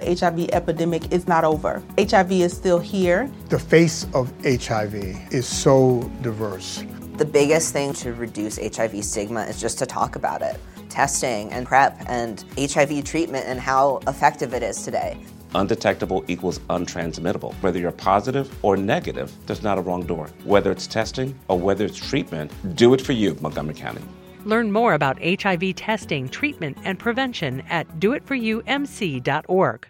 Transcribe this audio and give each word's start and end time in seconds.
The 0.00 0.14
HIV 0.14 0.50
epidemic 0.52 1.12
is 1.12 1.28
not 1.28 1.44
over. 1.44 1.82
HIV 1.98 2.32
is 2.32 2.56
still 2.56 2.78
here. 2.78 3.30
The 3.48 3.58
face 3.58 4.06
of 4.14 4.32
HIV 4.42 4.94
is 5.32 5.46
so 5.46 6.10
diverse. 6.22 6.84
The 7.16 7.24
biggest 7.24 7.72
thing 7.72 7.92
to 7.94 8.14
reduce 8.14 8.56
HIV 8.56 9.04
stigma 9.04 9.42
is 9.42 9.60
just 9.60 9.78
to 9.80 9.86
talk 9.86 10.16
about 10.16 10.40
it. 10.40 10.58
Testing 10.88 11.52
and 11.52 11.66
PrEP 11.66 12.02
and 12.08 12.44
HIV 12.58 13.04
treatment 13.04 13.44
and 13.46 13.60
how 13.60 14.00
effective 14.06 14.54
it 14.54 14.62
is 14.62 14.82
today. 14.82 15.18
Undetectable 15.54 16.24
equals 16.28 16.60
untransmittable. 16.70 17.52
Whether 17.54 17.78
you're 17.78 17.92
positive 17.92 18.52
or 18.64 18.76
negative, 18.76 19.32
there's 19.46 19.62
not 19.62 19.76
a 19.76 19.82
wrong 19.82 20.06
door. 20.06 20.30
Whether 20.44 20.70
it's 20.70 20.86
testing 20.86 21.38
or 21.48 21.58
whether 21.58 21.84
it's 21.84 21.96
treatment, 21.96 22.52
do 22.74 22.94
it 22.94 23.00
for 23.00 23.12
you, 23.12 23.36
Montgomery 23.40 23.74
County. 23.74 24.02
Learn 24.44 24.72
more 24.72 24.94
about 24.94 25.22
HIV 25.22 25.74
testing, 25.74 26.28
treatment, 26.28 26.78
and 26.84 26.98
prevention 26.98 27.60
at 27.68 27.86
doitforyoumc.org. 28.00 29.89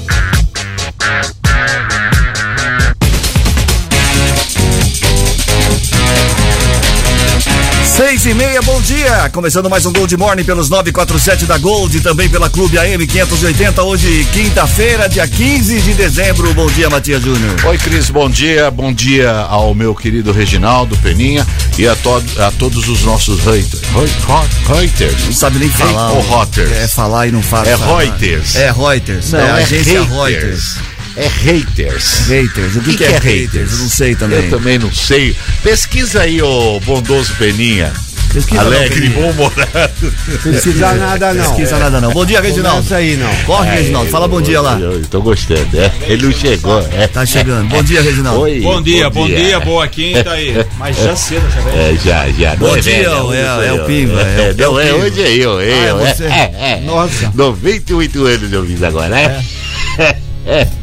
Seis 8.11 8.25
e 8.25 8.33
meia, 8.33 8.61
bom 8.63 8.81
dia! 8.81 9.29
Começando 9.31 9.69
mais 9.69 9.85
um 9.85 9.93
Gold 9.93 10.17
Morning 10.17 10.43
pelos 10.43 10.69
947 10.69 11.45
da 11.45 11.57
Gold 11.57 11.95
e 11.95 12.01
também 12.01 12.27
pela 12.27 12.49
Clube 12.49 12.77
AM 12.77 13.07
580, 13.07 13.83
hoje 13.83 14.27
quinta-feira, 14.33 15.07
dia 15.07 15.25
15 15.25 15.79
de 15.79 15.93
dezembro. 15.93 16.53
Bom 16.53 16.67
dia, 16.67 16.89
Matias 16.89 17.23
Júnior. 17.23 17.55
Oi, 17.63 17.77
Cris, 17.77 18.09
bom 18.09 18.29
dia. 18.29 18.69
Bom 18.69 18.91
dia 18.91 19.31
ao 19.31 19.73
meu 19.73 19.95
querido 19.95 20.33
Reginaldo 20.33 20.97
Peninha 20.97 21.47
e 21.77 21.87
a, 21.87 21.95
to 21.95 22.21
a 22.37 22.51
todos 22.51 22.89
os 22.89 23.01
nossos 23.03 23.39
haters. 23.45 23.81
Reuters. 24.67 25.25
Não 25.27 25.31
sabe 25.31 25.59
nem 25.59 25.69
falar. 25.69 26.11
Ou 26.11 26.21
Reuters. 26.21 26.69
É 26.69 26.87
falar 26.89 27.27
e 27.27 27.31
não 27.31 27.41
fala. 27.41 27.69
É 27.69 27.75
Reuters. 27.75 28.55
É 28.57 28.71
Reuters. 28.71 29.31
Não, 29.31 29.39
é, 29.39 29.43
é 29.43 29.51
agência 29.51 30.01
haters. 30.01 30.09
Reuters. 30.09 30.75
É 31.15 31.27
haters. 31.27 32.27
Haters. 32.27 32.75
O 32.77 32.81
que, 32.81 32.91
que 32.91 32.97
que 32.97 33.03
é, 33.03 33.07
é 33.07 33.11
haters? 33.19 33.41
haters? 33.51 33.71
Eu 33.73 33.77
não 33.79 33.89
sei 33.89 34.15
também. 34.15 34.43
Eu 34.45 34.49
também 34.49 34.79
não 34.79 34.91
sei. 34.93 35.35
Pesquisa 35.63 36.21
aí, 36.21 36.41
ô 36.41 36.79
bondoso 36.81 37.33
Peninha. 37.37 37.91
Pesquisa 38.33 38.61
Alegre, 38.61 39.09
bom-humorado. 39.09 39.91
Pesquisa 40.41 40.93
nada 40.93 41.33
não. 41.33 41.43
Pesquisa 41.43 41.77
nada 41.77 41.99
não. 41.99 42.11
Bom 42.13 42.25
dia, 42.25 42.39
Reginaldo. 42.39 42.77
Começa 42.77 42.95
aí 42.95 43.17
não. 43.17 43.35
Corre, 43.45 43.69
Reginaldo. 43.71 44.09
Fala 44.09 44.25
bom 44.25 44.41
dia 44.41 44.61
lá. 44.61 44.79
Eu, 44.79 44.93
eu 44.93 45.05
tô 45.07 45.21
gostando, 45.21 45.67
é. 45.77 45.91
Ele 46.07 46.23
não 46.27 46.31
chegou, 46.31 46.79
é. 46.93 47.07
Tá 47.07 47.25
chegando. 47.25 47.67
Bom 47.67 47.83
dia, 47.83 48.01
Reginaldo. 48.01 48.39
Oi, 48.43 48.61
Bom 48.61 48.81
dia, 48.81 49.09
bom 49.09 49.27
dia, 49.27 49.59
boa 49.59 49.85
quinta 49.89 50.31
aí. 50.31 50.65
Mas 50.77 50.95
já 50.95 51.13
cedo, 51.13 51.43
já 51.53 51.59
vai. 51.59 51.73
É, 51.77 51.97
já, 52.01 52.29
já. 52.29 52.55
Bom 52.55 52.67
Não 52.67 52.79
dia, 52.79 52.93
velho, 52.93 53.33
é- 53.33 53.41
é- 53.41 53.45
sou 53.45 53.63
é 53.63 53.73
o 53.73 53.75
eu. 53.75 53.85
Pimba, 53.85 54.21
é 54.21 54.23
o- 54.23 54.41
É, 54.41 54.53
não, 54.53 54.79
é 54.79 54.89
é, 54.89 54.93
hoje 54.93 55.21
é 55.21 55.29
eu, 55.35 55.59
é 55.59 55.63
Ah, 55.65 55.75
é 55.75 55.89
eu. 55.91 55.99
é, 55.99 56.13
você? 56.15 56.23
É, 56.23 56.55
é. 56.61 56.81
Nossa. 56.85 57.31
98 57.35 58.25
anos 58.25 58.53
eu 58.53 58.65
fiz 58.65 58.81
agora, 58.81 59.09
né? 59.09 59.43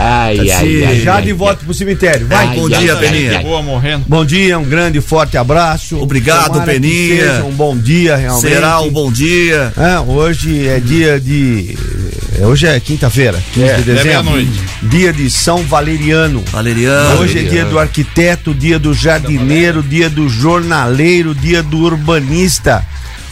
Ai, 0.00 0.38
ai, 0.52 0.84
ai. 0.84 1.00
Já 1.00 1.14
ai, 1.16 1.22
de 1.22 1.30
ai. 1.30 1.34
volta 1.34 1.64
pro 1.64 1.74
cemitério. 1.74 2.26
Vai. 2.28 2.54
Bom 2.54 2.68
Ai, 2.72 2.80
dia, 2.80 2.94
ai, 2.94 3.00
Peninha. 3.00 3.30
ai, 3.30 3.36
ai. 3.38 3.42
Boa 3.42 3.62
morrendo. 3.62 4.04
Bom 4.06 4.24
dia, 4.24 4.56
um 4.56 4.62
grande 4.64 4.98
e 4.98 5.00
forte 5.00 5.36
abraço. 5.36 5.98
Obrigado, 6.00 6.52
Tomara 6.52 6.72
que 6.72 6.78
Peninha. 6.80 7.16
seja 7.32 7.44
um 7.44 7.50
bom 7.50 7.76
dia, 7.76 8.14
realmente. 8.16 8.48
Será 8.48 8.80
um 8.80 8.90
bom 8.90 9.10
dia. 9.10 9.72
É, 9.76 9.98
hoje 9.98 10.68
é 10.68 10.78
dia 10.78 11.18
de. 11.18 11.76
é, 12.40 12.46
Hoje 12.46 12.68
é 12.68 12.78
quinta-feira, 12.78 13.42
15 13.54 13.66
de 13.66 13.72
é 13.72 13.76
dezembro. 13.94 14.04
meia-noite. 14.30 14.60
Dia 14.84 15.12
de 15.12 15.28
São 15.28 15.64
Valeriano. 15.64 16.44
Valeriano. 16.52 17.20
Hoje 17.20 17.40
é 17.40 17.42
dia 17.42 17.64
do 17.64 17.76
arquiteto, 17.76 18.54
dia 18.54 18.78
do 18.78 18.94
jardineiro, 18.94 19.82
dia 19.82 20.08
do 20.08 20.28
jornaleiro, 20.28 21.34
dia 21.34 21.60
do 21.60 21.78
urbanista. 21.78 22.86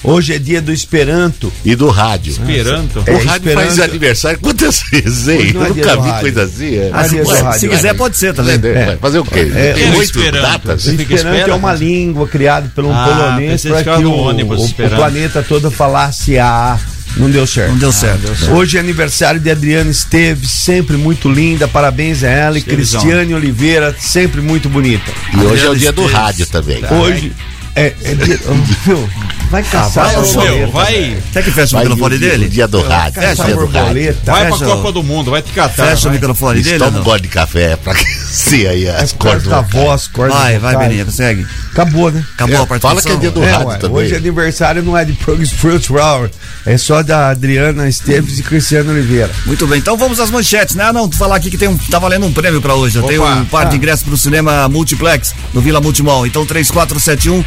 Hoje 0.07 0.35
é 0.35 0.39
dia 0.39 0.63
do 0.63 0.73
Esperanto. 0.73 1.53
E 1.65 1.75
do 1.75 1.89
rádio. 1.89 2.31
Esperanto. 2.31 3.03
É, 3.07 3.13
o 3.13 3.25
rádio 3.25 3.53
faz 3.53 3.69
Esperanto. 3.71 3.91
aniversário 3.91 4.39
quantas 4.41 4.81
vezes, 4.91 5.29
hein? 5.29 5.37
É 5.39 5.41
Eu 5.41 5.51
dia 5.51 5.59
nunca 5.69 5.97
do 5.97 6.03
vi 6.03 6.09
rádio. 6.09 6.21
coisa 6.23 6.43
assim. 6.45 6.75
é. 6.77 6.91
Ah, 6.93 7.07
do 7.09 7.17
Ué, 7.29 7.41
rádio. 7.43 7.61
se 7.61 7.69
quiser, 7.69 7.95
pode 7.95 8.17
ser 8.17 8.33
também. 8.35 8.59
Vai 8.59 8.97
Fazer 8.99 9.19
o 9.19 9.25
quê? 9.25 9.51
É, 9.55 9.73
Tem 9.73 9.91
o 9.91 9.97
oito 9.99 10.03
Esperanto. 10.19 10.43
datas? 10.43 10.87
Esperanto 10.87 11.13
espera, 11.15 11.51
é 11.51 11.55
uma 11.55 11.73
língua 11.75 12.29
criada 12.29 12.71
por 12.75 12.85
um 12.85 12.93
Ah, 12.95 13.05
polonês 13.05 13.63
para 13.65 13.83
que 13.99 14.05
o, 14.05 14.13
ônibus 14.13 14.59
o- 14.61 14.63
o 14.63 14.67
Esperanto. 14.67 14.97
planeta 14.97 15.43
todo 15.47 15.71
falasse 15.71 16.39
a. 16.39 16.79
Não 17.17 17.31
deu 17.31 17.47
certo. 17.47 17.71
Não 17.71 17.79
deu 17.79 17.93
certo. 17.93 18.31
Hoje 18.53 18.77
é 18.77 18.81
aniversário 18.81 19.41
de 19.41 19.51
Adriana 19.51 19.91
Esteves, 19.91 20.51
sempre 20.51 20.97
muito 20.99 21.31
linda, 21.31 21.67
parabéns 21.67 22.23
a 22.23 22.29
ela. 22.29 22.59
E. 22.59 22.63
Cristiane 22.63 23.33
Oliveira, 23.33 23.97
sempre 23.99 24.41
muito 24.43 24.69
bonita. 24.69 25.11
E 25.33 25.39
hoje 25.39 25.65
é 25.67 25.71
o 25.71 25.75
dia 25.75 25.93
do 25.93 26.03
Esteves. 26.03 26.19
rádio 26.21 26.47
também. 26.47 26.83
Hoje 26.91 27.33
é, 27.77 27.95
é 28.03 28.15
dia. 28.15 28.41
Viu? 28.85 29.09
Vai 29.51 29.63
caçar 29.63 30.07
Vai, 30.07 30.17
ô, 30.17 30.23
borboleta, 30.23 30.57
meu, 30.57 30.71
vai. 30.73 31.23
Quer 31.33 31.45
que 31.45 31.51
feche 31.53 31.75
o 31.75 31.79
Vai 31.79 31.85
microfone 31.85 32.19
dele? 32.19 32.49
Dia 32.49 32.67
do 32.67 32.81
rádio. 32.81 33.21
Do 33.21 33.27
rádio. 33.27 33.57
borboleta. 33.57 34.33
vai 34.33 34.47
pra 34.49 34.57
Fecha 34.59 34.65
Copa 34.65 34.93
do 34.93 35.03
Mundo, 35.03 35.31
vai 35.31 35.43
te 35.43 35.53
catar. 35.53 35.87
Fecha 35.87 36.01
o 36.01 36.11
vai. 36.11 36.13
microfone 36.13 36.63
dele. 36.63 36.79
Toma 36.79 36.99
um 36.99 37.05
gole 37.05 37.21
de 37.21 37.29
café 37.29 37.77
pra 37.77 37.95
crescer 38.37 38.67
aí 38.69 38.89
as 38.89 39.13
cordas. 39.13 39.45
Corta 39.45 39.57
a 39.59 39.61
voz, 39.63 40.09
corta 40.09 40.35
Vai, 40.35 40.59
vai. 40.59 40.77
Beninha, 40.77 41.05
consegue? 41.05 41.47
Acabou, 41.73 42.11
né? 42.11 42.25
Acabou 42.35 42.55
É, 42.57 42.59
a 42.63 42.67
participação? 42.67 43.01
fala 43.03 43.03
que 43.03 43.13
é 43.13 43.17
dia 43.17 43.31
do 43.31 43.43
É, 43.43 43.51
rádio 43.51 43.67
ué, 43.69 43.77
também. 43.79 43.97
hoje 43.97 44.15
é 44.15 44.17
aniversário 44.17 44.83
não 44.83 44.97
é 44.97 45.05
de 45.05 45.13
Progress 45.15 45.53
Fruit 45.53 45.93
Hour, 45.93 46.31
é 46.65 46.77
só 46.77 47.03
da 47.03 47.31
Adriana 47.31 47.89
Esteves 47.89 48.39
e 48.39 48.43
Cristiano 48.43 48.91
Oliveira. 48.93 49.31
Muito 49.47 49.67
bem, 49.67 49.79
então 49.79 49.97
vamos 49.97 50.21
às 50.21 50.31
manchetes, 50.31 50.75
né? 50.75 50.85
Ah, 50.85 50.93
não, 50.93 51.09
tu 51.09 51.17
falar 51.17 51.37
aqui 51.37 51.51
que 51.51 51.59
tem 51.59 51.69
um, 51.69 51.77
tá 51.77 51.99
valendo 51.99 52.27
um 52.27 52.33
prêmio 52.33 52.61
pra 52.61 52.75
hoje. 52.75 52.97
Eu 52.97 53.03
Opa. 53.03 53.09
tenho 53.11 53.27
um 53.27 53.45
par 53.47 53.69
de 53.69 53.77
ingressos 53.77 54.05
pro 54.05 54.17
cinema 54.17 54.69
Multiplex 54.69 55.35
no 55.53 55.61
Vila 55.61 55.81
Multimol. 55.81 56.27
Então 56.27 56.45
3471 56.47 57.45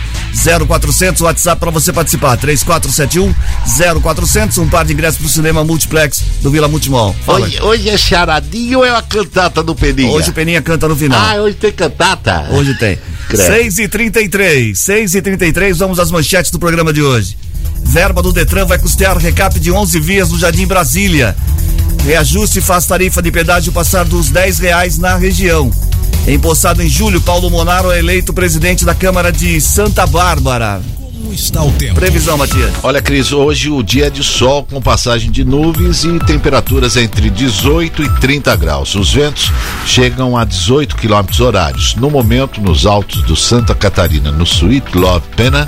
0400, 0.68 1.22
WhatsApp 1.22 1.60
pra 1.60 1.72
você 1.72 1.92
participar. 1.94 2.38
3471 2.38 3.34
0400, 4.02 4.58
um 4.60 4.68
par 4.70 4.86
de 4.86 4.94
ingressos 4.94 5.20
pro 5.20 5.30
cinema 5.30 5.64
Multiplex 5.64 6.22
do 6.42 6.50
Vila 6.52 6.68
Multimol. 6.68 7.16
Fala. 7.26 7.42
Hoje, 7.46 7.62
hoje 7.62 7.90
é 7.90 7.98
charadinho 7.98 8.80
ou 8.80 8.86
é 8.86 8.96
a 8.96 9.02
cantata 9.02 9.64
do 9.64 9.76
Peninha? 9.76 10.12
Hoje 10.12 10.30
o 10.30 10.34
Peninha 10.34 10.62
canta 10.62 10.79
no 10.88 10.96
final. 10.96 11.20
Ah, 11.20 11.42
hoje 11.42 11.56
tem 11.56 11.72
cantata? 11.72 12.48
Hoje 12.52 12.74
tem. 12.76 12.98
Credo. 13.30 13.46
6 13.46 13.80
e 13.80 13.88
33 13.88 14.80
6 14.80 15.16
e 15.16 15.22
33 15.22 15.78
vamos 15.78 16.00
às 16.00 16.10
manchetes 16.10 16.52
do 16.52 16.58
programa 16.58 16.92
de 16.92 17.02
hoje. 17.02 17.38
Verba 17.84 18.22
do 18.22 18.34
Detran 18.34 18.66
vai 18.66 18.80
custear 18.80 19.18
recap 19.18 19.60
de 19.60 19.72
11 19.72 20.00
vias 20.00 20.30
no 20.32 20.40
Jardim 20.40 20.66
Brasília. 20.66 21.36
Reajuste 22.06 22.62
faz 22.62 22.86
tarifa 22.86 23.22
de 23.22 23.32
pedágio 23.32 23.72
passar 23.72 24.06
dos 24.06 24.30
10 24.30 24.60
reais 24.60 24.98
na 24.98 25.16
região. 25.16 25.72
Empossado 26.28 26.82
em 26.82 26.90
julho, 26.90 27.22
Paulo 27.22 27.50
Monaro 27.50 27.92
é 27.92 28.00
eleito 28.00 28.34
presidente 28.34 28.86
da 28.86 28.94
Câmara 28.94 29.32
de 29.32 29.60
Santa 29.60 30.06
Bárbara. 30.06 30.82
Como 31.22 31.34
está 31.34 31.62
o 31.62 31.72
tempo? 31.74 31.96
Previsão, 31.96 32.38
Matias. 32.38 32.72
Olha, 32.82 33.02
Cris, 33.02 33.34
hoje 33.34 33.70
o 33.70 33.84
dia 33.84 34.08
é 34.08 34.10
de 34.10 34.24
sol 34.24 34.64
com 34.66 34.82
passagem 34.82 35.30
de 35.30 35.44
nuvens 35.44 36.06
e 36.06 36.18
temperaturas 36.20 36.96
entre 36.96 37.30
18 37.30 38.04
e 38.04 38.10
30 38.22 38.56
graus. 38.56 38.96
Os 38.96 39.12
ventos 39.14 39.52
chegam 39.86 40.38
a 40.38 40.46
18 40.46 40.96
quilômetros 40.96 41.42
horários. 41.42 41.94
No 41.96 42.10
momento, 42.10 42.62
nos 42.62 42.86
altos 42.86 43.22
do 43.24 43.36
Santa 43.36 43.76
Catarina, 43.76 44.32
no 44.32 44.46
Sweet 44.46 44.98
Love 44.98 45.26
Pena, 45.36 45.68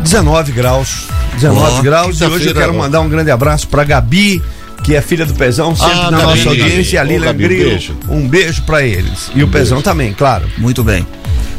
19 0.00 0.52
graus. 0.52 1.06
19 1.36 1.78
Ó, 1.78 1.82
graus. 1.82 2.20
E 2.20 2.24
hoje 2.26 2.48
eu 2.48 2.54
quero 2.54 2.74
mandar 2.74 3.00
um 3.00 3.08
grande 3.08 3.30
abraço 3.30 3.68
pra 3.68 3.84
Gabi, 3.84 4.42
que 4.84 4.94
é 4.94 5.00
filha 5.00 5.24
do 5.24 5.32
Pezão, 5.32 5.74
sempre 5.74 5.92
Ah, 5.94 6.10
na 6.10 6.18
Gabi. 6.20 6.36
nossa 6.36 6.48
audiência, 6.50 6.96
e 6.96 6.98
a 6.98 7.04
Lilian 7.04 7.24
Gabi, 7.26 7.44
um 7.44 7.48
Grilo. 7.48 7.70
beijo. 7.70 7.96
Um 8.10 8.28
beijo 8.28 8.62
pra 8.64 8.82
eles. 8.84 9.30
E 9.34 9.42
o 9.42 9.48
Pezão 9.48 9.80
também, 9.80 10.12
claro. 10.12 10.46
Muito 10.58 10.84
bem. 10.84 11.06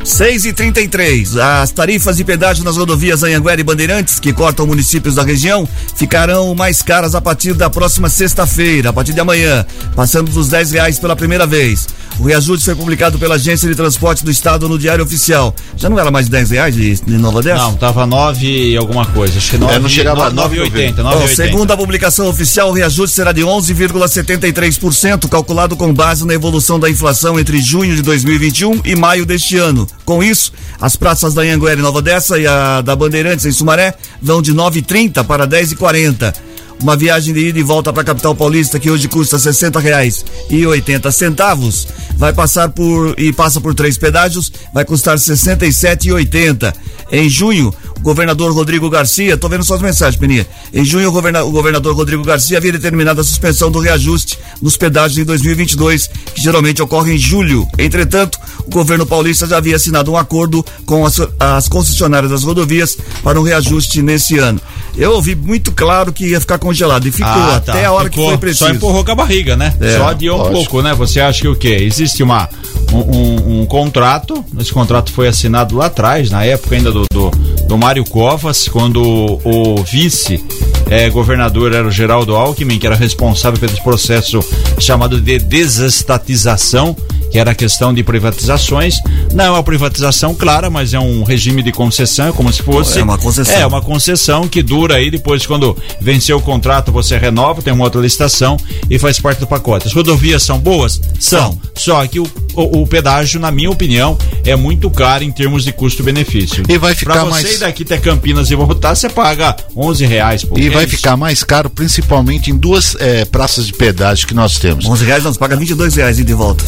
6 0.03 0.45
e 0.45 0.53
33 0.53 1.37
As 1.37 1.71
tarifas 1.71 2.17
de 2.17 2.23
pedágio 2.23 2.63
nas 2.63 2.77
rodovias 2.77 3.23
Anhanguera 3.23 3.61
e 3.61 3.63
Bandeirantes, 3.63 4.19
que 4.19 4.33
cortam 4.33 4.65
municípios 4.65 5.15
da 5.15 5.23
região, 5.23 5.67
ficarão 5.95 6.53
mais 6.55 6.81
caras 6.81 7.13
a 7.15 7.21
partir 7.21 7.53
da 7.53 7.69
próxima 7.69 8.09
sexta-feira, 8.09 8.89
a 8.89 8.93
partir 8.93 9.13
de 9.13 9.19
amanhã, 9.19 9.65
passando 9.95 10.31
dos 10.31 10.49
10 10.49 10.71
reais 10.71 10.99
pela 10.99 11.15
primeira 11.15 11.45
vez. 11.45 11.87
O 12.19 12.23
reajuste 12.23 12.65
foi 12.65 12.75
publicado 12.75 13.17
pela 13.17 13.35
Agência 13.35 13.67
de 13.67 13.75
Transporte 13.75 14.23
do 14.23 14.29
Estado 14.29 14.67
no 14.67 14.77
Diário 14.77 15.03
Oficial. 15.03 15.55
Já 15.75 15.89
não 15.89 15.97
era 15.99 16.11
mais 16.11 16.25
de 16.25 16.31
10 16.31 16.51
reais 16.51 16.75
de, 16.75 16.95
de 16.95 17.17
Nova 17.17 17.41
Dessa? 17.41 17.63
Não, 17.63 17.75
tava 17.75 18.05
9 18.05 18.45
e 18.45 18.77
alguma 18.77 19.05
coisa. 19.05 19.37
Acho 19.37 19.51
que 19.51 19.57
9, 19.57 19.73
É, 19.73 19.79
não 19.79 19.89
chegava 19.89 20.27
a 20.27 20.31
9,80. 20.31 21.01
Bom, 21.01 21.27
segundo 21.27 21.71
a 21.71 21.77
publicação 21.77 22.27
oficial, 22.27 22.69
o 22.69 22.73
reajuste 22.73 23.15
será 23.15 23.31
de 23.31 23.41
11,73%, 23.41 25.27
calculado 25.29 25.75
com 25.75 25.93
base 25.93 26.25
na 26.25 26.33
evolução 26.33 26.79
da 26.79 26.89
inflação 26.89 27.39
entre 27.39 27.59
junho 27.59 27.95
de 27.95 28.01
2021 28.01 28.81
e 28.85 28.95
maio 28.95 29.25
deste 29.25 29.57
ano. 29.57 29.87
Com 30.03 30.23
isso, 30.23 30.51
as 30.79 30.95
praças 30.95 31.33
da 31.33 31.41
Anhanguera 31.41 31.79
em 31.79 31.83
Nova 31.83 32.01
Dessa 32.01 32.39
e 32.39 32.47
a 32.47 32.81
da 32.81 32.95
Bandeirantes 32.95 33.45
em 33.45 33.51
Sumaré 33.51 33.93
vão 34.21 34.41
de 34.41 34.53
9,30 34.53 35.23
para 35.25 35.47
10,40. 35.47 36.33
Uma 36.81 36.97
viagem 36.97 37.33
de 37.33 37.47
ida 37.49 37.59
e 37.59 37.63
volta 37.63 37.93
para 37.93 38.01
a 38.01 38.05
capital 38.05 38.33
paulista 38.33 38.79
que 38.79 38.89
hoje 38.89 39.07
custa 39.07 39.37
60 39.37 39.79
reais 39.79 40.25
e 40.49 40.65
80 40.65 41.11
centavos, 41.11 41.87
vai 42.17 42.33
passar 42.33 42.69
por 42.69 43.13
e 43.19 43.31
passa 43.31 43.61
por 43.61 43.75
três 43.75 43.99
pedágios, 43.99 44.51
vai 44.73 44.83
custar 44.83 45.15
R$ 45.15 45.21
67,80. 45.21 46.73
Em 47.11 47.29
junho, 47.29 47.73
o 47.97 48.03
governador 48.03 48.51
Rodrigo 48.51 48.89
Garcia, 48.89 49.37
tô 49.37 49.47
vendo 49.47 49.63
suas 49.63 49.79
mensagens, 49.79 50.19
Peninha. 50.19 50.47
Em 50.73 50.83
junho, 50.83 51.09
o, 51.09 51.11
governa, 51.11 51.43
o 51.43 51.51
governador 51.51 51.95
Rodrigo 51.95 52.23
Garcia 52.23 52.57
havia 52.57 52.71
determinado 52.71 53.21
a 53.21 53.23
suspensão 53.23 53.69
do 53.69 53.79
reajuste 53.79 54.39
nos 54.59 54.75
pedágios 54.75 55.19
em 55.19 55.23
2022, 55.23 56.09
que 56.33 56.41
geralmente 56.41 56.81
ocorre 56.81 57.13
em 57.13 57.17
julho. 57.17 57.67
Entretanto, 57.77 58.39
o 58.65 58.71
governo 58.71 59.05
paulista 59.05 59.45
já 59.45 59.57
havia 59.57 59.75
assinado 59.75 60.11
um 60.11 60.17
acordo 60.17 60.65
com 60.85 61.05
as, 61.05 61.19
as 61.39 61.67
concessionárias 61.67 62.31
das 62.31 62.43
rodovias 62.43 62.97
para 63.23 63.39
um 63.39 63.43
reajuste 63.43 64.01
nesse 64.01 64.39
ano. 64.39 64.59
Eu 64.97 65.11
ouvi 65.11 65.35
muito 65.35 65.71
claro 65.71 66.11
que 66.11 66.27
ia 66.27 66.41
ficar 66.41 66.57
congelado 66.71 67.05
e 67.07 67.11
ficou 67.11 67.27
Ah, 67.31 67.61
tá. 67.63 67.73
até 67.73 67.85
a 67.85 67.91
hora 67.91 68.09
Ficou. 68.09 68.23
que 68.25 68.29
foi 68.31 68.37
preciso. 68.37 68.65
Só 68.65 68.71
empurrou 68.71 69.03
com 69.03 69.11
a 69.11 69.15
barriga, 69.15 69.55
né? 69.57 69.73
É, 69.79 69.97
Só 69.97 70.07
adiou 70.07 70.35
um 70.35 70.39
lógico. 70.43 70.57
pouco, 70.59 70.81
né? 70.81 70.93
Você 70.95 71.19
acha 71.19 71.41
que 71.41 71.47
o 71.47 71.55
quê? 71.55 71.77
Existe 71.81 72.23
uma, 72.23 72.47
um, 72.91 72.97
um- 72.97 73.61
um 73.61 73.65
contrato, 73.65 74.43
esse 74.59 74.71
contrato 74.71 75.11
foi 75.11 75.27
assinado 75.27 75.75
lá 75.75 75.87
atrás, 75.87 76.29
na 76.31 76.43
época 76.45 76.75
ainda 76.75 76.91
do, 76.91 77.03
do, 77.11 77.29
do 77.67 77.77
Mário 77.77 78.03
Covas, 78.05 78.67
quando 78.67 79.01
o, 79.01 79.75
o 79.77 79.83
vice 79.83 80.43
eh, 80.89 81.09
governador 81.09 81.73
era 81.73 81.87
o 81.87 81.91
Geraldo 81.91 82.35
Alckmin, 82.35 82.79
que 82.79 82.87
era 82.87 82.95
responsável 82.95 83.59
pelo 83.59 83.81
processo 83.83 84.39
chamado 84.79 85.19
de 85.21 85.39
desestatização, 85.39 86.95
que 87.31 87.39
era 87.39 87.51
a 87.51 87.55
questão 87.55 87.93
de 87.93 88.03
privatizações. 88.03 88.95
Não 89.33 89.45
é 89.45 89.49
uma 89.49 89.63
privatização 89.63 90.35
clara, 90.35 90.69
mas 90.69 90.93
é 90.93 90.99
um 90.99 91.23
regime 91.23 91.63
de 91.63 91.71
concessão, 91.71 92.27
é 92.27 92.31
como 92.31 92.51
se 92.51 92.61
fosse. 92.61 92.99
É 92.99 93.03
uma 93.03 93.17
concessão. 93.17 93.55
É 93.55 93.65
uma 93.65 93.81
concessão 93.81 94.47
que 94.47 94.61
dura 94.61 94.95
aí, 94.95 95.09
depois, 95.09 95.45
quando 95.45 95.77
vencer 95.99 96.35
o 96.35 96.41
contrato, 96.41 96.91
você 96.91 97.17
renova, 97.17 97.61
tem 97.61 97.71
uma 97.73 97.83
outra 97.85 98.01
licitação 98.01 98.57
e 98.89 98.99
faz 98.99 99.19
parte 99.19 99.39
do 99.39 99.47
pacote. 99.47 99.87
As 99.87 99.93
rodovias 99.93 100.43
são 100.43 100.59
boas? 100.59 100.99
São. 101.19 101.59
Só 101.75 102.05
que 102.07 102.19
o, 102.19 102.27
o, 102.53 102.81
o 102.81 102.87
pedágio, 102.87 103.39
na 103.39 103.51
minha 103.51 103.69
opinião, 103.71 104.17
é 104.45 104.55
muito 104.55 104.89
caro 104.91 105.23
em 105.23 105.31
termos 105.31 105.63
de 105.63 105.71
custo-benefício. 105.71 106.63
E 106.67 106.77
vai 106.77 106.93
ficar 106.93 107.13
pra 107.13 107.23
você 107.23 107.29
mais- 107.43 107.55
ir 107.55 107.59
daqui 107.59 107.83
até 107.83 107.97
Campinas 107.97 108.51
e 108.51 108.55
voltar, 108.55 108.93
você 108.95 109.09
paga 109.09 109.55
11 109.75 110.05
reais. 110.05 110.43
Pô, 110.43 110.57
E 110.57 110.69
vai 110.69 110.83
é 110.83 110.87
isso? 110.87 110.97
ficar 110.97 111.15
mais 111.15 111.43
caro, 111.43 111.69
principalmente 111.69 112.51
em 112.51 112.55
duas 112.57 112.95
eh, 112.99 113.25
praças 113.25 113.65
de 113.67 113.73
pedágio 113.73 114.27
que 114.27 114.33
nós 114.33 114.57
temos. 114.59 114.85
11 114.85 115.05
reais, 115.05 115.23
não, 115.23 115.31
você 115.31 115.39
paga 115.39 115.55
22 115.55 115.95
reais 115.95 116.19
e 116.19 116.23
de 116.23 116.33
volta. 116.33 116.63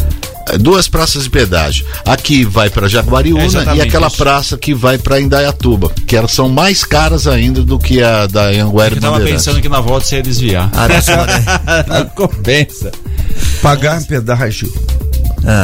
Eh, 0.50 0.58
Duas 0.58 0.88
praças 0.88 1.24
de 1.24 1.30
pedágio. 1.30 1.86
Aqui 2.06 2.44
vai 2.44 2.70
para 2.70 2.86
É 2.86 2.90
Jaguariúna 2.90 3.44
exatamente 3.46 3.80
e 3.86 3.88
aquela 3.88 4.08
isso. 4.08 4.18
praça 4.18 4.58
que 4.58 4.74
vai 4.74 4.98
para 4.98 5.20
Indaiatuba, 5.20 5.92
que 6.08 6.16
elas 6.16 6.32
são 6.32 6.50
mais 6.50 6.84
caras 6.84 7.28
ainda 7.28 7.62
do 7.64 7.78
que 7.80 8.02
a 8.02 8.28
da 8.28 8.46
Anguera 8.48 8.96
Eu 8.96 9.02
tava 9.02 9.20
pensando 9.22 9.62
que 9.62 9.70
na 9.70 9.80
volta 9.80 10.06
você 10.06 10.18
ia 10.18 10.24
desviar. 10.24 10.70
Ah, 10.74 10.88
Não 11.88 12.06
compensa. 12.16 12.92
Pagar 13.62 14.04
pedágio 14.06 14.72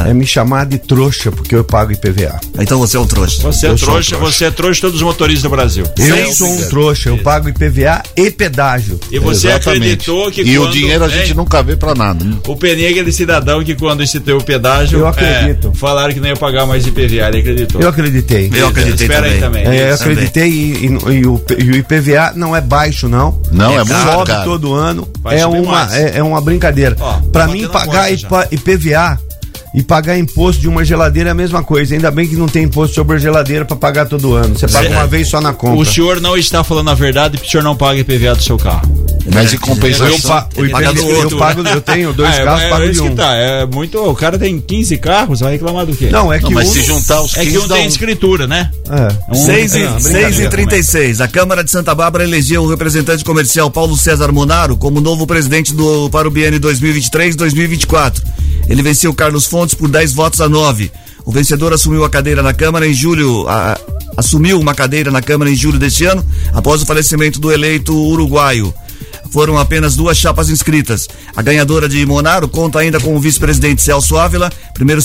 é 0.07 0.13
me 0.13 0.25
chamar 0.25 0.65
de 0.65 0.77
trouxa, 0.77 1.31
porque 1.31 1.55
eu 1.55 1.63
pago 1.63 1.91
IPVA. 1.91 2.39
Então 2.59 2.77
você 2.79 2.97
é 2.97 2.99
um 2.99 3.05
trouxa. 3.07 3.41
Você 3.41 3.67
é 3.67 3.69
sou 3.69 3.73
um 3.89 3.91
trouxa, 3.91 4.17
você 4.17 4.45
é 4.45 4.51
trouxa 4.51 4.75
de 4.75 4.81
todos 4.81 4.95
os 4.97 5.01
motoristas 5.01 5.43
do 5.43 5.49
Brasil. 5.49 5.85
Eu 5.97 6.15
Sem 6.15 6.33
sou 6.33 6.47
um 6.49 6.67
trouxa, 6.67 7.09
eu 7.09 7.17
pago 7.19 7.47
IPVA 7.49 8.03
e 8.15 8.29
pedágio. 8.31 8.99
E 9.11 9.19
você 9.19 9.47
Exatamente. 9.47 9.83
acreditou 9.83 10.31
que 10.31 10.41
E 10.41 10.57
o 10.57 10.63
quando- 10.63 10.73
dinheiro 10.73 11.03
a 11.03 11.09
gente 11.09 11.29
Hein? 11.29 11.35
nunca 11.35 11.63
vê 11.63 11.75
para 11.75 11.95
nada. 11.95 12.23
né? 12.25 12.37
O 12.47 12.55
Peninha 12.55 12.87
é 12.87 12.91
aquele 12.91 13.11
cidadão 13.11 13.63
que 13.63 13.75
quando 13.75 14.03
instituiu 14.03 14.37
o 14.37 14.43
pedágio. 14.43 14.99
Eu 14.99 15.07
acredito. 15.07 15.71
é, 15.73 15.77
falaram 15.77 16.13
que 16.13 16.19
não 16.19 16.27
ia 16.27 16.35
pagar 16.35 16.65
mais 16.65 16.85
IPVA, 16.85 17.27
ele 17.29 17.37
acreditou. 17.39 17.81
Eu 17.81 17.89
acreditei. 17.89 18.49
Eu 18.53 18.67
acreditei 18.67 19.07
Espera 19.07 19.27
aí 19.27 19.39
também. 19.39 19.63
também. 19.63 19.79
É, 19.79 19.89
eu 19.91 19.95
acreditei 19.95 20.47
e, 20.49 20.85
e- 20.85 21.13
e 21.21 21.25
o, 21.27 21.41
e 21.57 21.71
o 21.71 21.75
IPVA 21.75 22.33
não 22.35 22.55
é 22.55 22.61
baixo, 22.61 23.07
não. 23.07 23.41
Não, 23.51 23.71
é 23.73 23.83
muito 23.83 23.93
Sobe 24.11 24.25
caro. 24.27 24.43
todo 24.43 24.73
ano. 24.73 25.07
Vai 25.21 25.39
é 25.39 25.45
uma, 25.47 25.95
é, 25.95 26.17
é 26.17 26.23
uma 26.23 26.41
brincadeira. 26.41 26.95
Pra 27.31 27.45
tá 27.45 27.47
mim, 27.47 27.67
pagar 27.67 28.09
IPVA 28.51 29.19
e 29.73 29.83
pagar 29.83 30.17
imposto 30.17 30.61
de 30.61 30.67
uma 30.67 30.83
geladeira 30.83 31.29
é 31.29 31.31
a 31.31 31.35
mesma 31.35 31.63
coisa. 31.63 31.93
Ainda 31.93 32.09
bem 32.11 32.27
que 32.27 32.35
não 32.35 32.47
tem 32.47 32.63
imposto 32.63 32.95
sobre 32.95 33.15
a 33.17 33.19
geladeira 33.19 33.65
pra 33.65 33.75
pagar 33.75 34.05
todo 34.07 34.33
ano. 34.33 34.57
Você 34.57 34.67
paga 34.67 34.87
Cê- 34.89 34.93
uma 34.95 35.05
vez 35.07 35.27
só 35.27 35.39
na 35.39 35.53
compra. 35.53 35.77
O 35.79 35.85
senhor 35.85 36.19
não 36.19 36.35
está 36.35 36.63
falando 36.63 36.89
a 36.89 36.95
verdade 36.95 37.37
porque 37.37 37.47
o 37.47 37.51
senhor 37.51 37.63
não 37.63 37.75
paga 37.75 37.99
IPVA 37.99 38.35
do 38.35 38.41
seu 38.43 38.57
carro. 38.57 38.89
Mas 39.31 39.53
em 39.53 39.57
compensação. 39.57 40.07
Eu, 40.07 40.19
pa- 40.21 40.49
o 40.55 40.59
Ele 40.61 40.67
IPVA 40.69 40.81
paga 40.83 40.93
do 40.93 41.01
eu 41.09 41.17
outro. 41.19 41.37
pago, 41.37 41.61
eu 41.67 41.81
tenho 41.81 42.13
dois 42.13 42.29
Ah, 42.33 42.35
é, 42.39 42.43
carros, 42.45 42.61
é, 42.63 42.69
pago 42.69 42.83
é 42.83 42.89
de 42.89 42.99
um. 43.01 43.09
que 43.09 43.15
tá. 43.15 43.35
É 43.35 43.65
muito. 43.67 43.97
O 43.99 44.15
cara 44.15 44.39
tem 44.39 44.59
15 44.59 44.97
carros, 44.97 45.39
vai 45.41 45.51
reclamar 45.51 45.85
do 45.85 45.95
quê? 45.95 46.07
Não, 46.09 46.33
é 46.33 46.37
que 46.39 46.45
Não, 46.45 46.51
mas 46.51 46.69
um- 46.69 46.73
se 46.73 46.81
juntar 46.81 47.21
os 47.21 47.37
é 47.37 47.41
15 47.45 47.51
que 47.51 47.57
um 47.63 47.67
tem 47.67 47.83
um- 47.85 47.87
escritura, 47.87 48.47
né? 48.47 48.71
É. 48.89 49.31
Um- 49.31 49.35
6 49.45 49.75
é, 49.75 49.79
e, 49.79 49.85
uma 49.85 49.99
6 49.99 50.13
brincadeira 50.13 50.45
e 50.45 50.49
36. 50.49 51.21
A 51.21 51.27
Câmara 51.27 51.63
de 51.63 51.69
Santa 51.69 51.93
Bárbara 51.93 52.23
elegeu 52.23 52.63
o 52.63 52.67
representante 52.69 53.23
comercial 53.23 53.69
Paulo 53.69 53.95
César 53.95 54.31
Monaro 54.31 54.75
como 54.77 54.99
novo 54.99 55.27
presidente 55.27 55.75
do, 55.75 56.09
para 56.09 56.27
o 56.27 56.31
biênio 56.31 56.59
2023-2024. 56.59 58.23
Ele 58.67 58.81
venceu 58.83 59.13
Carlos 59.13 59.45
Fontes 59.45 59.58
por 59.67 59.89
10 59.89 60.13
votos 60.13 60.41
a 60.41 60.49
9. 60.49 60.91
O 61.25 61.31
vencedor 61.31 61.73
assumiu 61.73 62.03
a 62.03 62.09
cadeira 62.09 62.41
na 62.41 62.53
Câmara 62.53 62.87
em 62.87 62.93
julho. 62.93 63.47
a- 63.47 63.77
assumiu 64.17 64.59
uma 64.59 64.73
cadeira 64.75 65.09
na 65.11 65.21
Câmara 65.21 65.49
em 65.49 65.55
julho 65.55 65.79
deste 65.79 66.03
ano, 66.05 66.25
após 66.53 66.81
o 66.81 66.85
falecimento 66.85 67.39
do 67.39 67.51
eleito 67.51 67.95
uruguaio. 67.95 68.73
Foram 69.31 69.57
apenas 69.59 69.95
duas 69.95 70.17
chapas 70.17 70.49
inscritas. 70.49 71.07
A 71.35 71.41
ganhadora 71.41 71.87
de 71.87 72.03
Monaro 72.05 72.47
conta 72.49 72.79
ainda 72.79 72.99
com 72.99 73.15
o 73.15 73.19
vice-presidente 73.19 73.81
Celso 73.81 74.17
Ávila, 74.17 74.51
primeiro 74.73 75.01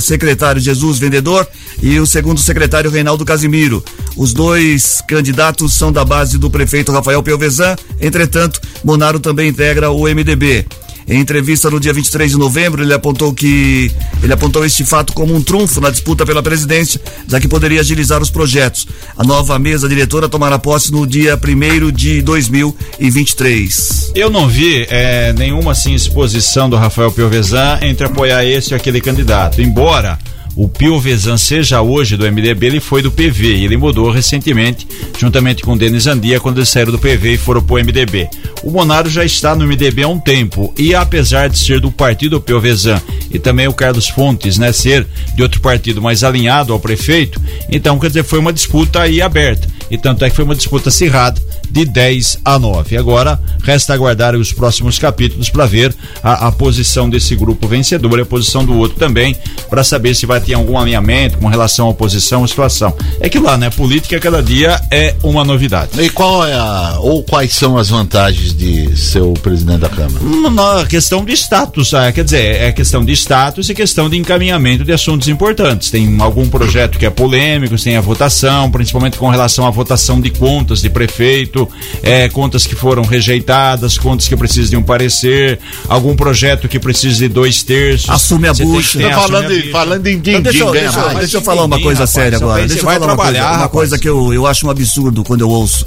secretário 0.00 0.60
Jesus 0.60 0.98
Vendedor 0.98 1.46
e 1.82 2.00
o 2.00 2.06
segundo 2.06 2.40
secretário 2.40 2.90
Reinaldo 2.90 3.24
Casimiro. 3.24 3.84
Os 4.16 4.32
dois 4.32 5.02
candidatos 5.06 5.74
são 5.74 5.92
da 5.92 6.04
base 6.04 6.38
do 6.38 6.50
prefeito 6.50 6.90
Rafael 6.90 7.22
Pelvezan, 7.22 7.76
entretanto, 8.00 8.60
Monaro 8.82 9.20
também 9.20 9.48
integra 9.50 9.90
o 9.90 10.08
MDB. 10.08 10.64
Em 11.08 11.20
entrevista 11.20 11.70
no 11.70 11.78
dia 11.78 11.92
23 11.92 12.32
de 12.32 12.36
novembro, 12.36 12.82
ele 12.82 12.92
apontou 12.92 13.32
que 13.32 13.92
ele 14.22 14.32
apontou 14.32 14.64
este 14.64 14.84
fato 14.84 15.12
como 15.12 15.32
um 15.34 15.42
trunfo 15.42 15.80
na 15.80 15.88
disputa 15.90 16.26
pela 16.26 16.42
presidência, 16.42 17.00
já 17.28 17.38
que 17.38 17.46
poderia 17.46 17.80
agilizar 17.80 18.20
os 18.20 18.28
projetos. 18.28 18.88
A 19.16 19.22
nova 19.22 19.56
mesa 19.56 19.88
diretora 19.88 20.28
tomará 20.28 20.58
posse 20.58 20.90
no 20.90 21.06
dia 21.06 21.38
1 21.38 21.92
de 21.92 22.22
2023. 22.22 24.12
Eu 24.16 24.28
não 24.30 24.48
vi 24.48 24.84
é, 24.90 25.32
nenhuma 25.32 25.70
assim, 25.72 25.94
exposição 25.94 26.68
do 26.68 26.76
Rafael 26.76 27.12
Piovesan 27.12 27.78
entre 27.82 28.06
apoiar 28.06 28.44
esse 28.44 28.74
ou 28.74 28.76
aquele 28.76 29.00
candidato. 29.00 29.62
Embora 29.62 30.18
o 30.56 30.66
Piovesan 30.66 31.36
seja 31.36 31.82
hoje 31.82 32.16
do 32.16 32.24
MDB, 32.24 32.66
ele 32.66 32.80
foi 32.80 33.02
do 33.02 33.12
PV 33.12 33.56
e 33.56 33.64
ele 33.66 33.76
mudou 33.76 34.10
recentemente, 34.10 34.88
juntamente 35.18 35.62
com 35.62 35.74
o 35.74 35.78
Denis 35.78 36.06
Andia, 36.06 36.40
quando 36.40 36.56
eles 36.56 36.70
saíram 36.70 36.90
do 36.90 36.98
PV 36.98 37.34
e 37.34 37.36
foram 37.36 37.62
pro 37.62 37.76
MDB. 37.76 38.26
O 38.62 38.70
Monaro 38.70 39.10
já 39.10 39.22
está 39.22 39.54
no 39.54 39.66
MDB 39.66 40.02
há 40.02 40.08
um 40.08 40.18
tempo 40.18 40.72
e 40.78 40.94
apesar 40.94 41.50
de 41.50 41.58
ser 41.58 41.78
do 41.78 41.92
partido 41.92 42.40
Piovesan 42.40 43.00
e 43.30 43.38
também 43.38 43.68
o 43.68 43.74
Carlos 43.74 44.08
Fontes, 44.08 44.56
né, 44.56 44.72
ser 44.72 45.06
de 45.34 45.42
outro 45.42 45.60
partido 45.60 46.00
mais 46.00 46.24
alinhado 46.24 46.72
ao 46.72 46.80
prefeito, 46.80 47.38
então 47.70 47.98
quer 47.98 48.08
dizer, 48.08 48.24
foi 48.24 48.38
uma 48.38 48.52
disputa 48.52 49.02
aí 49.02 49.20
aberta. 49.20 49.68
E 49.90 49.98
tanto 49.98 50.24
é 50.24 50.30
que 50.30 50.36
foi 50.36 50.44
uma 50.44 50.54
disputa 50.54 50.88
acirrada 50.88 51.40
de 51.70 51.84
10 51.84 52.38
a 52.44 52.58
9. 52.58 52.96
Agora 52.96 53.40
resta 53.62 53.94
aguardar 53.94 54.34
os 54.34 54.52
próximos 54.52 54.98
capítulos 54.98 55.50
para 55.50 55.66
ver 55.66 55.94
a, 56.22 56.48
a 56.48 56.52
posição 56.52 57.08
desse 57.08 57.34
grupo 57.34 57.66
vencedor 57.66 58.18
e 58.18 58.22
a 58.22 58.26
posição 58.26 58.64
do 58.64 58.76
outro 58.76 58.98
também, 58.98 59.36
para 59.68 59.82
saber 59.82 60.14
se 60.14 60.26
vai 60.26 60.40
ter 60.40 60.54
algum 60.54 60.78
alinhamento 60.78 61.38
com 61.38 61.48
relação 61.48 61.86
à 61.86 61.90
oposição 61.90 62.42
ou 62.42 62.48
situação. 62.48 62.94
É 63.20 63.28
que 63.28 63.38
lá, 63.38 63.56
né? 63.56 63.70
Política 63.70 64.18
cada 64.20 64.42
dia 64.42 64.80
é 64.90 65.14
uma 65.22 65.44
novidade. 65.44 66.00
E 66.00 66.10
qual 66.10 66.46
é 66.46 66.54
a. 66.54 66.98
ou 67.00 67.22
quais 67.22 67.52
são 67.52 67.76
as 67.78 67.88
vantagens 67.88 68.54
de 68.54 68.96
ser 68.96 69.22
o 69.22 69.32
presidente 69.34 69.80
da 69.80 69.88
Câmara? 69.88 70.24
Na 70.50 70.86
questão 70.86 71.24
de 71.24 71.32
status, 71.32 71.94
ah, 71.94 72.10
quer 72.12 72.24
dizer, 72.24 72.62
é 72.62 72.72
questão 72.72 73.04
de 73.04 73.12
status 73.12 73.68
e 73.68 73.74
questão 73.74 74.08
de 74.08 74.16
encaminhamento 74.16 74.84
de 74.84 74.92
assuntos 74.92 75.28
importantes. 75.28 75.90
Tem 75.90 76.20
algum 76.20 76.48
projeto 76.48 76.98
que 76.98 77.06
é 77.06 77.10
polêmico, 77.10 77.76
tem 77.76 77.96
a 77.96 78.00
votação, 78.00 78.70
principalmente 78.70 79.16
com 79.16 79.28
relação 79.28 79.66
à 79.66 79.70
votação 79.70 80.20
de 80.20 80.30
contas 80.30 80.80
de 80.80 80.90
prefeito, 80.90 81.55
é, 82.02 82.28
contas 82.28 82.66
que 82.66 82.74
foram 82.74 83.02
rejeitadas, 83.04 83.96
contas 83.98 84.28
que 84.28 84.36
precisam 84.36 84.70
de 84.70 84.76
um 84.76 84.82
parecer, 84.82 85.58
algum 85.88 86.14
projeto 86.16 86.68
que 86.68 86.78
precisa 86.78 87.18
de 87.18 87.28
dois 87.28 87.62
terços. 87.62 88.08
Assume 88.10 88.48
a 88.48 88.54
tem 88.54 88.66
bucha. 88.66 88.98
Tá 89.00 89.08
assume 89.08 89.22
falando, 89.32 89.52
a 89.52 89.70
falando 89.72 90.06
em 90.06 90.10
Então, 90.16 90.22
din-din, 90.22 90.42
deixa, 90.42 90.58
eu- 90.58 90.72
ganha 90.72 90.90
deixa, 90.90 91.00
eu- 91.00 91.18
deixa 91.18 91.36
eu 91.38 91.42
falar 91.42 91.64
uma 91.64 91.80
coisa 91.80 92.00
rapaz, 92.00 92.10
séria 92.10 92.38
agora. 92.38 92.66
Deixa 92.66 92.82
eu 92.82 92.84
vai 92.84 92.98
falar 92.98 93.12
uma 93.12 93.16
coisa, 93.24 93.52
uma 93.56 93.68
coisa 93.68 93.98
que 93.98 94.08
eu, 94.08 94.32
eu 94.34 94.46
acho 94.46 94.66
um 94.66 94.70
absurdo 94.70 95.22
quando 95.24 95.40
eu 95.42 95.48
ouço. 95.48 95.86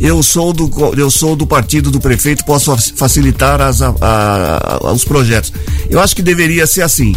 Eu 0.00 0.22
sou 0.22 0.52
do 0.52 0.70
eu 0.96 1.10
sou 1.10 1.36
do 1.36 1.46
partido 1.46 1.90
do 1.90 2.00
prefeito, 2.00 2.44
posso 2.44 2.74
fa- 2.76 2.82
facilitar 2.96 3.60
as, 3.60 3.80
a- 3.82 3.94
a- 4.00 4.92
os 4.92 5.04
projetos. 5.04 5.52
Eu 5.88 6.00
acho 6.00 6.14
que 6.16 6.22
deveria 6.22 6.66
ser 6.66 6.82
assim. 6.82 7.14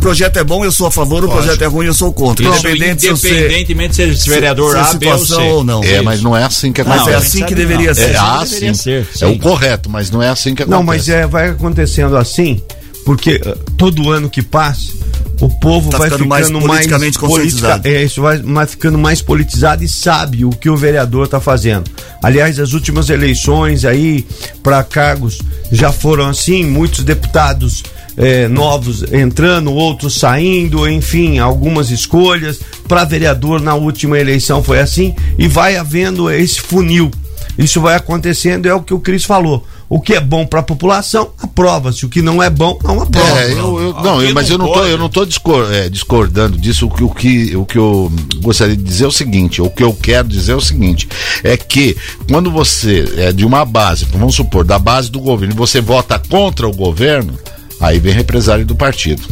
O 0.00 0.02
projeto 0.02 0.38
é 0.38 0.44
bom, 0.44 0.64
eu 0.64 0.72
sou 0.72 0.86
a 0.86 0.90
favor, 0.90 1.22
o 1.22 1.28
projeto 1.28 1.60
é 1.60 1.66
ruim, 1.66 1.84
eu 1.84 1.92
sou 1.92 2.10
contra. 2.10 2.42
Isso, 2.48 2.66
Independente 2.66 3.02
se 3.02 3.28
independentemente 3.28 3.94
se 3.96 4.16
ser 4.16 4.30
vereador 4.30 4.72
se 4.72 4.78
a 4.78 4.90
A, 4.90 4.94
B 4.94 5.06
ou 5.08 5.18
C. 5.18 5.24
situação 5.26 5.48
ou 5.50 5.62
não. 5.62 5.84
É, 5.84 6.00
mas 6.00 6.22
não 6.22 6.34
é 6.34 6.42
assim 6.42 6.72
que 6.72 6.82
Mas 6.82 7.02
acontece. 7.02 7.10
é 7.10 7.16
a 7.16 7.20
gente 7.20 7.28
assim 7.36 7.44
que 7.46 7.54
deveria 7.54 7.88
não. 7.88 7.94
ser. 7.94 8.10
É, 8.12 8.16
ah, 8.16 8.40
deveria 8.42 8.74
sim. 8.74 8.82
ser, 8.82 9.06
É 9.20 9.26
o 9.26 9.38
correto, 9.38 9.90
mas 9.90 10.10
não 10.10 10.22
é 10.22 10.30
assim 10.30 10.54
que 10.54 10.62
acontece. 10.62 10.78
Não, 10.78 10.82
mas 10.82 11.06
é, 11.10 11.26
vai 11.26 11.50
acontecendo 11.50 12.16
assim, 12.16 12.62
porque 13.04 13.42
eh, 13.44 13.54
todo 13.76 14.10
ano 14.10 14.30
que 14.30 14.40
passa, 14.40 14.90
o 15.38 15.50
povo 15.50 15.90
Tá 15.90 15.98
vai 15.98 16.06
ficando 16.08 16.22
ficando 16.24 16.28
mais 16.30 16.50
mais, 16.50 16.66
politicamente 16.66 17.18
politica- 17.18 17.42
conscientizado. 17.42 17.88
é, 17.88 18.02
isso 18.02 18.22
vai, 18.22 18.38
vai 18.38 18.66
ficando 18.66 18.96
mais 18.98 19.20
politizado 19.20 19.84
e 19.84 19.88
sabe 19.88 20.46
o 20.46 20.50
que 20.50 20.70
o 20.70 20.76
vereador 20.78 21.26
está 21.26 21.40
fazendo. 21.40 21.90
Aliás, 22.22 22.58
as 22.58 22.72
últimas 22.72 23.10
eleições 23.10 23.84
aí 23.84 24.26
para 24.62 24.82
cargos 24.82 25.38
já 25.70 25.92
foram 25.92 26.26
assim, 26.26 26.64
muitos 26.64 27.04
deputados 27.04 27.82
é, 28.20 28.46
novos 28.48 29.02
entrando, 29.12 29.72
outros 29.72 30.14
saindo, 30.14 30.86
enfim, 30.86 31.38
algumas 31.38 31.90
escolhas. 31.90 32.60
Para 32.86 33.04
vereador 33.04 33.62
na 33.62 33.74
última 33.74 34.18
eleição 34.18 34.62
foi 34.62 34.80
assim 34.80 35.14
e 35.38 35.48
vai 35.48 35.76
havendo 35.76 36.30
esse 36.30 36.60
funil. 36.60 37.10
Isso 37.58 37.80
vai 37.80 37.94
acontecendo, 37.94 38.66
é 38.66 38.74
o 38.74 38.82
que 38.82 38.94
o 38.94 39.00
Cris 39.00 39.24
falou. 39.24 39.66
O 39.88 40.00
que 40.00 40.14
é 40.14 40.20
bom 40.20 40.46
para 40.46 40.60
a 40.60 40.62
população, 40.62 41.30
aprova-se. 41.42 42.06
O 42.06 42.08
que 42.08 42.22
não 42.22 42.40
é 42.40 42.48
bom, 42.48 42.78
não 42.84 43.02
aprova. 43.02 43.40
É, 43.40 43.52
eu, 43.52 43.80
eu, 43.80 43.94
não, 43.94 44.22
eu, 44.22 44.32
mas 44.32 44.48
eu 44.48 44.56
não 44.56 44.72
tô, 44.72 44.84
eu 44.84 44.96
não 44.96 45.08
tô 45.08 45.26
discor, 45.26 45.72
é, 45.72 45.88
discordando 45.88 46.56
disso. 46.56 46.86
O 46.86 46.90
que, 46.90 47.02
o, 47.02 47.10
que, 47.10 47.56
o 47.56 47.66
que 47.66 47.76
eu 47.76 48.12
gostaria 48.36 48.76
de 48.76 48.82
dizer 48.84 49.04
é 49.04 49.08
o 49.08 49.12
seguinte: 49.12 49.60
o 49.60 49.68
que 49.68 49.82
eu 49.82 49.92
quero 49.92 50.28
dizer 50.28 50.52
é 50.52 50.54
o 50.54 50.60
seguinte: 50.60 51.08
é 51.42 51.56
que 51.56 51.96
quando 52.30 52.52
você 52.52 53.04
é 53.16 53.32
de 53.32 53.44
uma 53.44 53.64
base, 53.64 54.04
vamos 54.04 54.36
supor, 54.36 54.64
da 54.64 54.78
base 54.78 55.10
do 55.10 55.18
governo, 55.18 55.54
e 55.54 55.58
você 55.58 55.80
vota 55.80 56.20
contra 56.20 56.68
o 56.68 56.72
governo, 56.72 57.36
aí 57.80 57.98
vem 57.98 58.12
represália 58.12 58.64
do 58.64 58.76
partido. 58.76 59.22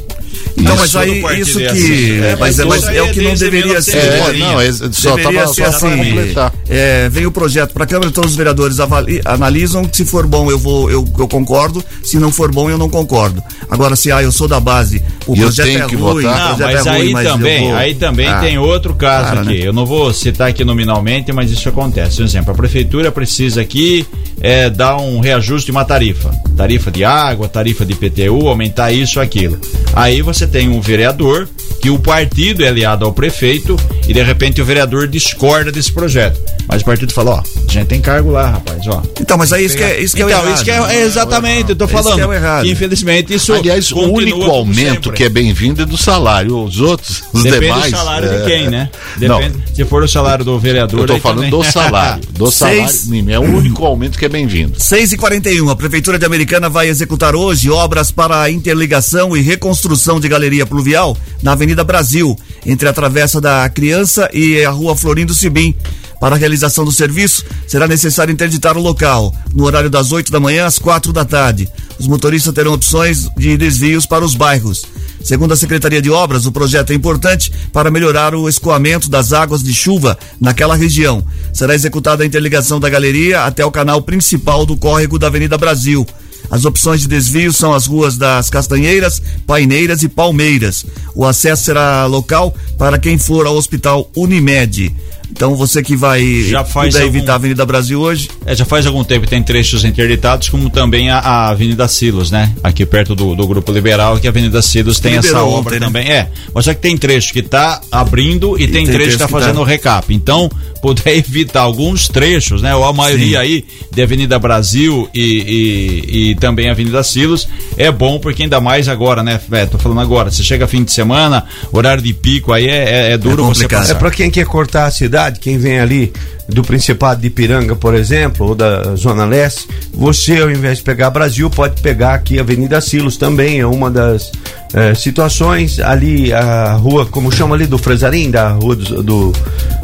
Então, 0.57 0.77
mas 0.77 0.97
aí 0.97 1.23
isso 1.41 1.59
que. 1.59 2.21
É, 2.21 2.37
mas, 2.39 2.59
é, 2.59 2.65
mas 2.65 2.85
é, 2.89 3.03
o 3.03 3.11
que 3.11 3.21
não 3.21 3.35
deveria 3.35 3.81
ser. 3.81 3.97
É, 3.99 4.33
não, 4.39 4.61
é, 4.61 4.73
só 4.73 5.15
deveria 5.17 5.41
tava, 5.43 5.55
ser 5.55 5.73
só 5.73 5.87
assim. 5.87 6.35
É, 6.69 7.09
vem 7.09 7.27
o 7.27 7.31
projeto 7.31 7.73
para 7.73 7.85
a 7.85 7.87
Câmara, 7.87 8.11
então 8.11 8.25
os 8.25 8.35
vereadores 8.35 8.81
avali, 8.81 9.21
analisam. 9.25 9.89
Se 9.93 10.05
for 10.05 10.27
bom, 10.27 10.51
eu 10.51 10.59
vou, 10.59 10.91
eu, 10.91 11.07
eu 11.19 11.29
concordo. 11.29 11.83
Se 12.03 12.19
não 12.19 12.33
for 12.33 12.51
bom, 12.53 12.69
eu 12.69 12.77
não 12.79 12.89
concordo. 12.91 13.43
Agora, 13.71 13.95
se 13.97 14.11
ah, 14.11 14.23
eu 14.23 14.33
sou 14.33 14.49
da 14.49 14.59
base, 14.61 15.03
o 15.27 15.35
E 15.37 15.41
eu 15.41 15.47
projeto 15.47 15.67
tenho 15.67 15.85
é 15.85 15.87
que 15.87 15.97
ruim, 15.97 16.23
votar? 16.23 16.49
Não, 16.51 16.57
projeto 16.57 16.77
mas 16.77 16.87
é 16.87 16.91
ruim, 16.91 17.01
aí 17.07 17.13
mas 17.13 17.29
também, 17.29 17.65
vou- 17.69 17.77
aí 17.77 17.95
também 17.95 18.29
Ah, 18.29 18.41
tem 18.41 18.59
outro 18.59 18.95
caso 18.95 19.29
Cara, 19.29 19.41
aqui. 19.43 19.61
né? 19.61 19.67
Eu 19.69 19.73
não 19.73 19.87
vou 19.87 20.13
citar 20.13 20.49
aqui 20.49 20.65
nominalmente, 20.65 21.33
mas 21.33 21.51
isso 21.51 21.69
acontece. 21.69 22.17
Por 22.17 22.25
exemplo, 22.25 22.53
a 22.53 22.57
prefeitura 22.57 23.13
precisa 23.13 23.61
aqui 23.61 24.07
é, 24.41 24.69
dar 24.71 24.97
um 24.97 25.21
reajuste 25.21 25.67
de 25.67 25.71
uma 25.73 25.85
tarifa. 25.85 26.31
Tarifa 26.57 26.91
de 26.91 27.05
água, 27.05 27.49
tarifa 27.49 27.85
de 27.85 27.93
IPTU, 27.93 28.49
aumentar 28.49 28.93
isso, 28.93 29.21
aquilo. 29.21 29.59
Aí 29.95 30.18
você 30.23 30.47
tem 30.47 30.69
um 30.69 30.81
vereador 30.81 31.49
que 31.81 31.91
o 31.91 31.99
partido 31.99 32.65
é 32.65 32.69
aliado 32.69 33.05
ao 33.05 33.13
prefeito 33.13 33.77
e 34.09 34.13
de 34.13 34.23
repente 34.23 34.61
o 34.61 34.65
vereador 34.65 35.07
discorda 35.07 35.71
desse 35.71 35.93
projeto. 35.93 36.41
Mas 36.67 36.83
o 36.83 36.85
partido 36.85 37.13
fala, 37.13 37.31
ó, 37.37 37.39
a 37.41 37.73
gente 37.73 37.87
tem 37.87 38.01
cargo 38.01 38.31
lá, 38.31 38.51
rapaz, 38.51 38.87
ó. 38.89 39.03
Então, 39.21 39.39
mas 39.39 39.53
aí 39.53 39.65
isso 39.65 39.77
que 39.77 39.83
é, 39.83 40.01
isso 40.01 40.15
que 40.15 40.21
é 40.21 40.27
o 40.27 40.29
então, 40.29 40.41
errado. 40.43 40.55
isso 40.55 40.65
que 40.65 40.71
é, 40.71 40.77
é 40.97 41.03
exatamente, 41.03 41.71
eu 41.71 41.77
tô 41.77 41.89
falando. 41.89 42.17
que 42.17 42.21
é 42.21 42.27
o 42.27 42.33
errado. 42.33 42.65
que 42.65 42.71
infelizmente 42.71 43.33
isso 43.35 43.53
Aliás, 43.55 43.91
o 43.91 44.01
único 44.01 44.43
aumento 44.45 45.05
sempre. 45.05 45.13
que 45.13 45.25
é 45.25 45.29
bem-vindo 45.31 45.83
é 45.83 45.87
do 45.87 45.97
salário. 45.97 46.63
Os 46.63 46.79
outros, 46.81 47.23
os 47.33 47.43
Depende 47.43 47.67
demais. 47.73 47.91
do 47.93 47.97
salário 47.97 48.29
é, 48.31 48.39
de 48.39 48.45
quem, 48.45 48.69
né? 48.69 48.91
Não, 49.19 49.41
Depende, 49.41 49.63
se 49.75 49.85
for 49.87 50.03
o 50.03 50.09
salário 50.09 50.45
do 50.45 50.59
vereador. 50.59 51.01
eu 51.01 51.07
tô 51.07 51.13
aí 51.15 51.21
falando 51.21 51.37
também. 51.39 51.51
do 51.51 51.65
salário. 51.73 52.23
Do 52.33 52.51
salário, 52.51 52.89
Seis- 52.89 53.07
mínimo. 53.07 53.31
É 53.31 53.39
o 53.39 53.43
único 53.43 53.85
aumento 53.87 54.19
que 54.19 54.25
é 54.27 54.29
bem-vindo. 54.29 54.75
6 54.79 55.13
e 55.13 55.17
41 55.17 55.71
a 55.71 55.77
Prefeitura 55.77 56.19
de 56.19 56.27
Americana 56.27 56.69
vai 56.69 56.89
executar 56.89 57.35
hoje 57.35 57.71
obras 57.71 58.11
para 58.11 58.43
a 58.43 58.51
interligação 58.51 59.35
e 59.37 59.41
reconstrução 59.41 60.08
de 60.17 60.29
galeria 60.29 60.65
pluvial 60.65 61.17
na 61.43 61.53
Avenida 61.53 61.83
Brasil, 61.83 62.37
entre 62.65 62.89
a 62.89 62.93
Travessa 62.93 63.41
da 63.41 63.69
Criança 63.69 64.31
e 64.33 64.65
a 64.65 64.71
Rua 64.71 64.95
Florindo 64.95 65.35
Sibim. 65.35 65.75
Para 66.21 66.35
a 66.35 66.39
realização 66.39 66.85
do 66.85 66.93
serviço, 66.93 67.45
será 67.67 67.87
necessário 67.87 68.33
interditar 68.33 68.77
o 68.77 68.83
local, 68.83 69.35
no 69.55 69.65
horário 69.65 69.91
das 69.91 70.11
8 70.13 70.33
da 70.33 70.41
manhã 70.41 70.67
às 70.67 70.79
4 70.79 71.13
da 71.13 71.25
tarde. 71.25 71.69
Os 71.99 72.07
motoristas 72.07 72.55
terão 72.55 72.73
opções 72.73 73.29
de 73.37 73.57
desvios 73.57 74.07
para 74.07 74.25
os 74.25 74.35
bairros. 74.35 74.85
Segundo 75.23 75.53
a 75.53 75.57
Secretaria 75.57 76.01
de 76.01 76.11
Obras, 76.11 76.47
o 76.47 76.53
projeto 76.53 76.91
é 76.91 76.95
importante 76.95 77.53
para 77.73 77.91
melhorar 77.91 78.35
o 78.35 78.49
escoamento 78.49 79.11
das 79.11 79.33
águas 79.33 79.63
de 79.63 79.75
chuva 79.75 80.17
naquela 80.41 80.77
região. 80.77 81.25
Será 81.53 81.75
executada 81.75 82.23
a 82.23 82.27
interligação 82.27 82.79
da 82.81 82.89
galeria 82.89 83.45
até 83.45 83.65
o 83.65 83.71
canal 83.71 84.01
principal 84.01 84.65
do 84.65 84.77
córrego 84.77 85.19
da 85.19 85.27
Avenida 85.27 85.59
Brasil. 85.59 86.07
As 86.51 86.65
opções 86.65 87.03
de 87.03 87.09
desvio 87.09 87.53
são 87.53 87.75
as 87.75 87.87
ruas 87.87 88.17
das 88.17 88.49
Castanheiras, 88.49 89.21
Paineiras 89.47 90.03
e 90.03 90.09
Palmeiras. 90.09 90.85
O 91.15 91.25
acesso 91.25 91.65
será 91.65 92.07
local 92.07 92.55
para 92.79 92.99
quem 92.99 93.19
for 93.19 93.47
ao 93.47 93.57
Hospital 93.57 94.11
Unimed. 94.17 94.95
Então 95.31 95.55
você 95.55 95.83
que 95.83 95.95
vai 95.97 96.43
Já 96.49 96.65
faz 96.65 96.95
puder 96.95 97.05
algum- 97.05 97.17
evitar 97.17 97.33
a 97.33 97.37
Avenida 97.37 97.65
Brasil 97.67 98.01
hoje, 98.01 98.29
É, 98.47 98.55
já 98.55 98.65
faz 98.65 98.87
algum 98.87 99.05
tempo 99.05 99.25
que 99.25 99.31
tem 99.31 99.43
trechos 99.43 99.85
interditados, 99.85 100.49
como 100.49 100.71
também 100.71 101.11
a, 101.11 101.19
a 101.19 101.49
Avenida 101.51 101.87
Silos, 101.89 102.31
né? 102.31 102.53
Aqui 102.63 102.85
perto 102.87 103.15
do, 103.15 103.35
do 103.35 103.47
Grupo 103.47 103.71
Liberal, 103.73 104.19
que 104.19 104.27
a 104.27 104.31
Avenida 104.31 104.61
Silos 104.63 104.99
tem 105.01 105.17
essa 105.17 105.43
obra 105.43 105.69
ontem, 105.75 105.81
né? 105.81 105.87
também. 105.87 106.09
É, 106.11 106.29
mas 106.55 106.65
só 106.65 106.75
que 106.75 106.81
tem 106.81 106.97
trecho 106.97 107.33
que 107.33 107.43
tá 107.43 107.81
abrindo 107.93 108.57
e, 108.57 108.67
tem, 108.67 108.85
tem 108.85 108.87
trecho 108.87 108.99
que 108.99 109.05
trecho 109.05 109.19
tá 109.19 109.29
fazendo 109.29 109.57
tá- 109.57 109.61
o 109.61 109.65
recap. 109.65 110.13
Então, 110.15 110.51
puder 110.81 111.15
evitar 111.19 111.61
alguns 111.63 112.09
trechos, 112.09 112.63
né? 112.63 112.75
Ou 112.75 112.85
a 112.85 112.93
maioria 112.93 113.39
Sim. 113.39 113.45
aí 113.45 113.65
de 113.93 114.03
Avenida 114.03 114.39
Brasil 114.39 115.09
e, 115.15 116.03
e, 116.13 116.31
e 116.31 116.35
também 116.37 116.71
Avenida 116.71 117.03
Silos, 117.03 117.49
é 117.77 117.91
bom 117.91 118.19
porque 118.19 118.43
ainda 118.45 118.61
mais 118.61 118.89
agora, 118.89 119.23
né? 119.23 119.41
É, 119.53 119.67
tô 119.67 119.79
falando 119.79 120.01
agora, 120.01 120.31
você 120.31 120.43
chega 120.43 120.67
fim 120.67 120.83
de 120.85 120.93
semana, 120.93 121.45
horário 121.73 122.03
de 122.03 122.13
pico, 122.15 122.53
aí 122.53 122.67
é, 122.67 123.09
é, 123.09 123.13
é 123.13 123.19
duro 123.19 123.43
É 123.43 123.47
você 123.47 123.63
complicado. 123.65 123.81
passar. 123.81 123.93
É 123.95 123.99
para 123.99 124.11
quem 124.11 124.31
quer 124.31 124.47
cortar 124.47 124.87
a 124.87 124.91
cidade, 124.91 125.18
quem 125.41 125.59
vem 125.59 125.79
ali 125.81 126.13
do 126.49 126.63
Principado 126.63 127.21
de 127.21 127.27
Ipiranga, 127.27 127.77
por 127.77 127.95
exemplo, 127.95 128.47
ou 128.49 128.55
da 128.55 128.95
Zona 128.97 129.25
Leste, 129.27 129.69
você, 129.93 130.41
ao 130.41 130.51
invés 130.51 130.79
de 130.79 130.85
pegar 130.85 131.11
Brasil, 131.11 131.51
pode 131.51 131.81
pegar 131.83 132.15
aqui 132.15 132.39
a 132.39 132.43
Avenida 132.43 132.81
Silos 132.81 133.17
também, 133.19 133.61
é 133.61 133.67
uma 133.67 133.91
das 133.91 134.33
eh, 134.73 134.95
situações. 134.95 135.79
Ali 135.79 136.33
a 136.33 136.73
rua, 136.73 137.05
como 137.05 137.31
chama 137.31 137.55
ali, 137.55 137.67
do 137.67 137.77
Fresarim, 137.77 138.31
da 138.31 138.51
rua 138.53 138.75
do. 138.77 139.03
do 139.03 139.33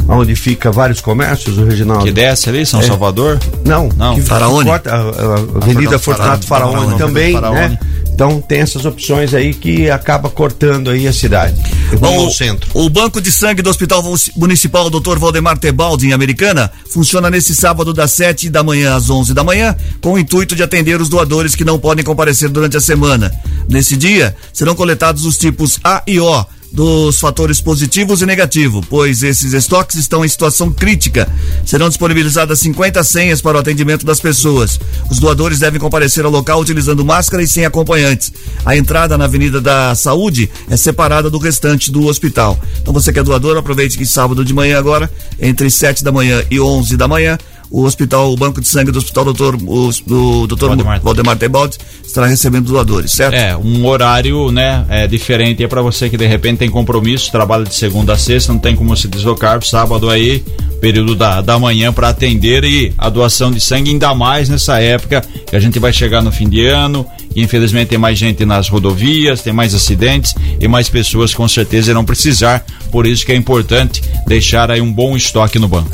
onde 0.07 0.35
fica 0.37 0.71
vários 0.71 1.01
comércios, 1.01 1.57
o 1.59 1.65
Reginaldo. 1.65 2.05
Que 2.05 2.13
desce 2.13 2.49
ali, 2.51 2.65
São 2.67 2.81
É. 2.81 2.83
Salvador? 2.83 3.39
Não, 3.65 3.89
Não. 3.97 4.15
que 4.15 4.21
Faraone. 4.23 4.69
corta 4.69 4.91
a, 4.91 4.97
a 5.01 5.35
Avenida 5.63 5.99
Fortunato 5.99 6.47
Faraone, 6.47 6.75
Faraone. 6.77 6.99
também, 6.99 7.33
Faraone. 7.33 7.59
né? 7.61 7.79
Então 8.15 8.41
tem 8.41 8.61
essas 8.61 8.85
opções 8.85 9.35
aí 9.35 9.53
que 9.53 9.91
acaba 9.91 10.31
cortando 10.31 10.89
aí 10.89 11.09
a 11.09 11.13
cidade. 11.13 11.61
Vamos 11.91 12.01
Bom, 12.01 12.25
ao 12.27 12.31
centro. 12.31 12.71
O 12.73 12.89
Banco 12.89 13.21
de 13.21 13.33
Sangue 13.33 13.61
do 13.61 13.69
Hospital 13.69 14.05
Municipal 14.37 14.89
Dr. 14.89 15.19
Valdemar 15.19 15.59
Tebaldi, 15.59 16.07
em 16.07 16.13
Americana, 16.13 16.71
funciona 16.89 17.29
nesse 17.29 17.57
sábado 17.57 17.93
das 17.93 18.13
7 18.13 18.49
da 18.49 18.63
manhã 18.63 18.95
às 18.95 19.11
11 19.11 19.35
da 19.35 19.43
manhã, 19.43 19.75
com 20.01 20.13
o 20.13 20.19
intuito 20.19 20.55
de 20.55 20.63
atender 20.63 21.01
os 21.01 21.09
doadores 21.09 21.57
que 21.57 21.65
não 21.65 21.77
podem 21.77 22.05
comparecer 22.05 22.49
durante 22.49 22.77
a 22.77 22.81
semana. 22.81 23.33
Nesse 23.69 23.97
dia, 23.97 24.37
serão 24.53 24.77
coletados 24.77 25.25
os 25.25 25.37
tipos 25.37 25.81
A 25.83 26.03
e 26.07 26.21
O 26.21 26.47
dos 26.75 27.21
fatores 27.21 27.61
positivos 27.61 28.21
e 28.21 28.27
negativo, 28.27 28.85
pois 28.91 29.23
esses 29.23 29.53
estoques 29.53 29.95
estão 29.95 30.25
em 30.25 30.29
situação 30.29 30.73
crítica. 30.73 31.29
Serão 31.65 31.89
disponibilizadas 31.89 32.59
50 32.59 33.03
senhas 33.05 33.41
para 33.41 33.57
o 33.57 33.61
atendimento 33.61 34.05
das 34.05 34.19
pessoas. 34.19 34.81
Os 35.09 35.21
doadores 35.21 35.61
devem 35.61 35.79
comparecer 35.79 36.25
ao 36.25 36.33
local 36.33 36.61
utilizando 36.61 37.05
máscara 37.05 37.45
e 37.45 37.47
sem 37.47 37.65
acompanhantes. 37.65 38.33
A 38.67 38.77
entrada 38.77 39.17
na 39.17 39.27
Avenida 39.27 39.61
da 39.61 39.95
Saúde 39.95 40.51
é 40.69 40.77
separada 40.77 41.31
do 41.31 41.39
restante 41.39 41.93
do 41.93 42.07
hospital. 42.07 42.59
Então 42.83 42.93
você 42.93 43.13
que 43.13 43.21
é 43.21 43.23
doador, 43.23 43.57
aproveite 43.57 43.97
que 43.97 44.05
sábado 44.05 44.45
de 44.45 44.53
manhã 44.53 44.77
agora, 44.77 45.09
entre 45.41 45.71
7 45.71 46.03
da 46.03 46.11
manhã 46.11 46.43
e 46.51 46.59
11 46.59 46.97
da 46.97 47.07
manhã, 47.07 47.39
o 47.71 47.85
hospital, 47.85 48.33
o 48.33 48.37
banco 48.37 48.61
de 48.61 48.69
sangue 48.69 48.91
do 48.91 48.99
hospital 48.99 49.25
doutor, 49.25 49.57
o, 49.57 49.91
do 50.07 50.47
Dr. 50.47 50.67
Valdemar. 50.67 51.01
Valdemar 51.01 51.37
Tebaldi 51.37 51.79
estará 52.05 52.27
recebendo 52.27 52.67
doadores, 52.67 53.13
certo? 53.13 53.35
É, 53.35 53.57
um 53.57 53.87
horário, 53.87 54.51
né, 54.53 54.85
é 54.89 55.07
diferente 55.07 55.65
é 55.65 55.69
para 55.69 55.83
você 55.83 56.09
que 56.09 56.17
de 56.17 56.27
repente 56.27 56.59
tem 56.59 56.71
compromisso, 56.71 57.31
trabalha 57.31 57.65
de 57.65 57.75
segunda 57.75 58.13
a 58.13 58.19
sexta, 58.19 58.53
não 58.53 58.61
tem 58.61 58.77
como 58.77 58.97
se 58.97 59.09
deslocar, 59.09 59.63
sábado 59.65 60.09
aí, 60.09 60.45
período 60.85 61.15
da, 61.15 61.41
da 61.41 61.59
manhã 61.59 61.91
para 61.95 62.11
atender 62.11 62.63
e 62.63 62.93
a 62.99 63.09
doação 63.09 63.51
de 63.51 63.59
sangue 63.59 63.91
ainda 63.91 64.15
mais 64.15 64.51
nessa 64.51 64.83
época 64.83 65.23
que 65.47 65.57
a 65.57 65.59
gente 65.59 65.79
vai 65.79 65.95
chegar 65.95 66.23
no 66.23 66.31
fim 66.31 66.47
de 66.47 66.67
ano 66.67 67.07
e 67.35 67.43
infelizmente 67.43 67.89
tem 67.89 67.97
mais 67.97 68.19
gente 68.19 68.45
nas 68.45 68.69
rodovias, 68.69 69.41
tem 69.41 69.51
mais 69.51 69.75
acidentes 69.75 70.35
e 70.61 70.69
mais 70.69 70.91
pessoas 70.91 71.33
com 71.33 71.49
certeza 71.49 71.91
irão 71.91 72.05
precisar, 72.05 72.67
por 72.93 73.07
isso 73.07 73.25
que 73.25 73.33
é 73.33 73.35
importante 73.35 74.03
deixar 74.27 74.71
aí 74.71 74.83
um 74.83 74.93
bom 74.93 75.17
estoque 75.17 75.59
no 75.59 75.69
banco. 75.69 75.91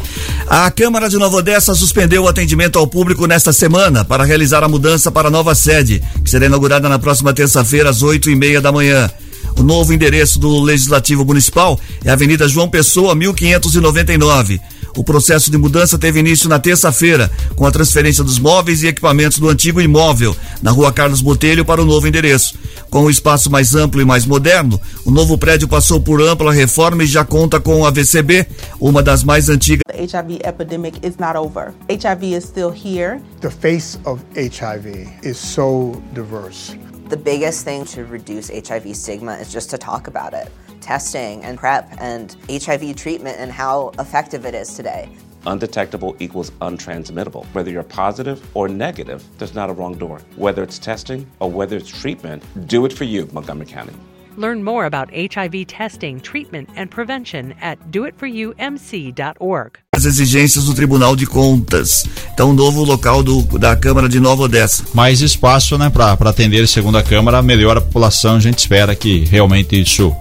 A 0.49 0.69
Câmara 0.73 1.09
de 1.09 1.19
Nova 1.19 1.37
Odessa 1.37 1.73
suspendeu 1.73 2.25
o 2.25 2.29
atendimento 2.29 2.77
ao 2.77 2.85
público 2.85 3.29
nesta 3.29 3.53
semana 3.53 4.05
para 4.05 4.25
realizar 4.25 4.65
a 4.65 4.69
mudança 4.69 5.09
para 5.13 5.29
a 5.29 5.31
nova 5.31 5.55
sede, 5.55 6.03
que 6.25 6.29
será 6.29 6.47
inaugurada 6.47 6.89
na 6.89 6.99
próxima 6.99 7.33
terça-feira 7.33 7.91
às 7.91 8.03
oito 8.03 8.29
e 8.29 8.35
meia 8.35 8.61
da 8.61 8.73
manhã. 8.73 9.09
O 9.57 9.63
novo 9.63 9.93
endereço 9.93 10.41
do 10.41 10.61
Legislativo 10.61 11.25
Municipal 11.25 11.79
é 12.05 12.11
Avenida 12.11 12.49
João 12.49 12.69
Pessoa, 12.69 13.15
1599. 13.15 14.61
O 14.97 15.05
processo 15.05 15.51
de 15.51 15.59
mudança 15.59 15.99
teve 15.99 16.21
início 16.21 16.49
na 16.49 16.59
terça-feira, 16.59 17.31
com 17.55 17.67
a 17.67 17.71
transferência 17.71 18.25
dos 18.25 18.39
móveis 18.39 18.83
e 18.83 18.89
equipamentos 18.89 19.39
do 19.39 19.49
antigo 19.49 19.81
imóvel, 19.81 20.37
na 20.63 20.71
rua 20.71 20.93
Carlos 20.93 21.21
Botelho, 21.21 21.65
para 21.65 21.83
o 21.83 21.85
novo 21.85 22.07
endereço. 22.07 22.59
Com 22.91 23.05
o 23.05 23.11
espaço 23.11 23.51
mais 23.51 23.75
amplo 23.75 24.01
e 24.01 24.05
mais 24.05 24.27
moderno, 24.27 24.81
o 25.05 25.11
novo 25.11 25.39
prédio 25.39 25.69
passou 25.69 26.01
por 26.01 26.21
ampla 26.21 26.53
reforma 26.53 27.05
e 27.05 27.07
já 27.07 27.25
conta 27.25 27.61
com 27.61 27.87
a 27.87 27.91
VCB, 27.91 28.47
uma 28.81 29.03
das 29.03 29.23
mais 29.23 29.49
antigas. 29.49 29.83
The 29.87 30.03
HIV 30.03 30.41
epidemic 30.45 31.07
is 31.07 31.17
not 31.19 31.37
over. 31.37 31.73
HIV 31.89 32.35
is 32.35 32.45
still 32.45 32.71
here. 32.71 33.21
The 33.41 33.51
face 33.51 33.99
of 34.05 34.23
HIV 34.35 35.09
is 35.23 35.37
so 35.37 36.03
diverse. 36.15 36.77
The 37.09 37.17
biggest 37.17 37.65
thing 37.65 37.85
to 37.95 38.05
reduce 38.05 38.51
HIV 38.51 38.95
stigma 38.95 39.37
is 39.41 39.53
just 39.53 39.71
to 39.71 39.79
talk 39.79 40.09
about 40.09 40.33
it. 40.33 40.49
Testing 40.81 41.45
and 41.45 41.59
PrEP 41.59 41.89
and 42.01 42.37
HIV 42.51 42.97
treatment 42.97 43.39
and 43.39 43.53
how 43.53 43.93
effective 43.99 44.45
it 44.47 44.55
is 44.55 44.75
today. 44.75 45.09
Undetectable 45.47 46.17
equals 46.21 46.51
untransmittable. 46.61 47.47
Whether 47.53 47.71
you're 47.71 47.83
positive 47.83 48.41
or 48.55 48.69
negative, 48.69 49.23
there's 49.39 49.55
not 49.55 49.71
a 49.71 49.73
wrong 49.73 49.97
door. 49.97 50.21
Whether 50.37 50.63
it's 50.63 50.79
testing 50.79 51.27
or 51.39 51.51
whether 51.51 51.77
it's 51.77 51.89
treatment, 51.89 52.43
do 52.67 52.85
it 52.85 52.93
for 52.93 53.05
you, 53.05 53.29
Montgomery 53.33 53.67
County. 53.67 53.95
Learn 54.37 54.63
more 54.63 54.87
about 54.87 55.11
HIV 55.13 55.67
testing, 55.67 56.21
treatment, 56.21 56.69
and 56.77 56.91
prevention 56.91 57.55
at 57.61 57.79
doitforyoumc.org. 57.91 59.79
As 59.95 60.07
exigências 60.07 60.65
do 60.65 60.75
Tribunal 60.75 61.15
de 61.17 61.27
Contas. 61.27 62.07
Então, 62.33 62.53
novo 62.55 62.85
local 62.85 63.23
do, 63.23 63.43
da 63.59 63.77
Câmara 63.77 64.09
de 64.09 64.19
Nova 64.21 64.45
Odessa. 64.45 64.85
Mais 64.95 65.21
espaço, 65.21 65.77
né, 65.77 65.91
para 65.91 66.13
atender, 66.13 66.67
segundo 66.69 66.97
a 66.97 67.03
Câmara, 67.03 67.43
melhor 67.43 67.77
a 67.77 67.81
população. 67.81 68.37
A 68.37 68.41
gente 68.41 68.59
espera 68.61 68.95
que 68.95 69.25
realmente 69.25 69.79
isso 69.79 70.15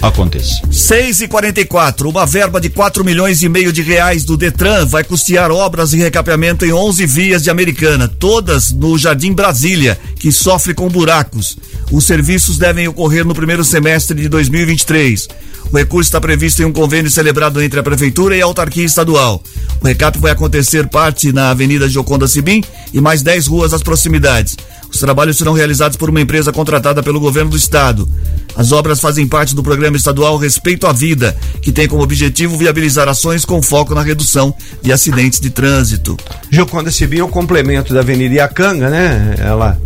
aconteça. 0.00 0.60
6 0.70 1.22
e 1.22 1.28
44 1.28 2.08
uma 2.08 2.24
verba 2.24 2.60
de 2.60 2.68
4 2.68 3.04
milhões 3.04 3.42
e 3.42 3.48
meio 3.48 3.72
de 3.72 3.82
reais 3.82 4.24
do 4.24 4.36
Detran 4.36 4.86
vai 4.86 5.04
custear 5.04 5.50
obras 5.50 5.90
de 5.90 5.98
recapeamento 5.98 6.64
em 6.64 6.72
11 6.72 7.06
vias 7.06 7.42
de 7.42 7.50
Americana, 7.50 8.08
todas 8.08 8.72
no 8.72 8.96
Jardim 8.96 9.32
Brasília, 9.32 9.98
que 10.18 10.30
sofre 10.30 10.74
com 10.74 10.88
buracos. 10.88 11.56
Os 11.90 12.04
serviços 12.04 12.58
devem 12.58 12.86
ocorrer 12.88 13.24
no 13.24 13.34
primeiro 13.34 13.64
semestre 13.64 14.20
de 14.20 14.28
2023. 14.28 15.28
O 15.70 15.76
recurso 15.76 16.08
está 16.08 16.20
previsto 16.20 16.62
em 16.62 16.64
um 16.64 16.72
convênio 16.72 17.10
celebrado 17.10 17.62
entre 17.62 17.78
a 17.78 17.82
Prefeitura 17.82 18.36
e 18.36 18.40
a 18.40 18.44
autarquia 18.44 18.84
estadual. 18.84 19.42
O 19.80 19.86
recap 19.86 20.18
vai 20.18 20.32
acontecer 20.32 20.88
parte 20.88 21.32
na 21.32 21.50
Avenida 21.50 21.88
Joconda 21.88 22.26
Sibim 22.26 22.64
e 22.92 23.00
mais 23.00 23.22
10 23.22 23.46
ruas 23.46 23.74
às 23.74 23.82
proximidades. 23.82 24.56
Os 24.90 24.98
trabalhos 24.98 25.36
serão 25.36 25.52
realizados 25.52 25.96
por 25.96 26.08
uma 26.08 26.20
empresa 26.20 26.52
contratada 26.52 27.02
pelo 27.02 27.20
governo 27.20 27.50
do 27.50 27.56
estado. 27.56 28.08
As 28.56 28.72
obras 28.72 28.98
fazem 28.98 29.28
parte 29.28 29.54
do 29.54 29.62
programa 29.62 29.96
estadual 29.96 30.36
Respeito 30.38 30.86
à 30.86 30.92
Vida, 30.92 31.36
que 31.60 31.70
tem 31.70 31.86
como 31.86 32.02
objetivo 32.02 32.56
viabilizar 32.56 33.06
ações 33.06 33.44
com 33.44 33.62
foco 33.62 33.94
na 33.94 34.02
redução 34.02 34.52
de 34.82 34.90
acidentes 34.90 35.38
de 35.38 35.50
trânsito. 35.50 36.16
Joconda 36.50 36.90
Sibim 36.90 37.18
é 37.18 37.24
o 37.24 37.28
complemento 37.28 37.92
da 37.92 38.00
Avenida 38.00 38.34
Iacanga, 38.34 38.88
né? 38.88 39.36
Ela 39.38 39.78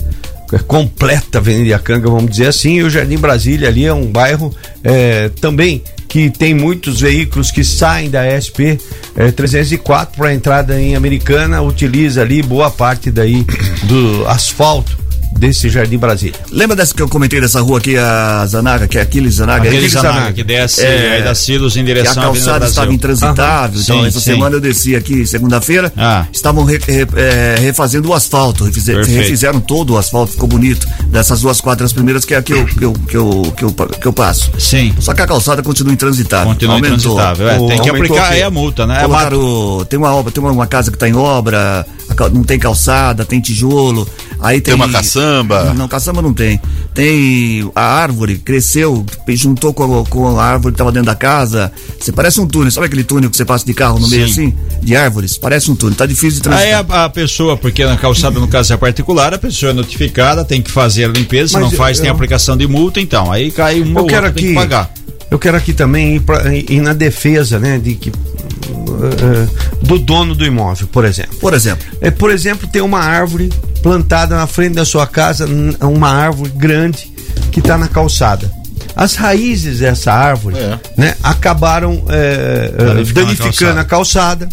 completa 0.58 1.38
a 1.38 1.40
Avenida 1.40 1.68
Iacanga, 1.68 2.08
vamos 2.10 2.30
dizer 2.30 2.48
assim, 2.48 2.74
e 2.74 2.82
o 2.82 2.90
Jardim 2.90 3.18
Brasília 3.18 3.68
ali 3.68 3.84
é 3.84 3.92
um 3.92 4.06
bairro 4.06 4.54
é, 4.82 5.30
também 5.40 5.82
que 6.08 6.28
tem 6.28 6.52
muitos 6.52 7.00
veículos 7.00 7.50
que 7.50 7.64
saem 7.64 8.10
da 8.10 8.22
SP 8.36 8.76
é, 9.16 9.30
304 9.30 10.16
para 10.16 10.34
entrada 10.34 10.78
em 10.78 10.94
Americana, 10.94 11.62
utiliza 11.62 12.20
ali 12.20 12.42
boa 12.42 12.70
parte 12.70 13.10
daí 13.10 13.46
do 13.84 14.26
asfalto 14.28 15.02
desse 15.42 15.68
Jardim 15.68 15.98
Brasília. 15.98 16.38
Lembra 16.52 16.76
dessa 16.76 16.94
que 16.94 17.02
eu 17.02 17.08
comentei 17.08 17.40
dessa 17.40 17.60
rua 17.60 17.78
aqui, 17.78 17.96
a 17.98 18.46
Zanaga, 18.46 18.86
que 18.86 18.96
é 18.96 19.02
Aquiles 19.02 19.34
Zanaga? 19.34 19.68
Aquiles 19.68 19.90
Zanaga, 19.92 20.32
que 20.32 20.44
desce 20.44 20.82
É, 20.82 21.16
aí 21.16 21.22
da 21.24 21.34
Silos 21.34 21.76
em 21.76 21.80
que 21.80 21.86
direção 21.86 22.22
a 22.22 22.26
à 22.26 22.28
Avenida 22.28 22.44
calçada 22.44 22.58
Brasil. 22.60 22.70
estava 22.70 22.94
intransitável, 22.94 23.74
Aham. 23.74 23.82
então 23.82 24.00
Sim, 24.02 24.06
essa 24.06 24.20
sim. 24.20 24.30
semana 24.32 24.54
eu 24.54 24.60
desci 24.60 24.94
aqui 24.94 25.26
segunda-feira, 25.26 25.92
Ah. 25.96 26.26
estavam 26.32 26.64
re- 26.64 26.78
re- 26.86 27.08
é, 27.16 27.56
refazendo 27.58 28.08
o 28.10 28.14
asfalto, 28.14 28.62
refize- 28.64 28.92
Perfeito. 28.94 29.18
refizeram 29.18 29.60
todo 29.60 29.94
o 29.94 29.98
asfalto, 29.98 30.30
ficou 30.32 30.48
bonito, 30.48 30.86
dessas 31.08 31.40
duas 31.40 31.60
quadras 31.60 31.92
primeiras 31.92 32.24
que 32.24 32.34
é 32.34 32.36
a 32.36 32.42
que 32.42 32.52
eu, 32.52 32.64
que 32.64 32.84
eu, 32.84 32.92
que 32.92 33.16
eu, 33.16 33.52
que 33.56 33.64
eu, 33.64 33.72
que 33.72 34.06
eu 34.06 34.12
passo. 34.12 34.48
Sim. 34.60 34.94
Só 35.00 35.12
que 35.12 35.22
a 35.22 35.26
calçada 35.26 35.60
continua 35.60 35.92
intransitável. 35.92 36.46
Continua 36.52 36.76
Aumentou. 36.76 36.96
intransitável, 36.98 37.48
é, 37.48 37.58
tem 37.68 37.82
que 37.82 37.90
aplicar 37.90 38.14
o 38.30 38.32
aí 38.32 38.42
a 38.44 38.50
multa, 38.50 38.86
né? 38.86 39.00
Colocaram, 39.02 39.84
tem 39.88 39.98
uma 39.98 40.14
obra, 40.14 40.30
tem 40.30 40.40
uma, 40.42 40.52
uma 40.52 40.66
casa 40.68 40.90
que 40.92 40.96
está 40.96 41.08
em 41.08 41.16
obra, 41.16 41.84
a 42.01 42.01
não 42.32 42.42
tem 42.44 42.58
calçada, 42.58 43.24
tem 43.24 43.40
tijolo, 43.40 44.06
aí 44.40 44.60
tem... 44.60 44.72
Tem 44.72 44.74
uma 44.74 44.88
caçamba. 44.88 45.74
Não, 45.74 45.86
caçamba 45.88 46.22
não 46.22 46.32
tem. 46.32 46.60
Tem 46.94 47.70
a 47.74 47.82
árvore, 47.82 48.36
cresceu, 48.38 49.04
juntou 49.28 49.72
com 49.72 50.00
a, 50.00 50.04
com 50.06 50.38
a 50.38 50.44
árvore 50.44 50.72
que 50.72 50.76
estava 50.76 50.92
dentro 50.92 51.06
da 51.06 51.14
casa. 51.14 51.72
Você 51.98 52.12
parece 52.12 52.40
um 52.40 52.46
túnel, 52.46 52.70
sabe 52.70 52.86
aquele 52.86 53.04
túnel 53.04 53.30
que 53.30 53.36
você 53.36 53.44
passa 53.44 53.64
de 53.64 53.72
carro 53.74 53.98
no 53.98 54.08
meio 54.08 54.26
Sim. 54.26 54.32
assim? 54.32 54.54
De 54.82 54.94
árvores? 54.96 55.38
Parece 55.38 55.70
um 55.70 55.74
túnel, 55.76 55.96
tá 55.96 56.06
difícil 56.06 56.42
de 56.42 56.48
Aí 56.50 56.70
transitar. 56.70 56.98
a, 57.00 57.04
a 57.04 57.08
pessoa, 57.08 57.56
porque 57.56 57.84
na 57.84 57.96
calçada, 57.96 58.38
no 58.38 58.48
caso 58.48 58.72
é 58.72 58.76
particular, 58.76 59.32
a 59.34 59.38
pessoa 59.38 59.70
é 59.70 59.72
notificada, 59.72 60.44
tem 60.44 60.60
que 60.60 60.70
fazer 60.70 61.04
a 61.04 61.08
limpeza, 61.08 61.54
se 61.54 61.58
não 61.58 61.70
faz, 61.70 61.98
eu- 61.98 62.02
tem 62.02 62.10
aplicação 62.10 62.56
de 62.56 62.66
multa, 62.66 63.00
então. 63.00 63.30
Aí 63.32 63.50
cai 63.50 63.80
um 63.82 63.90
Eu 63.94 64.02
ou 64.02 64.06
quero 64.06 64.26
outro, 64.26 64.40
tem 64.40 64.44
aqui, 64.44 64.48
que 64.48 64.54
pagar. 64.54 64.90
Eu 65.32 65.38
quero 65.38 65.56
aqui 65.56 65.72
também 65.72 66.16
ir, 66.16 66.20
pra, 66.20 66.54
ir 66.54 66.82
na 66.82 66.92
defesa, 66.92 67.58
né, 67.58 67.78
de 67.78 67.94
que 67.94 68.10
eh, 68.10 69.48
do 69.82 69.98
dono 69.98 70.34
do 70.34 70.44
imóvel, 70.44 70.86
por 70.88 71.04
exemplo. 71.06 71.36
Por 71.40 71.54
exemplo, 71.54 71.84
É, 72.02 72.10
por 72.10 72.30
exemplo, 72.30 72.68
tem 72.68 72.82
uma 72.82 73.00
árvore 73.00 73.50
plantada 73.82 74.36
na 74.36 74.46
frente 74.46 74.74
da 74.74 74.84
sua 74.84 75.06
casa, 75.06 75.46
uma 75.80 76.10
árvore 76.10 76.50
grande 76.54 77.10
que 77.50 77.60
está 77.60 77.78
na 77.78 77.88
calçada. 77.88 78.50
As 78.94 79.14
raízes 79.14 79.78
dessa 79.78 80.12
árvore 80.12 80.56
É. 80.58 80.78
né, 80.98 81.14
acabaram 81.22 82.04
eh, 82.10 82.74
eh, 82.78 82.84
Danificando 82.84 83.30
a 83.30 83.34
danificando 83.34 83.80
a 83.80 83.84
calçada. 83.84 84.48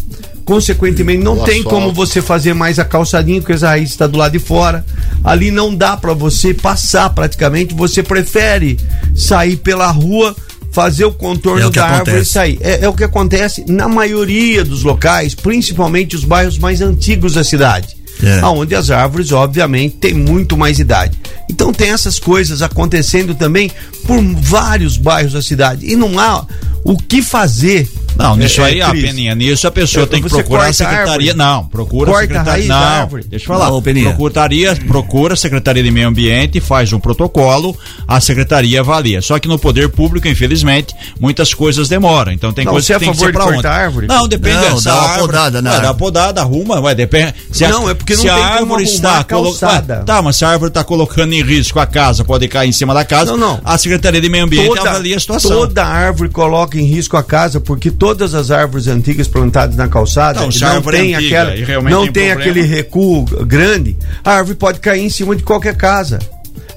Consequentemente, 0.46 1.22
não 1.22 1.34
O 1.38 1.44
tem 1.44 1.58
asfalto. 1.58 1.68
como 1.68 1.92
você 1.92 2.22
fazer 2.22 2.54
mais 2.54 2.78
a 2.78 2.84
calçadinha, 2.84 3.38
porque 3.40 3.52
essa 3.52 3.68
raiz 3.68 3.90
está 3.90 4.06
do 4.06 4.16
lado 4.18 4.32
de 4.32 4.38
fora. 4.38 4.84
Ali 5.22 5.50
não 5.50 5.74
dá 5.74 5.96
para 5.96 6.14
você 6.14 6.54
passar 6.54 7.10
praticamente. 7.10 7.74
Você 7.74 8.02
prefere 8.02 8.80
sair 9.14 9.56
pela 9.58 9.88
rua, 9.90 10.34
fazer 10.70 11.04
o 11.04 11.12
contorno 11.12 11.62
É 11.62 11.66
o 11.66 11.70
da 11.70 11.84
árvore 11.84 11.98
e 11.98 12.12
acontece. 12.12 12.30
sair. 12.32 12.58
É, 12.60 12.84
é 12.84 12.88
o 12.88 12.94
que 12.94 13.04
acontece 13.04 13.64
na 13.68 13.88
maioria 13.88 14.64
dos 14.64 14.82
locais, 14.82 15.34
principalmente 15.34 16.14
os 16.16 16.24
bairros 16.24 16.58
mais 16.58 16.80
antigos 16.80 17.34
da 17.34 17.44
cidade. 17.44 17.96
É. 18.22 18.44
Onde 18.44 18.74
as 18.74 18.90
árvores, 18.90 19.32
obviamente, 19.32 19.96
têm 19.96 20.12
muito 20.14 20.56
mais 20.56 20.78
idade. 20.78 21.18
Então 21.48 21.72
tem 21.72 21.90
essas 21.90 22.18
coisas 22.18 22.60
acontecendo 22.60 23.34
também 23.34 23.70
por 24.06 24.22
vários 24.42 24.96
bairros 24.98 25.32
da 25.32 25.40
cidade. 25.42 25.86
E 25.90 25.96
não 25.96 26.18
há 26.18 26.46
o 26.84 26.96
que 26.96 27.22
fazer. 27.22 27.88
Não, 28.16 28.36
nisso 28.36 28.60
É, 28.60 28.64
aí, 28.64 28.80
é, 28.80 28.82
a. 28.82 28.90
Peninha, 28.90 29.34
nisso 29.34 29.66
a 29.66 29.70
pessoa 29.70 30.02
Eu- 30.02 30.06
tem 30.06 30.22
que 30.22 30.28
procurar 30.28 30.64
a 30.64 30.68
a 30.68 30.72
secretaria. 30.72 31.12
árvore? 31.12 31.34
Não, 31.34 31.66
procura 31.66 32.10
Corta 32.10 32.20
a 32.20 32.40
a 32.42 32.44
secretaria. 32.44 32.52
raiz 32.52 32.68
da 32.68 33.08
Não, 33.16 33.20
deixa 33.28 33.44
eu 33.44 33.48
falar. 33.48 33.70
Não, 33.70 33.82
Peninha. 33.82 34.06
Procuraria, 34.10 34.76
procura 34.86 35.34
a 35.34 35.36
Secretaria 35.36 35.82
de 35.82 35.90
Meio 35.90 36.08
Ambiente, 36.08 36.60
faz 36.60 36.92
um 36.92 37.00
protocolo, 37.00 37.76
a 38.06 38.20
secretaria 38.20 38.80
avalia. 38.80 39.22
Só 39.22 39.38
que 39.38 39.48
no 39.48 39.58
poder 39.58 39.88
público, 39.88 40.28
infelizmente, 40.28 40.94
muitas 41.18 41.54
coisas 41.54 41.88
demoram. 41.88 42.32
Então 42.32 42.52
tem 42.52 42.64
Não, 42.64 42.72
coisas 42.72 42.86
você 42.86 42.92
é 42.94 42.98
que 42.98 43.00
tem 43.00 43.08
a 43.08 43.12
que 43.12 43.18
favor 43.18 43.32
ser 43.32 43.38
de 43.38 43.44
pra 43.50 43.58
ontem. 43.58 43.68
árvore? 43.68 44.06
Não, 44.06 44.28
depende 44.28 44.56
Não, 44.56 44.62
dessa 44.74 44.84
dá 44.90 44.94
uma 44.94 45.02
árvore- 45.08 45.26
podada 45.26 45.70
Ué, 45.70 45.80
dá 45.80 45.94
podada, 45.94 46.40
arruma, 46.42 46.80
vai, 46.80 46.94
depende. 46.94 47.34
Se 47.50 47.66
Não, 47.68 47.88
é 47.88 47.94
porque 47.94 48.14
não 48.14 48.22
se 48.22 48.28
tem 48.28 48.36
a 48.36 48.46
árvore 48.46 48.84
está 48.84 49.20
a 49.20 49.24
colo- 49.24 49.50
calçada. 49.50 49.98
Ué, 49.98 50.04
Tá, 50.04 50.20
mas 50.22 50.36
se 50.36 50.44
a 50.44 50.48
árvore 50.48 50.68
está 50.70 50.82
colocando 50.84 51.32
em 51.32 51.42
risco 51.42 51.78
a 51.78 51.86
casa, 51.86 52.24
pode 52.24 52.46
cair 52.48 52.68
em 52.68 52.72
cima 52.72 52.92
da 52.92 53.04
casa. 53.04 53.32
Não, 53.32 53.38
não. 53.38 53.60
A 53.64 53.78
Secretaria 53.78 54.20
de 54.20 54.28
Meio 54.28 54.44
Ambiente 54.44 54.78
avalia 54.78 55.16
a 55.16 55.20
situação. 55.20 55.50
toda 55.50 55.84
árvore 55.84 56.28
coloca 56.30 56.78
em 56.78 56.84
risco 56.84 57.16
a 57.16 57.22
casa, 57.22 57.60
porque 57.60 57.90
todas 58.00 58.34
as 58.34 58.50
árvores 58.50 58.88
antigas 58.88 59.28
plantadas 59.28 59.76
na 59.76 59.86
calçada 59.86 60.40
Não, 60.40 60.48
não 60.48 60.82
tem, 60.82 61.14
antiga 61.14 61.42
aquela, 61.42 61.90
não 61.90 62.02
tem 62.04 62.12
tem 62.12 62.32
aquele 62.32 62.62
recuo 62.62 63.26
grande, 63.44 63.94
a 64.24 64.36
árvore 64.36 64.56
pode 64.56 64.80
cair 64.80 65.02
em 65.02 65.10
cima 65.10 65.36
de 65.36 65.42
qualquer 65.42 65.76
casa. 65.76 66.18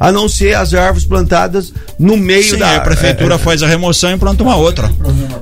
A 0.04 0.12
não 0.12 0.28
ser 0.28 0.54
as 0.54 0.74
árvores 0.74 1.06
plantadas 1.06 1.72
no 1.98 2.18
meio 2.18 2.44
Sim, 2.44 2.58
da 2.58 2.72
aí 2.72 2.76
a 2.76 2.82
prefeitura 2.82 3.36
é, 3.36 3.38
faz 3.38 3.63
a 3.63 3.68
remoção 3.68 4.12
e 4.12 4.18
planta 4.18 4.44
uma 4.44 4.58
outra. 4.58 4.92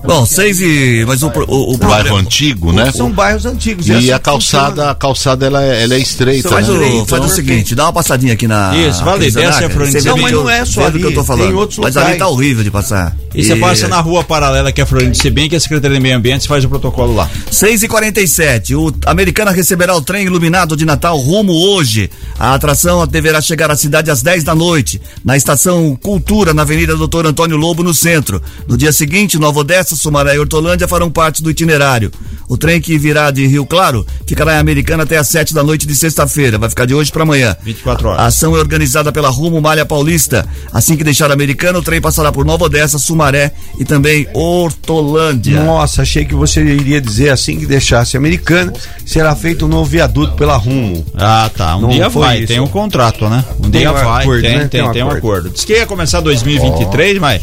bom, 0.04 0.24
seis 0.24 0.60
e. 0.60 1.04
Mas 1.08 1.24
o, 1.24 1.32
o, 1.48 1.74
o 1.74 1.78
Bairro 1.78 2.16
antigo, 2.16 2.72
né? 2.72 2.92
São 2.92 3.10
bairros 3.10 3.44
antigos. 3.48 3.88
E 3.88 3.94
assim 3.94 4.12
a 4.12 4.20
calçada, 4.20 4.92
a 4.92 4.94
calçada 4.94 5.48
ela, 5.48 5.64
é- 5.64 5.82
ela 5.82 5.96
é 5.96 5.98
estreita, 5.98 6.48
Faz, 6.48 6.68
né? 6.68 6.74
o, 6.76 6.78
direito, 6.78 7.06
faz 7.08 7.26
o 7.26 7.30
seguinte, 7.30 7.74
dá 7.74 7.86
uma 7.86 7.94
passadinha 7.94 8.34
aqui 8.34 8.48
na. 8.48 8.72
Isso, 8.78 9.04
vale, 9.04 9.32
desce 9.32 9.64
a 9.64 9.68
vê 9.68 10.02
Não, 10.02 10.18
mas 10.18 10.28
que 10.28 10.34
eu- 10.36 10.44
não 10.44 10.50
é 10.52 10.64
só 10.64 10.90
do 10.92 10.98
que 11.00 11.04
eu 11.06 11.08
ali, 11.08 11.16
tô 11.16 11.24
falando. 11.24 11.48
tem 11.48 11.56
outros 11.56 11.80
Mas 11.80 11.98
ali 11.98 12.18
tá 12.20 12.28
horrível 12.28 12.64
de 12.64 12.70
passar. 12.70 13.16
E 13.34 13.44
você 13.44 13.56
passa 13.56 13.88
na 13.88 14.00
rua 14.00 14.24
paralela 14.24 14.72
que 14.72 14.80
é 14.80 14.84
a 14.84 14.88
Florida 14.88 15.10
de 15.12 15.18
Sebem, 15.18 15.50
que 15.50 15.56
a 15.56 15.60
Secretaria 15.60 15.98
de 15.98 16.04
Meio 16.04 16.18
Ambiente 16.18 16.48
faz 16.48 16.64
o 16.64 16.70
protocolo 16.70 17.16
lá. 17.16 17.28
6 17.50 17.82
e 17.82 17.88
47 17.88 18.76
o 18.76 18.94
Americana 19.08 19.50
receberá 19.52 19.96
o 19.96 20.02
trem 20.02 20.26
iluminado 20.26 20.76
de 20.76 20.86
Natal 20.86 21.18
rumo 21.18 21.52
hoje. 21.54 22.12
A 22.38 22.54
atração 22.54 23.08
deverá 23.08 23.42
chegar 23.42 23.72
à 23.72 23.76
cidade 23.76 24.12
às 24.12 24.22
10 24.22 24.44
da 24.44 24.51
noite, 24.56 25.02
na 25.24 25.38
estação 25.38 25.98
Cultura, 26.02 26.54
na 26.54 26.62
Avenida 26.62 26.96
Doutor 26.96 27.26
Antônio 27.26 27.58
Lobo, 27.58 27.84
no 27.84 27.94
centro. 27.94 28.42
No 28.68 28.78
dia 28.78 28.92
seguinte, 28.92 29.38
Nova 29.38 29.60
Odessa, 29.60 29.96
Sumaré 29.96 30.36
e 30.36 30.40
Hortolândia 30.40 30.88
farão 30.88 31.10
parte 31.10 31.42
do 31.44 31.50
itinerário. 31.50 32.12
O 32.48 32.58
trem 32.58 32.82
que 32.82 32.98
virá 32.98 33.32
de 33.32 33.48
Rio 33.48 33.66
Claro 33.66 34.06
ficará 34.28 34.56
em 34.56 34.60
Americana 34.60 35.04
até 35.04 35.18
às 35.18 35.30
7 35.30 35.54
da 35.54 35.64
noite 35.64 35.88
de 35.88 35.96
sexta-feira. 35.96 36.58
Vai 36.58 36.70
ficar 36.70 36.86
de 36.86 36.94
hoje 36.94 37.10
para 37.10 37.24
amanhã. 37.24 37.56
24 37.64 38.10
horas. 38.10 38.20
A 38.20 38.26
ação 38.26 38.56
é 38.56 38.60
organizada 38.60 39.10
pela 39.12 39.30
Rumo 39.30 39.62
Malha 39.62 39.86
Paulista. 39.86 40.46
Assim 40.74 40.98
que 40.98 41.04
deixar 41.04 41.32
a 41.32 41.34
Americana, 41.34 41.80
o 41.80 41.82
trem 41.82 42.02
passará 42.02 42.30
por 42.30 42.44
Nova 42.44 42.66
Odessa, 42.66 43.00
Sumaré 43.00 43.54
e 43.80 43.86
também 43.86 44.28
Hortolândia. 44.34 45.64
Nossa, 45.64 46.02
achei 46.02 46.26
que 46.26 46.36
você 46.36 46.62
iria 46.62 47.00
dizer 47.00 47.30
assim 47.30 47.58
que 47.58 47.66
deixasse 47.66 48.18
americana, 48.18 48.74
será 49.06 49.36
feito 49.36 49.66
um 49.66 49.70
novo 49.70 49.86
viaduto 49.90 50.34
pela 50.34 50.58
Rumo. 50.58 51.06
Ah, 51.16 51.50
tá. 51.56 51.78
Um 51.78 51.82
Não 51.82 51.90
dia 51.90 52.10
foi 52.10 52.22
vai, 52.22 52.38
isso. 52.40 52.48
tem 52.48 52.60
um 52.60 52.68
contrato, 52.68 53.30
né? 53.30 53.44
Um 53.64 53.70
dia 53.70 53.92
vai, 53.92 54.26
acordo, 54.40 54.42
tem, 54.42 54.58
né? 54.58 54.60
tem, 54.60 54.70
Tem 54.70 54.84
um 54.84 54.92
tem 54.92 55.04
um 55.04 55.08
acordo. 55.08 55.18
acordo. 55.28 55.50
Diz 55.52 55.66
que 55.66 55.74
ia 55.74 55.86
começar 55.86 56.20
2023, 56.22 57.20
mas 57.20 57.42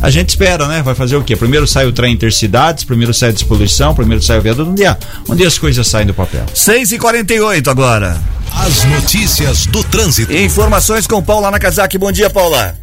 a 0.00 0.10
gente 0.10 0.30
espera, 0.30 0.66
né? 0.66 0.82
Vai 0.82 0.94
fazer 0.94 1.16
o 1.16 1.22
quê? 1.22 1.36
Primeiro 1.36 1.66
sai 1.66 1.86
o 1.86 1.92
trem 1.92 2.12
intercidades, 2.14 2.84
primeiro 2.84 3.12
sai 3.12 3.28
a 3.30 3.32
despoluição, 3.32 3.94
primeiro 3.94 4.22
sai 4.22 4.38
o 4.38 4.42
viaduto. 4.42 4.70
Um 4.70 4.74
dia, 4.74 4.96
um 5.28 5.36
dia 5.36 5.46
as 5.48 5.58
coisas 5.58 5.86
saem 5.86 6.06
do 6.06 6.14
papel. 6.14 6.44
6 6.54 6.92
e 6.92 6.98
48 6.98 7.70
agora. 7.70 8.20
As 8.54 8.84
notícias 8.84 9.66
do 9.66 9.84
trânsito. 9.84 10.32
Informações 10.32 11.06
com 11.06 11.22
Paula 11.22 11.50
Nakazaki. 11.50 11.96
Bom 11.98 12.10
dia, 12.10 12.28
Paula. 12.28 12.74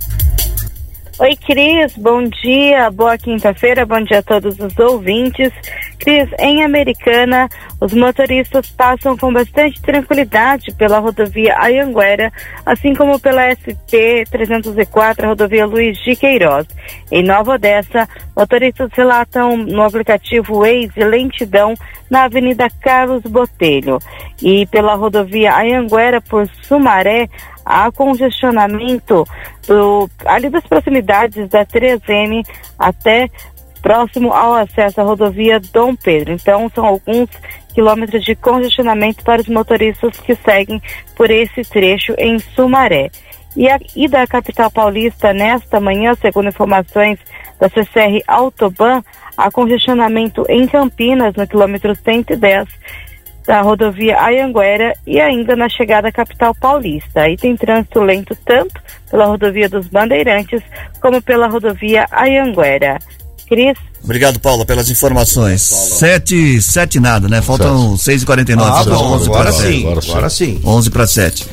Oi, 1.19 1.36
Cris, 1.36 1.97
bom 1.97 2.25
dia, 2.25 2.91
boa 2.91 3.17
quinta-feira, 3.17 3.88
bom 3.88 3.99
dia 4.03 4.19
a 4.19 4.21
todos 4.21 4.60
os 4.60 4.77
ouvintes. 4.77 5.51
Cris, 5.97 6.30
em 6.38 6.63
Americana, 6.63 7.49
os 7.82 7.91
motoristas 7.91 8.69
passam 8.69 9.17
com 9.17 9.34
bastante 9.34 9.82
tranquilidade 9.82 10.71
pela 10.75 10.99
rodovia 10.99 11.56
Ayanguera, 11.58 12.32
assim 12.63 12.93
como 12.93 13.19
pela 13.19 13.49
SP 13.49 14.25
304, 14.30 15.25
a 15.25 15.30
rodovia 15.30 15.65
Luiz 15.65 15.97
de 16.03 16.15
Queiroz. 16.15 16.67
Em 17.12 17.23
Nova 17.23 17.53
Odessa, 17.53 18.08
motoristas 18.36 18.91
relatam 18.93 19.58
no 19.58 19.82
aplicativo 19.82 20.60
Waze 20.60 21.03
lentidão 21.03 21.73
na 22.12 22.25
Avenida 22.25 22.67
Carlos 22.80 23.23
Botelho. 23.23 23.97
E 24.39 24.67
pela 24.67 24.93
rodovia 24.93 25.56
Ayanguera 25.56 26.21
por 26.21 26.47
Sumaré, 26.62 27.27
há 27.67 27.91
congestionamento 27.91 29.25
do, 29.67 30.10
ali 30.25 30.49
das 30.49 30.65
proximidades 30.65 31.49
da 31.49 31.65
3M 31.65 32.47
até 32.80 33.30
próximo 33.82 34.32
ao 34.34 34.53
acesso 34.53 35.01
à 35.01 35.03
rodovia 35.03 35.60
Dom 35.73 35.95
Pedro. 35.95 36.34
Então, 36.34 36.71
são 36.73 36.86
alguns 36.86 37.30
quilômetros 37.73 38.23
de 38.23 38.36
congestionamento 38.36 39.23
para 39.23 39.41
os 39.41 39.47
motoristas 39.47 40.19
que 40.19 40.34
seguem 40.36 40.82
por 41.15 41.30
esse 41.30 41.62
trecho 41.62 42.13
em 42.17 42.39
Sumaré. 42.39 43.10
E, 43.56 43.69
a, 43.69 43.80
e 43.95 44.08
da 44.08 44.25
capital 44.27 44.69
paulista, 44.71 45.34
nesta 45.34 45.80
manhã, 45.80 46.13
segundo 46.15 46.49
informações 46.49 47.19
da 47.60 47.67
CCR 47.69 48.21
Autoban, 48.27 49.03
há 49.36 49.51
congestionamento 49.51 50.43
em 50.47 50.67
Campinas, 50.67 51.34
no 51.36 51.47
quilômetro 51.47 51.95
110, 51.95 52.67
da 53.47 53.62
rodovia 53.62 54.21
Ayanguera 54.21 54.93
e 55.07 55.21
ainda 55.21 55.55
na 55.55 55.69
chegada 55.69 56.10
à 56.10 56.12
capital 56.12 56.53
paulista. 56.53 57.21
Aí 57.21 57.38
tem 57.38 57.55
trânsito 57.55 58.01
lento 58.01 58.38
tanto 58.45 58.79
pela 59.10 59.25
rodovia 59.25 59.69
dos 59.69 59.88
Bandeirantes 59.88 60.62
como 61.01 61.21
pela 61.21 61.47
rodovia 61.47 62.05
Ayanguera. 62.12 62.99
Cris? 63.47 63.77
Obrigado, 64.03 64.39
Paula, 64.39 64.65
pelas 64.65 64.89
informações. 64.89 65.62
Sete, 65.62 66.62
sete 66.62 66.99
nada, 66.99 67.29
né? 67.29 67.41
Faltam 67.41 67.97
seis 67.97 68.21
e 68.21 68.25
quarenta 68.25 68.51
e 68.51 68.55
nove. 68.55 68.71
Ah, 68.71 68.83
bom, 68.83 69.15
agora 69.15 69.51
sim, 69.51 69.88
agora 69.89 70.29
sim. 70.29 70.62
Onze 70.65 70.89
para 70.89 71.07
sete. 71.07 71.47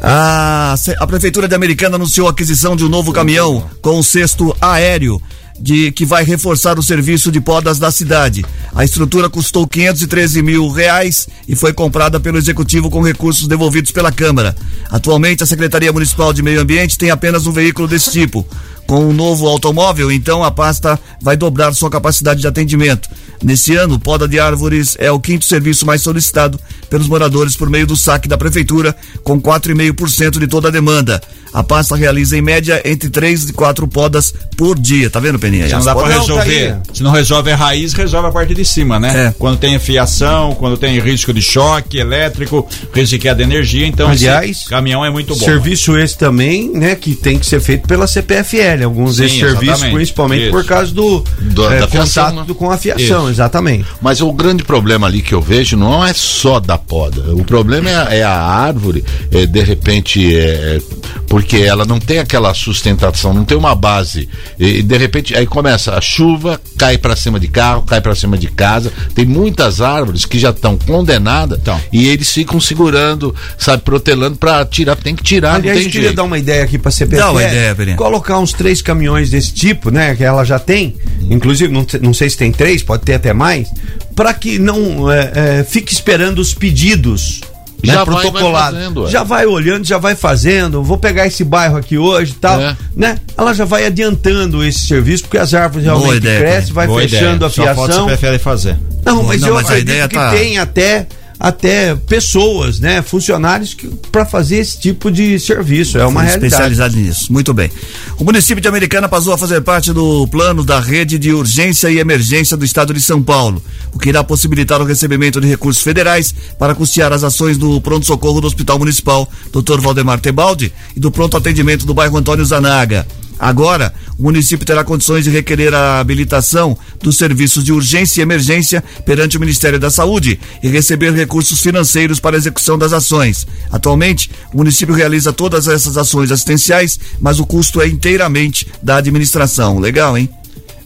A, 0.00 0.74
a 0.98 1.06
Prefeitura 1.06 1.48
de 1.48 1.54
Americana 1.54 1.96
anunciou 1.96 2.28
a 2.28 2.30
aquisição 2.30 2.76
de 2.76 2.84
um 2.84 2.88
novo 2.88 3.12
caminhão 3.12 3.68
com 3.82 3.98
um 3.98 4.02
cesto 4.02 4.56
aéreo 4.60 5.20
de 5.60 5.92
que 5.92 6.04
vai 6.04 6.24
reforçar 6.24 6.78
o 6.78 6.82
serviço 6.82 7.30
de 7.30 7.40
podas 7.40 7.78
da 7.78 7.90
cidade. 7.90 8.44
A 8.74 8.84
estrutura 8.84 9.28
custou 9.28 9.66
513 9.66 10.42
mil 10.42 10.68
reais 10.70 11.28
e 11.46 11.54
foi 11.54 11.72
comprada 11.72 12.18
pelo 12.18 12.38
executivo 12.38 12.88
com 12.88 13.02
recursos 13.02 13.46
devolvidos 13.46 13.92
pela 13.92 14.10
Câmara. 14.10 14.56
Atualmente, 14.90 15.42
a 15.42 15.46
Secretaria 15.46 15.92
Municipal 15.92 16.32
de 16.32 16.42
Meio 16.42 16.60
Ambiente 16.60 16.96
tem 16.96 17.10
apenas 17.10 17.46
um 17.46 17.52
veículo 17.52 17.86
desse 17.86 18.10
tipo. 18.10 18.46
Com 18.90 19.04
o 19.04 19.10
um 19.10 19.12
novo 19.12 19.46
automóvel, 19.46 20.10
então 20.10 20.42
a 20.42 20.50
pasta 20.50 20.98
vai 21.22 21.36
dobrar 21.36 21.72
sua 21.74 21.88
capacidade 21.88 22.40
de 22.40 22.48
atendimento. 22.48 23.08
Nesse 23.40 23.76
ano, 23.76 24.00
poda 24.00 24.26
de 24.26 24.40
árvores 24.40 24.96
é 24.98 25.12
o 25.12 25.20
quinto 25.20 25.44
serviço 25.44 25.86
mais 25.86 26.02
solicitado 26.02 26.58
pelos 26.90 27.06
moradores 27.06 27.56
por 27.56 27.70
meio 27.70 27.86
do 27.86 27.96
saque 27.96 28.28
da 28.28 28.36
prefeitura, 28.36 28.94
com 29.22 29.40
4,5% 29.40 30.40
de 30.40 30.48
toda 30.48 30.66
a 30.66 30.70
demanda. 30.72 31.22
A 31.52 31.64
pasta 31.64 31.96
realiza 31.96 32.36
em 32.36 32.42
média 32.42 32.80
entre 32.84 33.08
3 33.08 33.48
e 33.48 33.52
4 33.52 33.88
podas 33.88 34.32
por 34.56 34.78
dia. 34.78 35.10
Tá 35.10 35.18
vendo, 35.18 35.38
Peninha? 35.38 35.66
Se 35.66 35.74
não 35.74 35.84
dá 35.84 35.94
para 35.94 36.06
resolver, 36.06 36.74
tá 36.74 36.94
se 36.94 37.02
não 37.02 37.10
resolve 37.10 37.50
a 37.50 37.56
raiz, 37.56 37.92
resolve 37.92 38.28
a 38.28 38.30
parte 38.30 38.54
de 38.54 38.64
cima, 38.64 39.00
né? 39.00 39.28
É. 39.28 39.34
Quando 39.36 39.58
tem 39.58 39.76
fiação, 39.78 40.54
quando 40.54 40.76
tem 40.76 41.00
risco 41.00 41.32
de 41.32 41.42
choque 41.42 41.98
elétrico, 41.98 42.68
risco 42.94 43.10
de 43.10 43.18
queda 43.18 43.36
de 43.36 43.42
energia, 43.42 43.86
então 43.86 44.08
Aliás, 44.08 44.50
esse 44.50 44.68
caminhão 44.68 45.04
é 45.04 45.10
muito 45.10 45.34
bom. 45.34 45.44
Serviço 45.44 45.98
esse 45.98 46.16
também, 46.16 46.70
né, 46.72 46.94
que 46.94 47.14
tem 47.14 47.38
que 47.38 47.46
ser 47.46 47.60
feito 47.60 47.88
pela 47.88 48.06
CPFL, 48.06 48.79
alguns 48.84 49.16
Sim, 49.16 49.22
desses 49.22 49.38
serviços, 49.38 49.62
exatamente. 49.68 49.94
principalmente 49.94 50.42
Isso. 50.42 50.50
por 50.50 50.64
causa 50.64 50.92
do, 50.94 51.24
Do- 51.40 51.64
é, 51.66 51.68
da 51.80 51.86
contato 51.86 51.90
fiação, 51.90 52.34
né? 52.34 52.54
com 52.56 52.70
a 52.70 52.76
fiação, 52.78 53.22
Isso. 53.22 53.30
exatamente. 53.30 53.86
Mas 54.00 54.20
o 54.20 54.32
grande 54.32 54.64
problema 54.64 55.06
ali 55.06 55.22
que 55.22 55.32
eu 55.34 55.40
vejo 55.40 55.76
não 55.76 56.04
é 56.04 56.12
só 56.12 56.58
da 56.60 56.76
poda. 56.78 57.34
O 57.34 57.44
problema 57.44 57.88
é, 57.90 57.94
a- 57.96 58.14
é 58.14 58.22
a 58.22 58.32
árvore, 58.40 59.04
é, 59.32 59.46
de 59.46 59.60
repente, 59.62 60.34
é, 60.36 60.78
porque 61.26 61.58
ela 61.58 61.84
não 61.84 61.98
tem 61.98 62.18
aquela 62.18 62.52
sustentação, 62.54 63.32
não 63.32 63.44
tem 63.44 63.56
uma 63.56 63.74
base. 63.74 64.28
E 64.58 64.82
de 64.82 64.96
repente, 64.96 65.34
aí 65.36 65.46
começa 65.46 65.94
a 65.94 66.00
chuva, 66.00 66.60
cai 66.78 66.96
para 66.98 67.16
cima 67.16 67.38
de 67.40 67.48
carro, 67.48 67.82
cai 67.82 68.00
para 68.00 68.14
cima 68.14 68.36
de 68.36 68.48
casa. 68.48 68.92
Tem 69.14 69.24
muitas 69.24 69.80
árvores 69.80 70.24
que 70.24 70.38
já 70.38 70.50
estão 70.50 70.76
condenadas 70.76 71.58
Então. 71.60 71.80
e 71.92 72.08
eles 72.08 72.30
ficam 72.30 72.60
segurando, 72.60 73.34
sabe, 73.58 73.82
protelando 73.82 74.36
para 74.36 74.64
tirar. 74.64 74.96
Tem 74.96 75.14
que 75.14 75.22
tirar, 75.22 75.54
Aliás, 75.56 75.64
não 75.64 75.72
eu 75.72 75.82
tem 75.84 75.90
queria 75.90 76.08
jeito. 76.08 76.16
dar 76.16 76.24
uma 76.24 76.38
ideia 76.38 76.64
aqui 76.64 76.78
pra 76.78 76.90
CPFL. 76.90 77.22
Dá 77.24 77.30
uma 77.30 77.42
ideia. 77.42 77.76
Colocar 77.96 78.38
uns 78.38 78.52
três 78.52 78.69
caminhões 78.80 79.30
desse 79.30 79.52
tipo, 79.52 79.90
né? 79.90 80.14
Que 80.14 80.22
ela 80.22 80.44
já 80.44 80.58
tem. 80.58 80.94
Inclusive, 81.28 81.72
não, 81.72 81.86
não 82.00 82.14
sei 82.14 82.30
se 82.30 82.36
tem 82.36 82.52
três, 82.52 82.82
pode 82.82 83.02
ter 83.02 83.14
até 83.14 83.32
mais. 83.32 83.68
Pra 84.14 84.32
que 84.32 84.58
não 84.58 85.10
é, 85.10 85.32
é, 85.60 85.64
fique 85.64 85.92
esperando 85.92 86.38
os 86.38 86.54
pedidos. 86.54 87.40
Né, 87.82 87.94
Já 87.94 88.04
vai- 88.04 88.14
vai 88.14 88.24
protocolados. 88.30 88.78
fazendo, 88.78 89.06
é. 89.06 89.10
já 89.10 89.22
vai 89.22 89.46
olhando, 89.46 89.86
já 89.86 89.96
vai 89.96 90.14
fazendo. 90.14 90.82
Vou 90.82 90.98
pegar 90.98 91.26
esse 91.26 91.42
bairro 91.42 91.78
aqui 91.78 91.96
hoje 91.96 92.32
e 92.32 92.34
tal. 92.34 92.60
É. 92.60 92.76
Né? 92.94 93.16
Ela 93.38 93.54
já 93.54 93.64
vai 93.64 93.86
adiantando 93.86 94.62
esse 94.62 94.80
serviço, 94.80 95.22
porque 95.22 95.38
as 95.38 95.54
árvores 95.54 95.86
realmente 95.86 96.18
ideia, 96.18 96.40
crescem, 96.40 96.74
vai 96.74 96.86
Boa 96.86 97.00
fechando 97.00 97.36
ideia. 97.36 97.46
a 97.46 97.50
Só 97.50 97.64
falta 97.74 97.84
fiação. 97.94 98.06
o 98.06 98.10
CPFL 98.10 98.38
fazer. 98.38 98.76
Não, 99.02 99.22
mas 99.22 99.40
Não, 99.40 99.48
eu 99.48 99.54
mas 99.54 99.64
a 99.64 99.68
acredito 99.68 99.88
ideia 99.88 100.08
que 100.08 100.14
tá- 100.14 100.30
tem 100.30 100.58
até 100.58 101.06
até 101.40 101.96
pessoas, 101.96 102.78
né, 102.78 103.00
funcionários 103.00 103.72
que 103.72 103.88
para 104.12 104.26
fazer 104.26 104.56
esse 104.56 104.78
tipo 104.78 105.10
de 105.10 105.40
serviço, 105.40 105.96
é 105.96 106.04
uma 106.04 106.20
realidade. 106.20 106.46
especializado 106.46 106.96
nisso. 106.96 107.32
Muito 107.32 107.54
bem. 107.54 107.70
O 108.18 108.24
município 108.24 108.60
de 108.60 108.68
Americana 108.68 109.08
passou 109.08 109.32
a 109.32 109.38
fazer 109.38 109.62
parte 109.62 109.90
do 109.90 110.28
plano 110.28 110.62
da 110.62 110.78
rede 110.78 111.18
de 111.18 111.32
urgência 111.32 111.90
e 111.90 111.98
emergência 111.98 112.58
do 112.58 112.64
estado 112.64 112.92
de 112.92 113.00
São 113.00 113.22
Paulo, 113.22 113.62
o 113.90 113.98
que 113.98 114.10
irá 114.10 114.22
possibilitar 114.22 114.82
o 114.82 114.84
recebimento 114.84 115.40
de 115.40 115.48
recursos 115.48 115.82
federais 115.82 116.34
para 116.58 116.74
custear 116.74 117.10
as 117.10 117.24
ações 117.24 117.56
do 117.56 117.80
pronto-socorro 117.80 118.42
do 118.42 118.46
Hospital 118.46 118.78
Municipal 118.78 119.26
Dr. 119.50 119.80
Valdemar 119.80 120.20
Tebaldi 120.20 120.70
e 120.94 121.00
do 121.00 121.10
pronto 121.10 121.38
atendimento 121.38 121.86
do 121.86 121.94
bairro 121.94 122.18
Antônio 122.18 122.44
Zanaga. 122.44 123.06
Agora, 123.40 123.94
o 124.18 124.22
município 124.22 124.66
terá 124.66 124.84
condições 124.84 125.24
de 125.24 125.30
requerer 125.30 125.72
a 125.72 125.98
habilitação 125.98 126.76
dos 127.02 127.16
serviços 127.16 127.64
de 127.64 127.72
urgência 127.72 128.20
e 128.20 128.22
emergência 128.22 128.84
perante 129.06 129.38
o 129.38 129.40
Ministério 129.40 129.80
da 129.80 129.88
Saúde 129.88 130.38
e 130.62 130.68
receber 130.68 131.12
recursos 131.14 131.60
financeiros 131.60 132.20
para 132.20 132.36
a 132.36 132.38
execução 132.38 132.76
das 132.76 132.92
ações. 132.92 133.46
Atualmente, 133.72 134.30
o 134.52 134.58
município 134.58 134.94
realiza 134.94 135.32
todas 135.32 135.66
essas 135.68 135.96
ações 135.96 136.30
assistenciais, 136.30 137.00
mas 137.18 137.40
o 137.40 137.46
custo 137.46 137.80
é 137.80 137.88
inteiramente 137.88 138.66
da 138.82 138.96
administração. 138.96 139.78
Legal, 139.78 140.18
hein? 140.18 140.28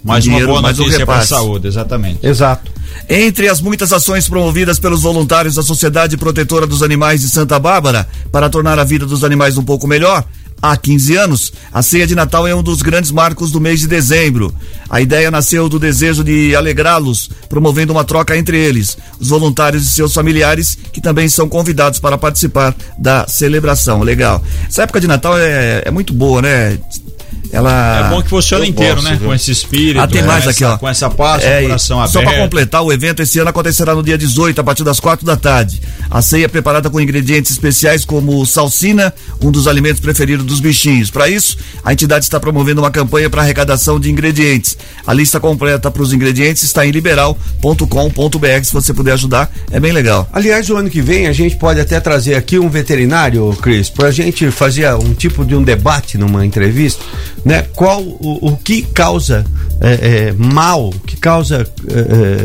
Mais 0.04 0.22
Dinheiro, 0.22 0.44
uma 0.44 0.52
boa 0.52 0.62
mais 0.62 0.78
um 0.78 0.82
notícia 0.82 1.06
para 1.06 1.14
a 1.14 1.18
repasse. 1.20 1.34
saúde, 1.34 1.66
exatamente. 1.66 2.24
Exato. 2.24 2.70
Entre 3.08 3.48
as 3.48 3.62
muitas 3.62 3.90
ações 3.90 4.28
promovidas 4.28 4.78
pelos 4.78 5.00
voluntários 5.00 5.54
da 5.54 5.62
Sociedade 5.62 6.18
Protetora 6.18 6.66
dos 6.66 6.82
Animais 6.82 7.22
de 7.22 7.28
Santa 7.30 7.58
Bárbara 7.58 8.06
para 8.30 8.50
tornar 8.50 8.78
a 8.78 8.84
vida 8.84 9.06
dos 9.06 9.24
animais 9.24 9.56
um 9.56 9.64
pouco 9.64 9.86
melhor, 9.86 10.22
há 10.70 10.76
15 10.78 11.16
anos, 11.16 11.52
a 11.70 11.82
ceia 11.82 12.06
de 12.06 12.14
Natal 12.14 12.46
é 12.46 12.54
um 12.54 12.62
dos 12.62 12.80
grandes 12.80 13.10
marcos 13.10 13.50
do 13.50 13.60
mês 13.60 13.80
de 13.80 13.86
dezembro. 13.86 14.54
A 14.88 14.98
ideia 14.98 15.30
nasceu 15.30 15.68
do 15.68 15.78
desejo 15.78 16.24
de 16.24 16.56
alegrá-los, 16.56 17.28
promovendo 17.50 17.92
uma 17.92 18.02
troca 18.02 18.34
entre 18.34 18.56
eles, 18.56 18.96
os 19.20 19.28
voluntários 19.28 19.86
e 19.86 19.90
seus 19.90 20.14
familiares, 20.14 20.78
que 20.90 21.02
também 21.02 21.28
são 21.28 21.48
convidados 21.48 21.98
para 21.98 22.16
participar 22.16 22.74
da 22.96 23.26
celebração. 23.28 24.02
Legal. 24.02 24.42
Essa 24.66 24.84
época 24.84 25.00
de 25.00 25.06
Natal 25.06 25.36
é, 25.36 25.82
é 25.84 25.90
muito 25.90 26.14
boa, 26.14 26.40
né? 26.40 26.78
Ela 27.54 28.06
É 28.06 28.10
bom 28.10 28.22
que 28.22 28.28
funcione 28.28 28.64
eu 28.64 28.70
inteiro, 28.70 28.96
gosto, 28.96 29.08
né? 29.10 29.16
viu? 29.16 29.28
Com 29.28 29.34
esse 29.34 29.50
espírito, 29.50 30.00
Ah, 30.00 30.06
tem 30.08 30.20
com 30.22 30.26
mais 30.26 30.40
essa- 30.40 30.50
aqui, 30.50 30.64
ó. 30.64 30.76
com 30.76 30.88
essa 30.88 31.08
paz, 31.08 31.42
com 31.44 31.48
É, 31.48 31.60
o 31.60 31.62
coração 31.62 31.96
Só 32.08 32.18
aberto. 32.18 32.32
para 32.34 32.42
completar, 32.42 32.82
o 32.82 32.92
evento 32.92 33.22
esse 33.22 33.38
ano 33.38 33.50
acontecerá 33.50 33.94
no 33.94 34.02
dia 34.02 34.18
18, 34.18 34.60
a 34.60 34.64
partir 34.64 34.82
das 34.84 34.98
quatro 34.98 35.24
da 35.24 35.36
tarde. 35.36 35.80
A 36.10 36.20
ceia 36.20 36.46
é 36.46 36.48
preparada 36.48 36.90
com 36.90 37.00
ingredientes 37.00 37.52
especiais 37.52 38.04
como 38.04 38.44
salsina, 38.44 39.14
um 39.40 39.50
dos 39.50 39.66
alimentos 39.68 40.00
preferidos 40.00 40.44
dos 40.44 40.60
bichinhos. 40.60 41.10
Para 41.10 41.28
isso, 41.28 41.56
a 41.84 41.92
entidade 41.92 42.24
está 42.24 42.38
promovendo 42.40 42.80
uma 42.82 42.90
campanha 42.90 43.30
para 43.30 43.42
arrecadação 43.42 43.98
de 44.00 44.10
ingredientes. 44.10 44.76
A 45.06 45.12
lista 45.12 45.38
completa 45.38 45.90
para 45.90 46.02
os 46.02 46.12
ingredientes 46.12 46.62
está 46.62 46.84
em 46.86 46.90
liberal.com.br. 46.90 48.64
Se 48.64 48.72
você 48.72 48.92
puder 48.92 49.12
ajudar, 49.12 49.50
é 49.70 49.78
bem 49.80 49.92
legal. 49.92 50.28
Aliás, 50.32 50.68
o 50.70 50.76
ano 50.76 50.90
que 50.90 51.00
vem 51.00 51.26
a 51.26 51.32
gente 51.32 51.56
pode 51.56 51.80
até 51.80 52.00
trazer 52.00 52.34
aqui 52.34 52.58
um 52.58 52.68
veterinário, 52.68 53.56
Cris, 53.60 53.88
para 53.90 54.08
a 54.08 54.10
gente 54.12 54.50
fazer 54.50 54.92
um 54.94 55.14
tipo 55.14 55.44
de 55.44 55.54
um 55.54 55.62
debate 55.62 56.18
numa 56.18 56.44
entrevista, 56.44 57.02
né? 57.44 57.66
Qual 57.74 58.00
o, 58.02 58.38
o 58.52 58.56
que 58.56 58.82
causa 58.82 59.44
é, 59.80 60.28
é, 60.28 60.32
mal, 60.32 60.88
o 60.88 60.98
que 61.00 61.16
causa 61.16 61.66
é, 61.88 61.98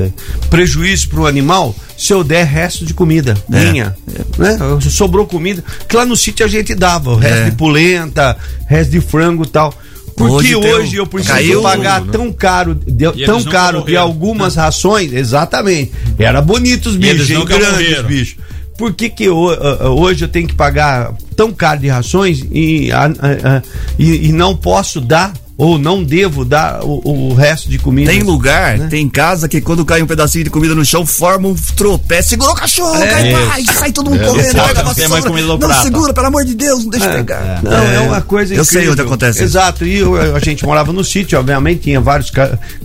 é, 0.07 0.09
prejuízo 0.49 1.09
para 1.09 1.21
o 1.21 1.27
animal 1.27 1.75
se 1.97 2.13
eu 2.13 2.23
der 2.23 2.45
resto 2.45 2.85
de 2.85 2.93
comida 2.93 3.35
É. 3.51 3.71
minha, 3.71 3.95
né? 4.37 4.57
Sobrou 4.89 5.25
comida, 5.25 5.63
que 5.87 5.95
lá 5.95 6.05
no 6.05 6.15
sítio 6.15 6.45
a 6.45 6.49
gente 6.49 6.73
dava, 6.75 7.11
o 7.11 7.15
resto 7.15 7.37
É. 7.39 7.49
de 7.49 7.55
polenta, 7.55 8.37
resto 8.67 8.91
de 8.91 9.01
frango 9.01 9.43
e 9.43 9.47
tal. 9.47 9.73
Por 10.15 10.29
Hoje 10.31 10.53
hoje 10.53 10.95
eu 10.97 11.07
preciso 11.07 11.33
caiu 11.33 11.61
pagar 11.61 12.01
né? 12.01 12.09
tão 12.11 12.29
caro, 12.33 12.75
de- 12.75 13.25
tão 13.25 13.41
caro 13.43 13.83
de 13.85 13.95
algumas 13.95 14.55
rações? 14.57 15.13
Exatamente. 15.13 15.93
Era 16.17 16.41
bonito 16.41 16.89
os 16.89 16.97
bichos, 16.97 17.27
grandes 17.45 17.69
morreram. 17.71 18.03
bichos. 18.03 18.35
Por 18.77 18.93
que, 18.93 19.09
que 19.09 19.27
ah, 19.27 19.77
ah, 19.81 19.89
hoje 19.89 20.25
eu 20.25 20.27
tenho 20.29 20.45
que 20.47 20.55
pagar 20.55 21.13
tão 21.39 21.53
caro 21.53 21.79
de 21.79 21.87
rações 21.87 22.45
e, 22.51 22.91
ah, 22.91 23.05
ah, 23.05 23.37
ah, 23.45 23.61
e, 23.97 24.27
e 24.27 24.33
não 24.33 24.57
posso 24.57 24.99
dar 24.99 25.31
ou 25.59 25.77
não 25.77 26.01
devo 26.01 26.45
dar 26.45 26.79
o, 26.85 27.01
o 27.03 27.33
resto 27.33 27.69
de 27.69 27.77
comida. 27.77 28.09
Tem 28.09 28.21
lugar, 28.23 28.77
né? 28.77 28.87
tem 28.87 29.09
casa 29.09 29.49
que 29.49 29.59
quando 29.59 29.83
cai 29.83 30.01
um 30.01 30.07
pedacinho 30.07 30.45
de 30.45 30.49
comida 30.49 30.73
no 30.73 30.85
chão, 30.85 31.05
forma 31.05 31.49
um 31.49 31.55
tropé. 31.75 32.21
Segura 32.21 32.51
o 32.51 32.55
cachorro, 32.55 32.95
é, 32.95 33.07
cai, 33.07 33.33
vai, 33.33 33.65
sai 33.65 33.91
todo 33.91 34.09
mundo 34.09 34.23
é, 34.23 34.25
correndo, 34.25 34.53
pega 34.53 34.83
não 34.83 34.93
tem 34.93 35.09
mais 35.09 35.25
comida 35.25 35.47
no 35.47 35.57
Não, 35.57 35.59
prato. 35.59 35.83
segura, 35.83 36.13
pelo 36.13 36.27
amor 36.27 36.45
de 36.45 36.55
Deus, 36.55 36.85
não 36.85 36.89
deixa 36.89 37.07
é, 37.07 37.13
pegar. 37.13 37.61
Não, 37.61 37.73
é, 37.73 37.99
uma 37.99 38.21
coisa 38.21 38.55
Eu 38.55 38.63
sei 38.63 38.87
onde 38.87 39.01
acontece 39.01 39.43
Exato, 39.43 39.85
e 39.85 39.97
eu, 39.97 40.15
a 40.33 40.39
gente 40.39 40.63
morava 40.63 40.93
no 40.93 41.03
sítio, 41.03 41.37
obviamente, 41.37 41.81
tinha 41.81 41.99
vários 41.99 42.31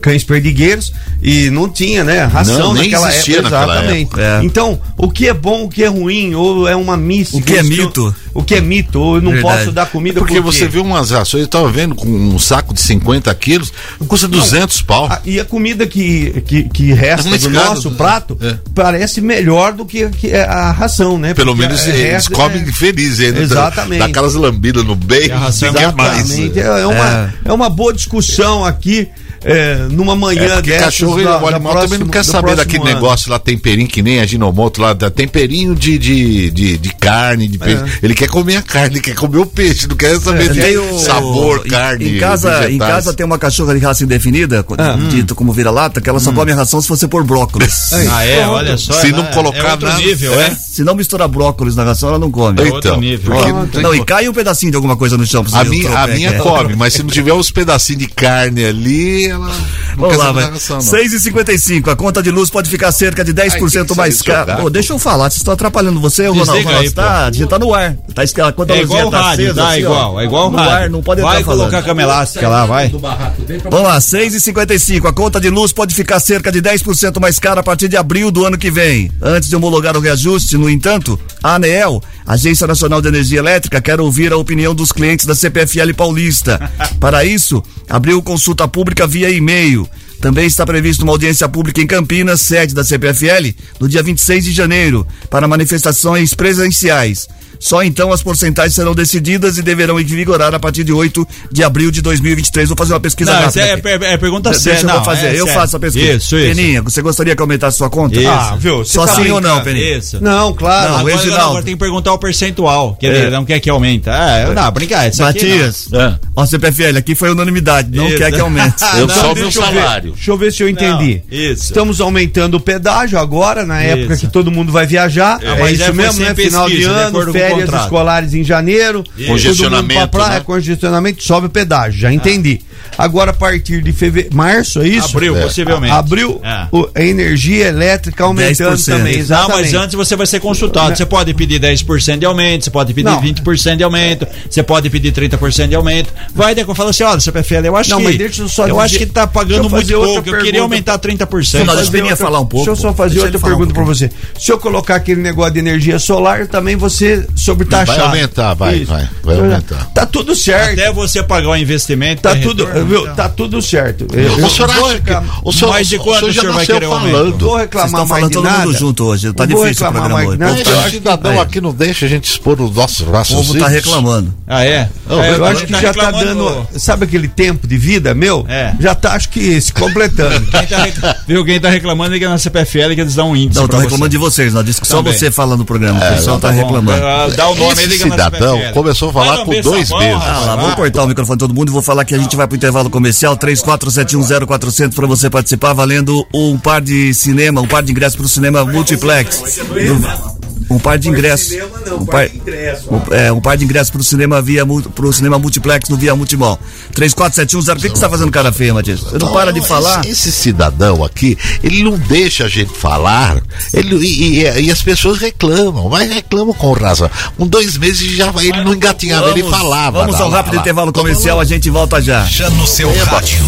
cães 0.01 0.25
perdigueiros 0.25 0.93
e 1.23 1.51
não 1.51 1.69
tinha, 1.69 2.03
né, 2.03 2.25
ração 2.25 2.59
não, 2.59 2.75
naquela 2.75 3.09
época. 3.09 3.43
Naquela 3.43 3.65
exatamente. 3.65 4.03
Época. 4.03 4.41
Então, 4.43 4.81
o 4.97 5.09
que 5.09 5.29
é 5.29 5.33
bom, 5.33 5.65
o 5.65 5.69
que 5.69 5.85
é 5.85 5.87
ruim, 5.87 6.35
ou 6.35 6.67
é 6.67 6.75
uma 6.75 6.97
missa. 6.97 7.37
O 7.37 7.41
que 7.41 7.55
é 7.55 7.63
mito? 7.63 8.13
O 8.35 8.43
que 8.43 8.57
é 8.57 8.61
mito, 8.61 8.99
ou 8.99 9.17
eu 9.17 9.23
não 9.23 9.31
Verdade. 9.31 9.59
posso 9.59 9.73
dar 9.73 9.87
comida 9.87 10.19
porque 10.19 10.41
você 10.41 10.67
viu 10.67 10.83
umas 10.83 11.13
rações, 11.13 11.43
eu 11.43 11.49
tava 11.49 11.71
vendo 11.71 11.95
com 11.95 12.09
um 12.09 12.37
saco 12.37 12.64
de 12.73 12.81
50 12.81 13.35
quilos, 13.35 13.73
custa 14.07 14.29
200 14.29 14.79
não, 14.79 14.87
pau. 14.87 15.07
A, 15.07 15.21
e 15.25 15.41
a 15.41 15.45
comida 15.45 15.87
que, 15.87 16.43
que, 16.47 16.65
que 16.69 16.93
resta 16.93 17.37
do 17.39 17.51
nosso 17.51 17.91
prato 17.93 18.39
é. 18.41 18.59
parece 18.75 19.21
melhor 19.21 19.73
do 19.73 19.85
que, 19.85 20.09
que 20.11 20.35
a 20.35 20.71
ração, 20.71 21.19
né? 21.19 21.35
Pelo 21.35 21.53
porque 21.53 21.67
menos 21.67 21.87
eles 21.87 22.01
resta, 22.01 22.35
comem 22.35 22.63
é... 22.63 22.73
felizes. 22.73 23.35
Exatamente. 23.35 23.99
Daquelas 23.99 24.35
lambidas 24.35 24.85
no 24.85 24.95
bem, 24.95 25.31
a 25.31 25.39
ração 25.39 25.75
é 25.77 25.93
mais. 25.93 26.31
É, 26.57 26.87
uma, 26.87 27.09
é. 27.09 27.33
é 27.45 27.53
uma 27.53 27.69
boa 27.69 27.93
discussão 27.93 28.65
aqui 28.65 29.09
é, 29.45 29.87
numa 29.91 30.17
manhã 30.17 30.59
é, 30.59 30.63
dessas. 30.63 30.85
cachorro 30.85 31.23
da, 31.23 31.43
o 31.43 31.49
animal 31.49 31.75
também 31.81 31.99
não 31.99 32.09
quer 32.09 32.25
saber 32.25 32.57
daquele 32.57 32.83
ano. 32.83 32.95
negócio 32.95 33.31
lá, 33.31 33.39
temperinho, 33.39 33.87
que 33.87 34.03
nem 34.03 34.21
a 34.21 34.27
Ginomoto 34.27 34.81
lá, 34.81 34.93
da 34.93 35.11
temperinho 35.11 35.75
de, 35.75 35.99
de, 35.99 36.51
de, 36.51 36.79
de 36.79 36.95
carne, 36.95 37.47
de 37.47 37.59
peixe. 37.59 37.83
É. 37.83 37.99
Ele 38.03 38.15
quer 38.15 38.29
comer 38.29 38.57
a 38.57 38.63
carne, 38.63 38.97
ele 38.97 39.01
quer 39.01 39.15
comer 39.15 39.39
o 39.39 39.47
peixe, 39.47 39.87
não 39.87 39.97
quer 39.97 40.19
saber 40.19 40.51
é, 40.51 40.71
de 40.71 40.79
o, 40.79 40.99
sabor, 40.99 41.63
em, 41.65 41.69
carne. 41.69 42.17
Em 42.17 42.19
casa, 42.19 42.71
em 42.71 42.79
casa 42.79 43.13
tem 43.13 43.27
uma 43.27 43.39
cachorra 43.39 43.75
de 43.75 43.81
raça 43.81 44.05
indefinida, 44.05 44.65
ah, 44.79 44.97
dito 45.11 45.33
hum. 45.33 45.37
como 45.37 45.53
vira-lata, 45.53 46.01
que 46.01 46.09
ela 46.09 46.21
só 46.21 46.31
hum. 46.31 46.35
come 46.35 46.53
a 46.53 46.57
ração 46.57 46.81
se 46.81 46.89
você 46.89 47.07
pôr 47.07 47.25
brócolis. 47.25 47.93
ah, 48.11 48.25
é? 48.25 48.47
Olha 48.47 48.79
só. 48.79 48.93
Se 48.95 49.13
não 49.13 49.25
colocar 49.27 49.77
nada. 49.79 49.99
Nível, 49.99 50.41
é? 50.41 50.55
Se 50.55 50.83
não 50.83 50.95
misturar 50.95 51.29
brócolis 51.29 51.77
na 51.77 51.85
ração, 51.85 52.09
ela 52.09 52.19
não 52.19 52.31
come. 52.31 52.61
É 52.63 52.69
então, 52.69 53.01
não, 53.01 53.83
não, 53.83 53.95
e 53.95 54.05
cai 54.05 54.29
um 54.29 54.33
pedacinho 54.33 54.71
de 54.73 54.77
alguma 54.77 54.97
coisa 54.97 55.17
no 55.17 55.27
chão. 55.27 55.45
A 55.53 55.65
minha, 55.65 55.99
a 55.99 56.07
minha 56.09 56.33
come, 56.39 56.75
mas 56.75 56.95
se 56.95 57.03
não 57.03 57.11
tiver 57.11 57.33
uns 57.33 57.51
pedacinhos 57.51 58.03
de 58.03 58.09
carne 58.09 58.65
ali, 58.65 59.34
ela. 59.35 59.51
Vamos 59.97 60.17
lá, 60.17 60.33
vai. 60.33 60.51
6,55. 60.53 61.93
A 61.93 61.97
conta 61.97 62.23
de 62.23 62.31
luz 62.31 62.51
pode 62.51 62.71
ficar 62.71 62.93
cerca 62.93 63.25
de 63.25 63.33
10% 63.33 63.91
Ai, 63.91 63.97
mais 63.97 64.23
cara. 64.23 64.57
Pô, 64.57 64.71
deixa 64.71 64.93
eu 64.93 64.99
falar, 64.99 65.31
vocês 65.31 65.39
estão 65.39 65.55
atrapalhando 65.55 66.01
você, 66.01 66.27
Ronaldo. 66.27 66.53
Ronaldo 66.53 66.79
aí, 66.79 66.91
tá, 66.91 67.27
a 67.27 67.33
gente 67.33 67.49
tá 67.49 67.59
no 67.59 67.75
ar. 67.75 67.97
Tá, 68.15 68.23
a 68.23 68.53
conta 68.53 68.75
é 68.75 68.83
igual 68.83 69.11
tá 69.11 69.21
rádio, 69.21 69.45
acesa, 69.45 69.55
dá 69.55 69.69
assim, 69.69 69.81
igual, 69.81 70.21
é 70.21 70.25
igual 70.25 70.51
no 70.51 70.57
rádio. 70.57 70.73
ar, 70.73 70.91
não 70.91 71.03
pode 71.03 71.23
Vai 71.23 71.43
colocar 71.43 71.79
a 71.79 71.83
cama 71.83 72.03
elástica 72.03 72.49
lá, 72.49 72.67
vai. 72.67 72.89
Vamos 72.89 73.89
lá, 73.89 73.99
6,55. 73.99 75.09
A 75.09 75.13
conta 75.13 75.41
de 75.41 75.51
luz 75.51 75.73
pode 75.73 75.95
ficar 75.95 76.21
cerca 76.21 76.51
de 76.51 76.61
10% 76.61 77.21
mais 77.21 77.39
cara 77.39 77.61
a 77.61 77.63
partir 77.63 77.89
de 77.89 77.97
abril 77.97 78.31
do 78.31 78.45
ano 78.45 78.59
que 78.59 78.71
vem. 78.71 79.11
Antes 79.21 79.49
de 79.49 79.57
homologar 79.57 79.97
o 79.97 80.01
reajuste, 80.01 80.57
no 80.57 80.69
entanto, 80.69 81.19
a 81.43 81.55
ANEEL, 81.55 82.03
Agência 82.27 82.67
Nacional 82.67 83.01
de 83.01 83.09
Energia 83.09 83.39
Elétrica, 83.39 83.81
quer 83.81 84.01
ouvir 84.01 84.33
a 84.33 84.37
opinião 84.37 84.75
dos 84.75 84.93
clientes 84.93 85.27
da 85.27 85.35
CPFL 85.35 85.93
Paulista. 85.97 86.71
Para 87.01 87.25
isso, 87.25 87.63
abriu 87.89 88.23
consulta 88.23 88.67
pública 88.67 89.07
via 89.07 89.24
e-mail. 89.31 89.89
Também 90.21 90.47
está 90.47 90.65
prevista 90.65 91.05
uma 91.05 91.13
audiência 91.13 91.49
pública 91.49 91.81
em 91.81 91.87
Campinas, 91.87 92.41
sede 92.41 92.75
da 92.75 92.83
CPFL, 92.83 93.55
no 93.79 93.89
dia 93.89 94.03
26 94.03 94.45
de 94.45 94.53
janeiro, 94.53 95.07
para 95.29 95.47
manifestações 95.47 96.33
presenciais. 96.33 97.29
Só 97.65 97.83
então 97.83 98.13
as 98.13 98.23
porcentagens 98.23 98.75
serão 98.75 98.95
decididas 98.95 99.57
e 99.57 99.63
deverão 99.63 99.97
vigorar 99.97 100.55
a 100.55 100.61
partir 100.61 100.85
de 100.85 100.93
8 100.93 101.27
de 101.51 101.65
abril 101.65 101.91
de 101.91 102.03
2023. 102.03 102.69
Vou 102.69 102.77
fazer 102.77 102.93
uma 102.93 103.01
pesquisa 103.01 103.33
não, 103.33 103.41
rápida. 103.41 103.65
É, 103.65 103.73
é, 103.73 104.13
é, 104.13 104.17
pergunta 104.19 104.51
Deixa 104.51 104.77
séria. 104.77 104.93
eu 104.93 105.03
fazer. 105.03 105.27
É 105.29 105.31
eu 105.31 105.47
sério. 105.47 105.61
faço 105.61 105.77
a 105.79 105.81
pesquisa. 105.81 106.13
Isso, 106.13 106.37
isso. 106.37 106.55
Peninha, 106.55 106.83
você 106.83 107.01
gostaria 107.01 107.35
que 107.35 107.41
aumentasse 107.41 107.79
sua 107.79 107.89
conta? 107.89 108.21
Isso. 108.21 108.29
Ah, 108.29 108.55
viu? 108.59 108.85
Só 108.85 109.07
tá 109.07 109.15
sim 109.15 109.31
ou 109.31 109.41
não, 109.41 109.63
Peninha? 109.63 109.97
Isso. 109.97 110.23
Não, 110.23 110.53
claro. 110.53 110.91
Não, 110.91 110.99
agora, 110.99 111.15
agora, 111.15 111.43
agora, 111.43 111.63
tem 111.65 111.73
que 111.73 111.81
perguntar 111.81 112.13
o 112.13 112.19
percentual, 112.19 112.97
que 113.01 113.07
ele 113.07 113.31
não 113.31 113.47
quer 113.47 113.59
que 113.61 113.71
aumente. 113.71 114.11
Ah, 114.11 114.53
não, 114.55 114.71
brincar. 114.71 115.11
Matias, 115.19 115.89
é. 115.91 116.19
ó, 116.37 116.45
CPFL, 116.45 116.99
aqui 116.99 117.15
foi 117.15 117.31
unanimidade, 117.31 117.97
não 117.97 118.09
isso. 118.09 118.19
quer 118.19 118.31
que 118.31 118.41
aumente. 118.41 118.75
eu 118.99 119.09
só 119.09 119.33
o 119.33 119.35
meu 119.35 119.51
salário. 119.51 120.13
Deixa 120.13 120.31
eu 120.31 120.37
ver 120.37 120.53
se 120.53 120.63
eu 120.63 120.69
entendi. 120.69 121.23
isso. 121.31 121.65
Estamos 121.65 121.99
aumentando 122.03 122.59
o 122.59 122.61
pedágio 122.61 123.19
agora, 123.19 123.65
na 123.65 123.81
época 123.81 124.19
que 124.19 124.27
todo 124.27 124.51
mundo 124.51 124.71
vai 124.71 124.87
viajar. 124.87 125.41
É, 125.43 125.73
isso 125.73 125.95
mesmo, 125.95 126.21
né? 126.21 126.35
Final 126.35 126.69
de 126.69 126.83
ano, 126.83 127.33
férias 127.33 127.54
escolares 127.63 128.35
em 128.35 128.45
janeiro 128.45 129.05
congestionamento, 129.27 130.09
praia, 130.09 130.35
né? 130.35 130.41
congestionamento, 130.41 131.23
sobe 131.23 131.47
o 131.47 131.51
pedágio, 131.51 132.01
já 132.01 132.13
entendi. 132.13 132.61
Agora, 132.97 133.31
a 133.31 133.35
partir 133.35 133.83
de 133.83 133.93
fevereiro, 133.93 134.35
março, 134.37 134.81
é 134.81 134.89
isso? 134.89 135.17
Abril, 135.17 135.37
é. 135.37 135.43
possivelmente. 135.43 135.93
Abril, 135.93 136.41
é. 136.43 136.69
o, 136.71 136.89
a 136.95 137.03
energia 137.03 137.67
elétrica 137.67 138.25
aumentando 138.25 138.77
10%. 138.77 138.87
também, 138.87 139.19
exatamente. 139.19 139.51
Não, 139.51 139.61
mas 139.61 139.75
antes 139.75 139.95
você 139.95 140.17
vai 140.17 140.27
ser 140.27 140.41
consultado. 140.41 140.97
Você 140.97 141.07
pode 141.07 141.35
pedir 141.35 141.61
10% 141.61 142.19
de 142.19 142.27
aumento, 142.27 142.65
você 142.65 142.71
pode 142.71 142.95
pedir 142.95 143.05
não. 143.07 143.21
20% 143.21 143.77
de 143.77 143.83
aumento, 143.83 144.27
você 144.49 144.63
pode 144.63 144.89
pedir 144.91 145.13
30% 145.13 145.69
de 145.69 145.75
aumento. 145.75 146.13
Vai, 146.35 146.55
Deco, 146.55 146.75
fala 146.75 146.91
assim, 146.91 147.03
olha, 147.03 147.21
CPFL, 147.21 147.67
eu 147.67 147.77
acho 147.77 147.91
não, 147.91 147.99
que... 147.99 148.05
Mas 148.05 148.19
deixa 148.19 148.43
eu 148.43 148.49
só 148.49 148.63
eu 148.63 148.75
dizer, 148.75 148.85
acho 148.85 148.99
que 148.99 149.07
tá 149.07 149.27
pagando 149.27 149.69
muito 149.69 149.93
pouco, 149.93 150.29
eu 150.29 150.39
queria 150.43 150.61
aumentar 150.61 150.99
30%. 150.99 151.65
Não, 151.65 151.75
deixa 151.75 151.97
eu 151.97 152.17
falar 152.17 152.41
um 152.41 152.47
pouco. 152.47 152.67
Deixa 152.67 152.71
eu 152.71 152.77
só 152.77 152.95
fazer 152.95 153.21
outra 153.21 153.39
pergunta 153.39 153.71
um 153.71 153.75
para 153.75 153.85
você. 153.85 154.11
Se 154.39 154.53
eu 154.53 154.59
colocar 154.59 154.97
aquele 154.97 155.21
negócio 155.21 155.53
de 155.53 155.59
energia 155.59 155.99
solar, 155.99 156.47
também 156.47 156.77
você 156.77 157.27
sobretaxar. 157.45 157.97
Vai 157.97 158.07
aumentar, 158.07 158.55
vai, 158.55 158.77
Isso. 158.77 158.93
vai, 158.93 159.09
vai 159.23 159.37
aumentar. 159.37 159.91
Tá 159.95 160.07
tudo 160.07 160.35
certo. 160.35 160.81
Até 160.81 160.93
você 160.93 161.23
pagar 161.23 161.51
o 161.51 161.57
investimento. 161.57 162.23
Tá 162.23 162.35
tudo, 162.37 162.65
retorno, 162.65 162.87
viu? 162.87 163.15
Tá 163.15 163.29
tudo 163.29 163.61
certo. 163.61 164.07
Eu, 164.13 164.45
o 164.45 164.51
senhor 164.51 164.71
acha 164.71 165.01
que 165.01 165.13
o 165.43 165.53
senhor, 165.53 165.71
mais 165.71 165.89
de 165.89 165.99
quanto 165.99 166.27
o 166.27 166.33
senhor, 166.33 166.53
vai 166.53 166.67
querer 166.67 166.89
falando? 166.89 167.39
Vou 167.39 167.57
reclamar 167.57 168.07
mais 168.07 168.29
de 168.29 168.37
nada. 168.37 168.49
todo 168.49 168.67
mundo 168.67 168.79
junto 168.79 169.05
hoje. 169.05 169.33
Tá 169.33 169.45
difícil 169.47 169.87
o 169.87 169.93
programa 169.93 170.25
hoje. 170.25 170.39
Não, 170.39 170.55
o 170.55 170.91
cidadão 170.91 171.41
aqui 171.41 171.61
não 171.61 171.73
deixa 171.73 172.07
a 172.07 172.09
gente 172.09 172.31
expor 172.31 172.61
os 172.61 172.75
nossos 172.75 173.07
raciocínios. 173.07 173.51
O 173.51 173.53
povo 173.53 173.65
tá 173.65 173.69
reclamando. 173.69 174.35
Ah, 174.47 174.65
é? 174.65 174.89
Eu, 175.09 175.23
é, 175.23 175.35
eu 175.37 175.45
acho 175.45 175.67
que 175.67 175.73
tá 175.73 175.81
já 175.81 175.95
tá 175.95 176.11
dando. 176.11 176.67
Sabe 176.77 177.05
aquele 177.05 177.29
tempo 177.29 177.67
de 177.67 177.77
vida 177.77 178.15
meu? 178.15 178.45
É. 178.49 178.75
Já 178.81 178.95
tá, 178.95 179.13
acho 179.13 179.29
que 179.29 179.61
se 179.61 179.73
completando. 179.73 180.47
quem 180.51 180.93
tá, 180.93 181.17
viu? 181.27 181.45
Quem 181.45 181.61
tá 181.61 181.69
reclamando 181.69 182.15
é 182.15 182.19
que 182.19 182.27
na 182.27 182.39
CPFL 182.39 182.95
que 182.95 183.01
eles 183.01 183.15
dão 183.15 183.31
um 183.31 183.37
índice. 183.37 183.61
Não, 183.61 183.69
tô 183.69 183.79
reclamando 183.79 184.11
de 184.11 184.19
vocês, 184.19 184.53
não. 184.53 184.63
Disse 184.63 184.81
que 184.81 184.87
só 184.87 185.03
você 185.03 185.31
fala 185.31 185.57
no 185.57 185.65
programa. 185.65 185.99
O 185.99 186.15
pessoal 186.15 186.39
tá 186.39 186.51
reclamando. 186.51 187.03
Dá 187.37 187.49
o 187.49 187.55
nome 187.55 187.73
Esse 187.73 187.99
cidadão 187.99 188.61
começou 188.73 189.11
a 189.11 189.13
falar 189.13 189.45
com 189.45 189.61
dois 189.61 189.91
meses. 189.91 190.23
Ah, 190.23 190.43
lá, 190.47 190.57
vamos 190.57 190.75
cortar 190.75 191.05
o 191.05 191.09
microfone 191.09 191.37
de 191.37 191.41
todo 191.41 191.55
mundo 191.55 191.69
e 191.69 191.73
vou 191.73 191.83
falar 191.83 192.05
que 192.05 192.15
a 192.15 192.19
gente 192.19 192.37
vai 192.37 192.47
pro 192.47 192.57
intervalo 192.57 192.91
comercial 192.91 193.37
34710400 193.37 194.95
para 194.95 195.07
você 195.07 195.29
participar, 195.29 195.73
valendo 195.73 196.27
um 196.33 196.59
par 196.59 196.81
de 196.81 197.13
cinema, 197.15 197.61
um 197.61 197.67
par 197.67 197.83
de 197.83 197.93
ingressos 197.93 198.17
para 198.17 198.27
o 198.27 198.29
cinema 198.29 198.65
multiplex. 198.65 199.61
Do, 199.69 200.35
um 200.71 200.79
par 200.79 200.99
de 200.99 201.09
ingressos. 201.09 201.53
Um 202.01 202.07
par, 202.07 202.27
um, 202.29 203.15
é, 203.15 203.33
um 203.33 203.41
par 203.41 203.57
de 203.57 203.65
ingressos 203.65 203.91
para 203.91 204.01
o 204.01 204.05
cinema 204.05 204.41
via 204.41 204.65
pro 204.95 205.13
cinema 205.13 205.39
multiplex 205.39 205.89
no 205.89 205.97
Via 205.97 206.15
Multimol. 206.15 206.59
3471 206.95 207.61
O 207.61 207.77
que, 207.77 207.83
que 207.83 207.89
você 207.89 207.95
está 207.95 208.11
fazendo 208.11 208.31
cara 208.31 208.53
feia, 208.53 208.73
Matias? 208.73 209.01
Você 209.01 209.19
não, 209.19 209.33
para 209.33 209.53
de 209.53 209.61
falar? 209.67 210.01
Esse, 210.01 210.29
esse, 210.29 210.33
cidadão 210.33 211.05
aqui, 211.05 211.37
ele 211.63 211.83
não 211.83 211.97
deixa 211.99 212.45
a 212.45 212.49
gente 212.49 212.73
falar. 212.73 213.43
Ele, 213.73 213.97
e, 213.97 214.41
e, 214.41 214.63
e, 214.63 214.71
as 214.71 214.83
pessoas 214.83 215.19
reclamam, 215.19 215.89
mas 215.89 216.11
reclamam 216.11 216.55
com 216.55 216.73
razão. 216.73 217.11
Com 217.37 217.47
dois 217.47 217.77
meses 217.77 218.17
já 218.17 218.33
ele 218.41 218.65
não 218.65 218.75
engatinhava, 218.75 219.29
vamos, 219.29 219.39
ele 219.39 219.49
falava. 219.49 220.01
Vamos 220.01 220.21
ao 220.21 220.31
rápido 220.31 220.55
lá, 220.55 220.61
intervalo 220.61 220.93
comercial, 220.93 221.41
a 221.41 221.45
gente 221.45 221.71
volta 221.71 222.01
já. 222.01 222.25
Já 222.25 222.51
no 222.51 222.67
seu 222.67 222.91
é, 222.91 223.03
rádio. 223.03 223.39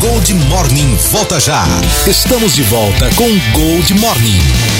Gold 0.00 0.32
Morning 0.34 0.96
volta 1.10 1.40
já. 1.40 1.64
Estamos 2.06 2.54
de 2.54 2.62
volta 2.62 3.10
com 3.16 3.28
Gold 3.52 3.94
Morning. 3.94 4.77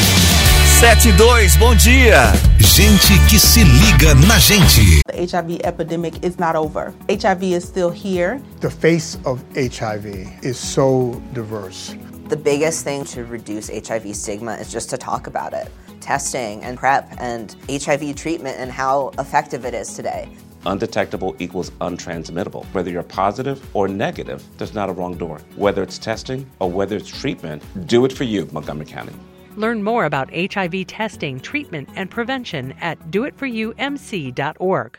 72, 0.79 1.57
bom 1.57 1.75
dia. 1.75 2.31
Gente 2.61 3.19
que 3.29 3.37
se 3.37 3.64
liga 3.64 4.14
na 4.29 4.38
gente. 4.38 5.03
The 5.09 5.27
HIV 5.27 5.62
epidemic 5.64 6.25
is 6.25 6.38
not 6.38 6.55
over. 6.55 6.95
HIV 7.11 7.43
is 7.43 7.64
still 7.64 7.91
here. 7.91 8.41
The 8.61 8.71
face 8.71 9.19
of 9.25 9.43
HIV 9.57 10.07
is 10.45 10.57
so 10.57 11.21
diverse. 11.35 11.97
The 12.29 12.37
biggest 12.37 12.85
thing 12.85 13.05
to 13.07 13.25
reduce 13.25 13.69
HIV 13.69 14.14
stigma 14.14 14.55
is 14.55 14.71
just 14.71 14.88
to 14.91 14.97
talk 14.97 15.27
about 15.27 15.53
it. 15.53 15.69
Testing 16.01 16.62
and 16.62 16.79
PrEP 16.79 17.12
and 17.19 17.57
HIV 17.69 18.14
treatment 18.14 18.61
and 18.61 18.71
how 18.71 19.11
effective 19.19 19.64
it 19.64 19.75
is 19.75 19.95
today. 19.95 20.29
Undetectable 20.64 21.35
equals 21.41 21.71
untransmittable. 21.81 22.64
Whether 22.67 22.93
you're 22.93 23.03
positive 23.03 23.61
or 23.75 23.88
negative, 23.88 24.45
there's 24.59 24.75
not 24.75 24.88
a 24.88 24.93
wrong 24.93 25.17
door. 25.17 25.41
Whether 25.57 25.83
it's 25.83 25.99
testing 25.99 26.49
or 26.61 26.71
whether 26.71 26.95
it's 26.95 27.09
treatment, 27.09 27.64
do 27.88 28.05
it 28.05 28.12
for 28.12 28.23
you, 28.23 28.49
Montgomery 28.53 28.87
County. 28.87 29.12
Learn 29.59 29.83
more 29.83 30.05
about 30.05 30.31
HIV 30.33 30.87
testing, 30.87 31.40
treatment, 31.40 31.88
and 31.97 32.09
prevention 32.09 32.73
at 32.81 33.11
doitforyoumc.org. 33.11 34.99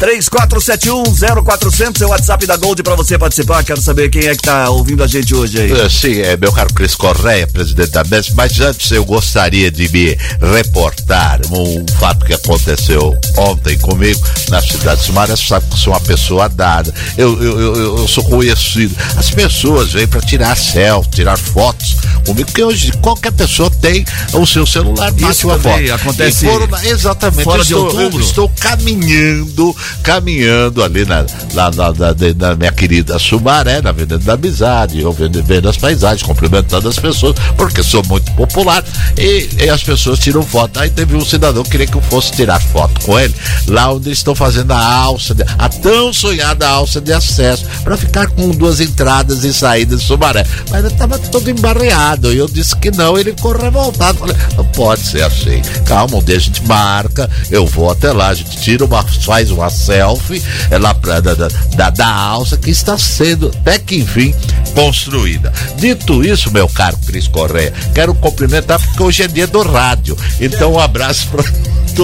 3471-0400 0.00 2.00
é 2.00 2.06
o 2.06 2.08
WhatsApp 2.08 2.46
da 2.46 2.56
Gold 2.56 2.82
pra 2.82 2.94
você 2.94 3.18
participar. 3.18 3.62
Quero 3.62 3.82
saber 3.82 4.08
quem 4.08 4.26
é 4.26 4.34
que 4.34 4.40
tá 4.42 4.70
ouvindo 4.70 5.04
a 5.04 5.06
gente 5.06 5.34
hoje 5.34 5.60
aí. 5.60 5.70
Eh, 5.72 5.88
Sim, 5.90 6.20
é 6.20 6.36
meu 6.38 6.50
caro 6.52 6.72
Cris 6.72 6.94
Correia, 6.94 7.46
presidente 7.46 7.90
da 7.90 8.02
MES, 8.04 8.30
mas 8.34 8.58
antes 8.60 8.90
eu 8.92 9.04
gostaria 9.04 9.70
de 9.70 9.90
me 9.92 10.16
reportar 10.54 11.40
um 11.52 11.84
fato 11.98 12.24
que 12.24 12.32
aconteceu 12.32 13.14
ontem 13.36 13.76
comigo 13.78 14.18
na 14.48 14.62
cidade 14.62 15.00
de 15.00 15.06
Sumaré. 15.06 15.36
Você 15.36 15.44
sabe 15.48 15.66
que 15.70 15.78
sou 15.78 15.92
uma 15.92 16.00
pessoa 16.00 16.48
dada, 16.48 16.92
eu, 17.18 17.42
eu, 17.42 17.60
eu, 17.60 17.98
eu 17.98 18.08
sou 18.08 18.24
conhecido. 18.24 18.96
As 19.16 19.30
pessoas 19.30 19.92
vêm 19.92 20.08
para 20.08 20.20
tirar 20.22 20.56
selfie, 20.56 21.10
tirar 21.10 21.36
fotos 21.36 21.96
comigo, 22.24 22.46
porque 22.46 22.64
hoje 22.64 22.90
qualquer 23.02 23.32
pessoa 23.32 23.70
tem 23.70 24.04
o 24.32 24.46
seu 24.46 24.66
celular, 24.66 25.10
bate 25.12 25.30
Isso 25.32 25.46
uma 25.46 25.58
foto. 25.58 25.92
acontece 25.92 26.46
E 26.46 26.48
foram 26.48 26.68
exatamente. 26.84 27.44
fora 27.44 27.60
eu 27.60 27.64
de 27.64 27.72
estou, 27.72 27.84
outubro? 27.86 28.20
estou 28.20 28.48
caminhando, 28.60 29.59
caminhando 30.02 30.82
ali 30.82 31.04
na, 31.04 31.24
na, 31.54 31.70
na, 31.70 31.92
na- 32.36 32.54
minha 32.56 32.72
querida 32.72 33.18
Sumaré, 33.18 33.80
na 33.80 33.90
Avenida 33.90 34.18
da 34.18 34.34
Amizade, 34.34 35.00
eu 35.00 35.12
vendo, 35.12 35.42
vendo 35.42 35.68
as 35.68 35.76
paisagens, 35.76 36.22
cumprimentando 36.22 36.88
as 36.88 36.98
pessoas, 36.98 37.34
porque 37.56 37.82
sou 37.82 38.02
muito 38.06 38.30
popular, 38.32 38.84
e, 39.16 39.48
e 39.64 39.68
as 39.70 39.82
pessoas 39.82 40.18
tiram 40.18 40.42
foto. 40.42 40.78
Aí 40.80 40.90
teve 40.90 41.14
um 41.16 41.24
cidadão 41.24 41.62
que 41.62 41.70
queria 41.70 41.86
que 41.86 41.96
eu 41.96 42.02
fosse 42.02 42.32
tirar 42.32 42.60
foto 42.60 43.00
com 43.04 43.18
ele, 43.18 43.34
lá 43.68 43.92
onde 43.92 44.10
estão 44.10 44.34
fazendo 44.34 44.72
a 44.72 44.94
alça, 44.94 45.34
de- 45.34 45.44
a 45.58 45.68
tão 45.68 46.12
sonhada 46.12 46.68
alça 46.68 47.00
de 47.00 47.12
acesso, 47.12 47.64
para 47.84 47.96
ficar 47.96 48.26
com 48.28 48.50
duas 48.50 48.80
entradas 48.80 49.44
e 49.44 49.52
saídas 49.52 50.00
de 50.00 50.06
Sumaré. 50.06 50.44
Mas 50.70 50.84
eu 50.84 50.90
estava 50.90 51.18
todo 51.18 51.48
embarreado, 51.50 52.32
e 52.32 52.38
eu 52.38 52.46
disse 52.48 52.74
que 52.76 52.90
não, 52.90 53.16
ele 53.18 53.32
ficou 53.32 53.56
revoltado. 53.56 54.18
Falei, 54.18 54.36
não 54.56 54.64
pode 54.66 55.02
ser 55.02 55.22
assim. 55.22 55.62
Calma, 55.84 56.16
um 56.18 56.22
dia 56.22 56.36
a 56.36 56.40
gente 56.40 56.62
marca, 56.66 57.30
eu 57.50 57.66
vou 57.66 57.90
até 57.90 58.12
lá, 58.12 58.28
a 58.28 58.34
gente 58.34 58.56
tira 58.60 58.84
uma, 58.84 59.02
faz 59.02 59.49
uma 59.50 59.70
selfie 59.70 60.42
é 60.70 60.78
lá 60.78 60.94
pra, 60.94 61.20
da, 61.20 61.34
da, 61.34 61.90
da 61.90 62.08
alça 62.08 62.56
que 62.56 62.70
está 62.70 62.96
sendo, 62.96 63.48
até 63.60 63.78
que 63.78 63.96
enfim, 63.96 64.34
construída. 64.74 65.52
Dito 65.76 66.24
isso, 66.24 66.50
meu 66.52 66.68
caro 66.68 66.96
Cris 67.06 67.28
Correia, 67.28 67.72
quero 67.94 68.14
cumprimentar 68.14 68.80
porque 68.80 69.02
hoje 69.02 69.22
é 69.22 69.28
dia 69.28 69.46
do 69.46 69.62
rádio. 69.62 70.16
Então, 70.40 70.74
um 70.74 70.78
abraço 70.78 71.28
para 71.28 71.44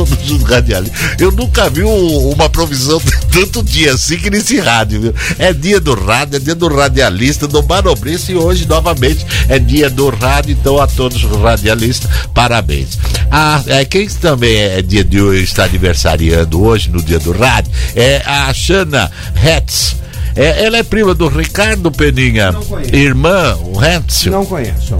todos 0.04 0.30
os 0.30 0.42
radialistas. 0.42 1.00
Eu 1.18 1.30
nunca 1.32 1.70
vi 1.70 1.82
um- 1.82 2.28
uma 2.30 2.50
provisão 2.50 2.98
de 2.98 3.11
tanto 3.32 3.62
dia 3.62 3.94
assim 3.94 4.18
que 4.18 4.28
nesse 4.28 4.61
rádio, 4.61 5.00
viu? 5.00 5.14
É 5.38 5.54
dia 5.54 5.80
do 5.80 5.94
rádio, 5.94 6.37
é 6.37 6.38
dia 6.38 6.54
do 6.54 6.68
radialista, 6.68 7.48
do 7.48 7.62
manobrista 7.62 8.30
e 8.30 8.35
hoje, 8.35 8.66
novamente, 8.68 9.24
é 9.48 9.59
dia 9.59 9.88
do 9.88 10.11
rádio. 10.11 10.52
Então, 10.52 10.78
a 10.78 10.87
todos 10.87 11.24
os 11.24 11.40
radialistas, 11.40 12.11
parabéns. 12.35 12.98
Ah, 13.30 13.62
é, 13.66 13.85
quem 13.87 14.06
também 14.09 14.54
é 14.56 14.82
dia 14.82 15.02
de 15.02 15.18
hoje, 15.20 15.44
está 15.44 15.64
aniversariando 15.64 16.62
hoje, 16.62 16.90
no 16.90 17.02
dia 17.02 17.18
do 17.18 17.32
rádio, 17.32 17.72
é 17.94 18.22
a 18.26 18.52
Shana 18.52 19.11
Hetz. 19.42 19.96
É, 20.35 20.64
ela 20.66 20.76
é 20.76 20.82
prima 20.82 21.14
do 21.14 21.28
Ricardo 21.28 21.90
Peninha, 21.90 22.54
irmã, 22.92 23.56
o 23.64 23.82
Hetz. 23.82 24.26
Não 24.26 24.44
conheço. 24.44 24.98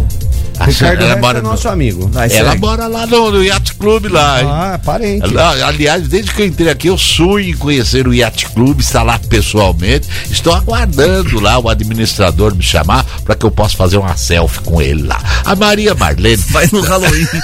A 0.59 0.64
Ricardo 0.64 1.01
ela 1.03 1.09
Reis 1.12 1.21
mora 1.21 1.38
é 1.38 1.42
no- 1.42 1.49
nosso 1.51 1.69
amigo. 1.69 2.11
ela 2.31 2.55
mora 2.57 2.87
lá 2.87 3.07
no, 3.07 3.31
no 3.31 3.45
Yacht 3.45 3.75
Club 3.75 4.07
lá. 4.07 4.40
hein? 4.42 4.49
Ah, 4.51 4.81
parente. 4.85 5.25
Ela- 5.25 5.66
aliás, 5.66 6.09
desde 6.09 6.33
que 6.33 6.42
eu 6.42 6.47
entrei 6.47 6.71
aqui, 6.71 6.88
eu 6.88 6.97
sonho 6.99 7.49
em 7.51 7.57
conhecer 7.57 8.07
o 8.09 8.14
Yacht 8.14 8.47
Club, 8.51 8.81
estar 8.81 9.03
lá 9.03 9.19
pessoalmente. 9.29 10.09
Estou 10.31 10.55
aguardando 10.55 11.40
lá 11.40 11.59
o 11.59 11.69
administrador 11.69 12.55
me 12.55 12.62
chamar 12.62 13.05
para 13.25 13.35
que 13.35 13.45
eu 13.45 13.51
possa 13.51 13.77
fazer 13.77 13.99
uma 13.99 14.16
selfie 14.16 14.61
com 14.61 14.81
ele 14.81 15.03
lá. 15.03 15.21
A 15.45 15.55
Maria 15.55 15.95
Marlene. 15.95 16.42
Vai 16.51 16.69
no 16.73 16.81
Halloween. 16.81 17.27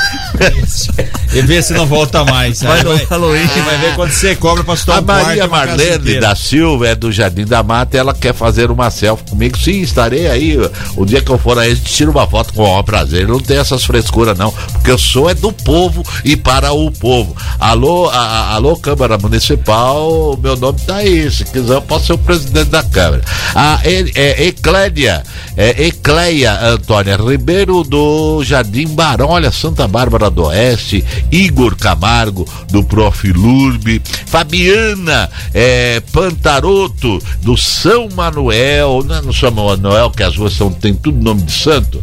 E 1.34 1.40
vê 1.42 1.62
se 1.62 1.72
não 1.72 1.86
volta 1.86 2.24
mais. 2.24 2.60
Vai 2.62 2.78
Aí 2.78 2.84
no 2.84 2.94
Halloween. 3.06 3.46
Você 3.46 3.60
vai 3.62 3.78
ver 3.78 3.94
quando 3.94 4.10
você 4.12 4.34
cobra 4.36 4.64
pra 4.64 4.74
estudar 4.74 4.98
A 4.98 5.00
um 5.00 5.04
Maria 5.04 5.48
casa 5.48 5.48
Marlene 5.48 6.20
da 6.20 6.34
Silva 6.34 6.88
é 6.88 6.94
do 6.94 7.10
Jardim 7.10 7.44
da 7.46 7.62
Mata, 7.62 7.96
ela 7.96 8.12
quer 8.14 8.34
fazer 8.34 8.70
uma 8.70 8.90
selfie 8.90 9.24
comigo. 9.30 9.56
Sim, 9.58 9.80
estarei 9.80 10.26
aí. 10.28 10.56
O 10.96 11.04
dia 11.06 11.22
que 11.22 11.30
eu 11.30 11.38
for 11.38 11.58
aí, 11.58 11.72
a 11.72 11.74
gente 11.74 11.92
tira 11.92 12.10
uma 12.10 12.26
foto 12.26 12.52
com 12.52 12.62
o 12.62 12.66
maior 12.66 12.82
prazer. 13.02 13.22
Eu 13.22 13.28
não 13.28 13.40
tenho 13.40 13.60
essas 13.60 13.84
frescuras, 13.84 14.38
não. 14.38 14.52
Porque 14.72 14.90
eu 14.90 14.98
sou 14.98 15.28
é 15.28 15.34
do 15.34 15.52
povo 15.52 16.02
e 16.24 16.36
para 16.36 16.72
o 16.72 16.90
povo. 16.90 17.36
Alô, 17.58 18.08
a- 18.08 18.54
alô, 18.54 18.76
Câmara 18.76 19.18
Municipal, 19.18 20.38
meu 20.42 20.56
nome 20.56 20.80
tá 20.86 20.96
aí. 20.96 21.30
Se 21.30 21.44
quiser, 21.44 21.74
eu 21.74 21.82
posso 21.82 22.06
ser 22.06 22.12
o 22.14 22.18
presidente 22.18 22.70
da 22.70 22.82
Câmara. 22.82 23.22
A 23.54 23.80
é, 23.84 24.46
Eclédia, 24.46 25.22
é, 25.56 25.86
Ecleia 25.86 26.58
Antônia 26.68 27.16
Ribeiro 27.16 27.82
do 27.82 28.42
Jardim 28.44 28.86
Barão, 28.88 29.28
olha, 29.30 29.50
Santa 29.50 29.86
Bárbara 29.86 30.30
do 30.30 30.44
Oeste, 30.44 31.04
Igor 31.30 31.76
Camargo 31.76 32.46
do 32.70 32.82
Profilurbe, 32.84 34.00
Fabiana 34.26 35.28
é, 35.52 36.00
Pantaroto 36.12 37.20
do 37.42 37.56
São 37.56 38.08
Manuel, 38.14 39.02
não 39.04 39.16
é 39.16 39.20
no 39.20 39.32
São 39.32 39.50
Manuel 39.50 40.10
que 40.10 40.22
as 40.22 40.36
ruas 40.36 40.52
são, 40.54 40.70
tem 40.72 40.94
tudo 40.94 41.22
nome 41.22 41.42
de 41.42 41.52
santo? 41.52 42.02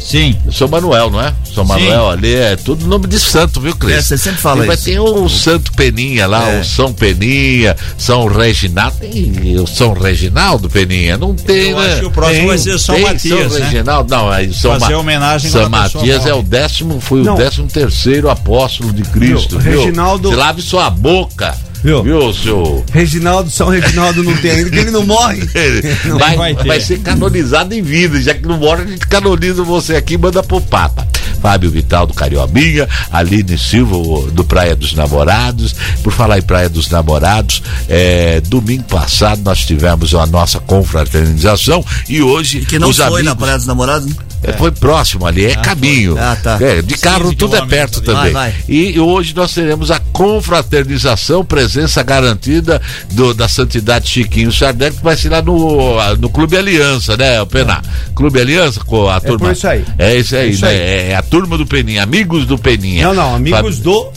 Sim. 0.00 0.36
São 0.50 0.66
Manuel, 0.66 1.10
não 1.10 1.20
é? 1.20 1.32
São 1.54 1.64
Manuel 1.64 2.08
ali 2.10 2.34
é 2.34 2.56
tudo 2.56 2.86
nome 2.86 3.06
de 3.06 3.18
santo, 3.20 3.60
viu, 3.60 3.76
Cris? 3.76 3.96
É, 3.96 4.02
você 4.02 4.18
sempre 4.18 4.40
fala 4.40 4.66
E 4.66 4.68
isso. 4.74 4.84
ter 4.84 4.98
o 5.00 5.28
Santo 5.28 5.72
Peninha 5.72 6.26
lá, 6.26 6.48
É. 6.50 6.60
o 6.60 6.64
São 6.64 6.92
Peninha, 6.92 7.76
São 7.98 8.26
Reginaldo, 8.26 8.96
tem 8.98 9.58
o 9.58 9.66
São 9.66 9.92
Reginaldo 9.92 10.68
Peninha, 10.70 11.16
não 11.18 11.34
tem, 11.34 11.70
Eu 11.70 11.78
né? 11.78 11.86
acho 11.92 12.00
que 12.00 12.06
o 12.06 12.10
próximo 12.10 12.38
Tem, 12.38 12.46
vai 12.48 12.58
ser 12.58 12.78
São 12.78 12.94
tem 12.94 13.04
Matias, 13.04 13.52
São 13.52 13.60
né? 13.60 13.64
Reginaldo, 13.66 14.10
não, 14.14 14.30
aí 14.30 14.52
São 14.54 14.78
Fazer 14.78 14.92
Ma- 14.94 14.98
homenagem 15.00 15.50
São 15.50 15.68
Matias 15.68 16.26
é 16.26 16.34
o 16.34 16.42
décimo, 16.42 17.00
foi 17.00 17.22
Não. 17.22 17.34
o 17.34 17.36
décimo 17.36 17.68
terceiro 17.68 18.30
apóstolo 18.30 18.92
de 18.92 19.02
Cristo, 19.02 19.58
Viu, 19.58 19.72
viu? 19.72 19.80
Reginaldo- 19.80 20.28
Se 20.30 20.34
lave 20.34 20.62
sua 20.62 20.88
boca, 20.90 21.54
Viu? 21.82 22.02
viu, 22.02 22.32
seu... 22.32 22.84
Reginaldo, 22.92 23.50
São 23.50 23.68
Reginaldo 23.68 24.22
não 24.22 24.36
tem 24.36 24.50
ainda, 24.50 24.70
que 24.70 24.78
ele 24.78 24.90
não 24.90 25.04
morre. 25.04 25.40
vai, 26.18 26.36
vai 26.36 26.54
vai, 26.54 26.78
ter. 26.78 26.84
ser 26.84 26.98
canonizado 27.00 27.74
em 27.74 27.82
vida. 27.82 28.20
Já 28.20 28.34
que 28.34 28.46
não 28.46 28.58
mora, 28.58 28.82
a 28.82 28.86
gente 28.86 29.06
canoniza 29.06 29.62
você 29.62 29.96
aqui 29.96 30.14
e 30.14 30.18
manda 30.18 30.42
pro 30.42 30.60
Papa. 30.60 31.06
Fábio 31.40 31.70
Vital 31.70 32.06
do 32.06 32.12
Cariobinha, 32.12 32.86
Aline 33.10 33.56
Silva 33.56 34.30
do 34.30 34.44
Praia 34.44 34.76
dos 34.76 34.92
Namorados. 34.94 35.74
Por 36.02 36.12
falar 36.12 36.38
em 36.38 36.42
Praia 36.42 36.68
dos 36.68 36.90
Namorados, 36.90 37.62
é, 37.88 38.40
domingo 38.42 38.84
passado 38.84 39.40
nós 39.42 39.60
tivemos 39.64 40.14
a 40.14 40.26
nossa 40.26 40.60
confraternização 40.60 41.84
e 42.08 42.20
hoje 42.20 42.60
Que 42.60 42.78
não 42.78 42.90
os 42.90 42.96
foi 42.96 43.06
amigos, 43.06 43.24
na 43.24 43.36
Praia 43.36 43.56
dos 43.56 43.66
Namorados? 43.66 44.06
né? 44.06 44.14
É, 44.42 44.52
Foi 44.54 44.70
próximo 44.70 45.26
ali, 45.26 45.44
é 45.46 45.54
caminho. 45.56 46.16
Ah, 46.18 46.36
tá. 46.42 46.58
É, 46.60 46.80
de 46.82 46.96
carro 46.96 47.24
15 47.24 47.36
tudo 47.36 47.56
é 47.56 47.66
perto 47.66 48.00
também. 48.00 48.32
Vai, 48.32 48.50
vai. 48.50 48.54
E 48.68 48.98
hoje 48.98 49.34
nós 49.34 49.52
teremos 49.52 49.90
a 49.90 49.98
confraternização, 50.12 51.44
presença 51.44 52.02
garantida 52.02 52.80
do- 53.12 53.34
da 53.34 53.48
Santidade 53.48 54.08
Chiquinho 54.08 54.52
Sardelli, 54.52 54.96
que 54.96 55.02
vai 55.02 55.16
ser 55.16 55.28
lá 55.30 55.42
no, 55.42 56.16
no 56.16 56.28
Clube 56.30 56.56
Aliança, 56.56 57.16
né, 57.16 57.44
Pená? 57.46 57.82
Clube 58.14 58.40
Aliança 58.40 58.80
com 58.80 59.08
a 59.08 59.20
turma. 59.20 59.38
por 59.38 59.52
isso 59.52 59.66
aí. 59.68 59.84
É 59.98 60.14
isso 60.16 60.34
aí, 60.36 60.42
É 60.42 60.46
isso 60.50 60.64
né? 60.64 60.70
aí. 60.70 60.78
É 61.10 61.16
a 61.16 61.22
turma 61.22 61.58
do 61.58 61.66
Peninha, 61.66 62.02
amigos 62.02 62.46
do 62.46 62.56
Peninha. 62.58 63.04
Não, 63.06 63.14
não, 63.14 63.34
amigos 63.34 63.76
Fab- 63.76 63.82
do 63.84 64.10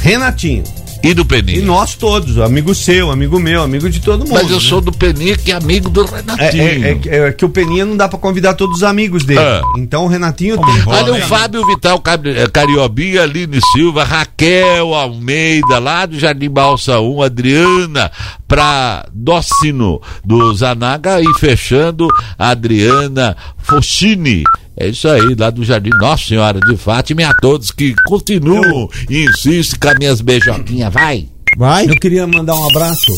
Renatinho. 0.00 0.64
E 1.04 1.12
do 1.12 1.24
Peninha. 1.24 1.58
E 1.58 1.62
nós 1.62 1.94
todos, 1.94 2.38
amigo 2.38 2.74
seu, 2.74 3.10
amigo 3.10 3.38
meu, 3.38 3.62
amigo 3.62 3.90
de 3.90 4.00
todo 4.00 4.20
mundo. 4.20 4.32
Mas 4.32 4.48
eu 4.48 4.56
né? 4.56 4.62
sou 4.62 4.80
do 4.80 4.90
Peninha, 4.90 5.36
que 5.36 5.52
é 5.52 5.54
amigo 5.54 5.90
do 5.90 6.02
É, 6.02 6.16
Renatinho. 6.16 6.62
é- 6.62 7.00
é- 7.06 7.28
é 7.28 7.32
que 7.32 7.44
o 7.44 7.48
Peninha 7.48 7.84
não 7.84 7.96
dá 7.96 8.08
pra 8.08 8.18
convidar 8.18 8.54
todos 8.54 8.78
os 8.78 8.82
amigos 8.82 9.24
dele. 9.24 9.40
Ah. 9.40 9.60
Então 9.76 10.04
o 10.04 10.08
Renatinho 10.08 10.56
tem. 10.56 10.82
Olha 10.86 11.12
o 11.12 11.20
Fábio 11.22 11.66
Vital 11.66 12.02
eh, 12.24 12.46
Cariobinha, 12.50 13.22
Aline 13.22 13.60
Silva, 13.72 14.02
Raquel 14.02 14.94
Almeida, 14.94 15.78
lá 15.78 16.06
do 16.06 16.18
Jardim 16.18 16.48
Balsa 16.48 16.98
1, 17.00 17.22
Adriana 17.22 18.10
pra 18.48 19.06
Docino 19.12 20.00
do 20.24 20.54
Zanaga 20.54 21.20
e 21.20 21.38
fechando 21.38 22.08
a 22.38 22.50
Adriana 22.50 23.36
Foschini. 23.58 24.42
É 24.76 24.88
isso 24.88 25.08
aí, 25.08 25.34
lá 25.38 25.50
do 25.50 25.64
Jardim 25.64 25.90
Nossa 26.00 26.24
Senhora 26.26 26.58
de 26.60 26.76
Fátima 26.76 27.22
e 27.22 27.24
a 27.24 27.32
todos 27.34 27.70
que 27.70 27.94
continuam 28.06 28.88
e 29.08 29.24
insistem 29.24 29.78
com 29.78 29.88
as 29.88 29.98
minhas 29.98 30.20
beijoquinhas, 30.20 30.92
vai! 30.92 31.28
Vai? 31.56 31.86
Eu 31.88 31.94
queria 31.94 32.26
mandar 32.26 32.56
um 32.56 32.68
abraço. 32.68 33.12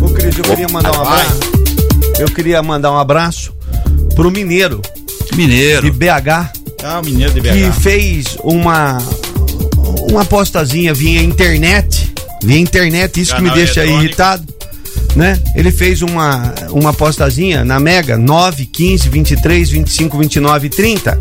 Ô, 0.00 0.08
Cris, 0.10 0.38
eu 0.38 0.44
queria 0.44 0.68
mandar 0.68 0.92
um 0.92 1.00
abraço. 1.02 1.40
Eu 2.18 2.28
queria 2.28 2.62
mandar 2.62 2.92
um 2.92 2.98
abraço 2.98 3.52
pro 4.14 4.30
Mineiro 4.30 4.80
de 5.30 5.36
Mineiro. 5.36 5.92
BH 5.92 6.52
Ah, 6.84 7.00
o 7.00 7.04
mineiro 7.04 7.32
de 7.32 7.40
que 7.40 7.50
BH. 7.50 7.72
fez 7.80 8.36
uma 8.44 8.98
uma 10.10 10.22
apostazinha 10.22 10.94
via 10.94 11.20
internet 11.22 12.12
via 12.42 12.58
internet, 12.58 13.20
isso 13.20 13.34
Canal 13.34 13.52
que 13.52 13.58
me 13.58 13.64
deixa 13.64 13.84
irritado. 13.84 14.44
Né? 15.14 15.38
Ele 15.54 15.70
fez 15.70 16.02
uma, 16.02 16.52
uma 16.70 16.90
apostazinha 16.90 17.64
na 17.64 17.78
Mega 17.78 18.18
9, 18.18 18.66
15, 18.66 19.08
23, 19.08 19.70
25, 19.70 20.18
29 20.18 20.66
e 20.66 20.70
30 20.70 21.18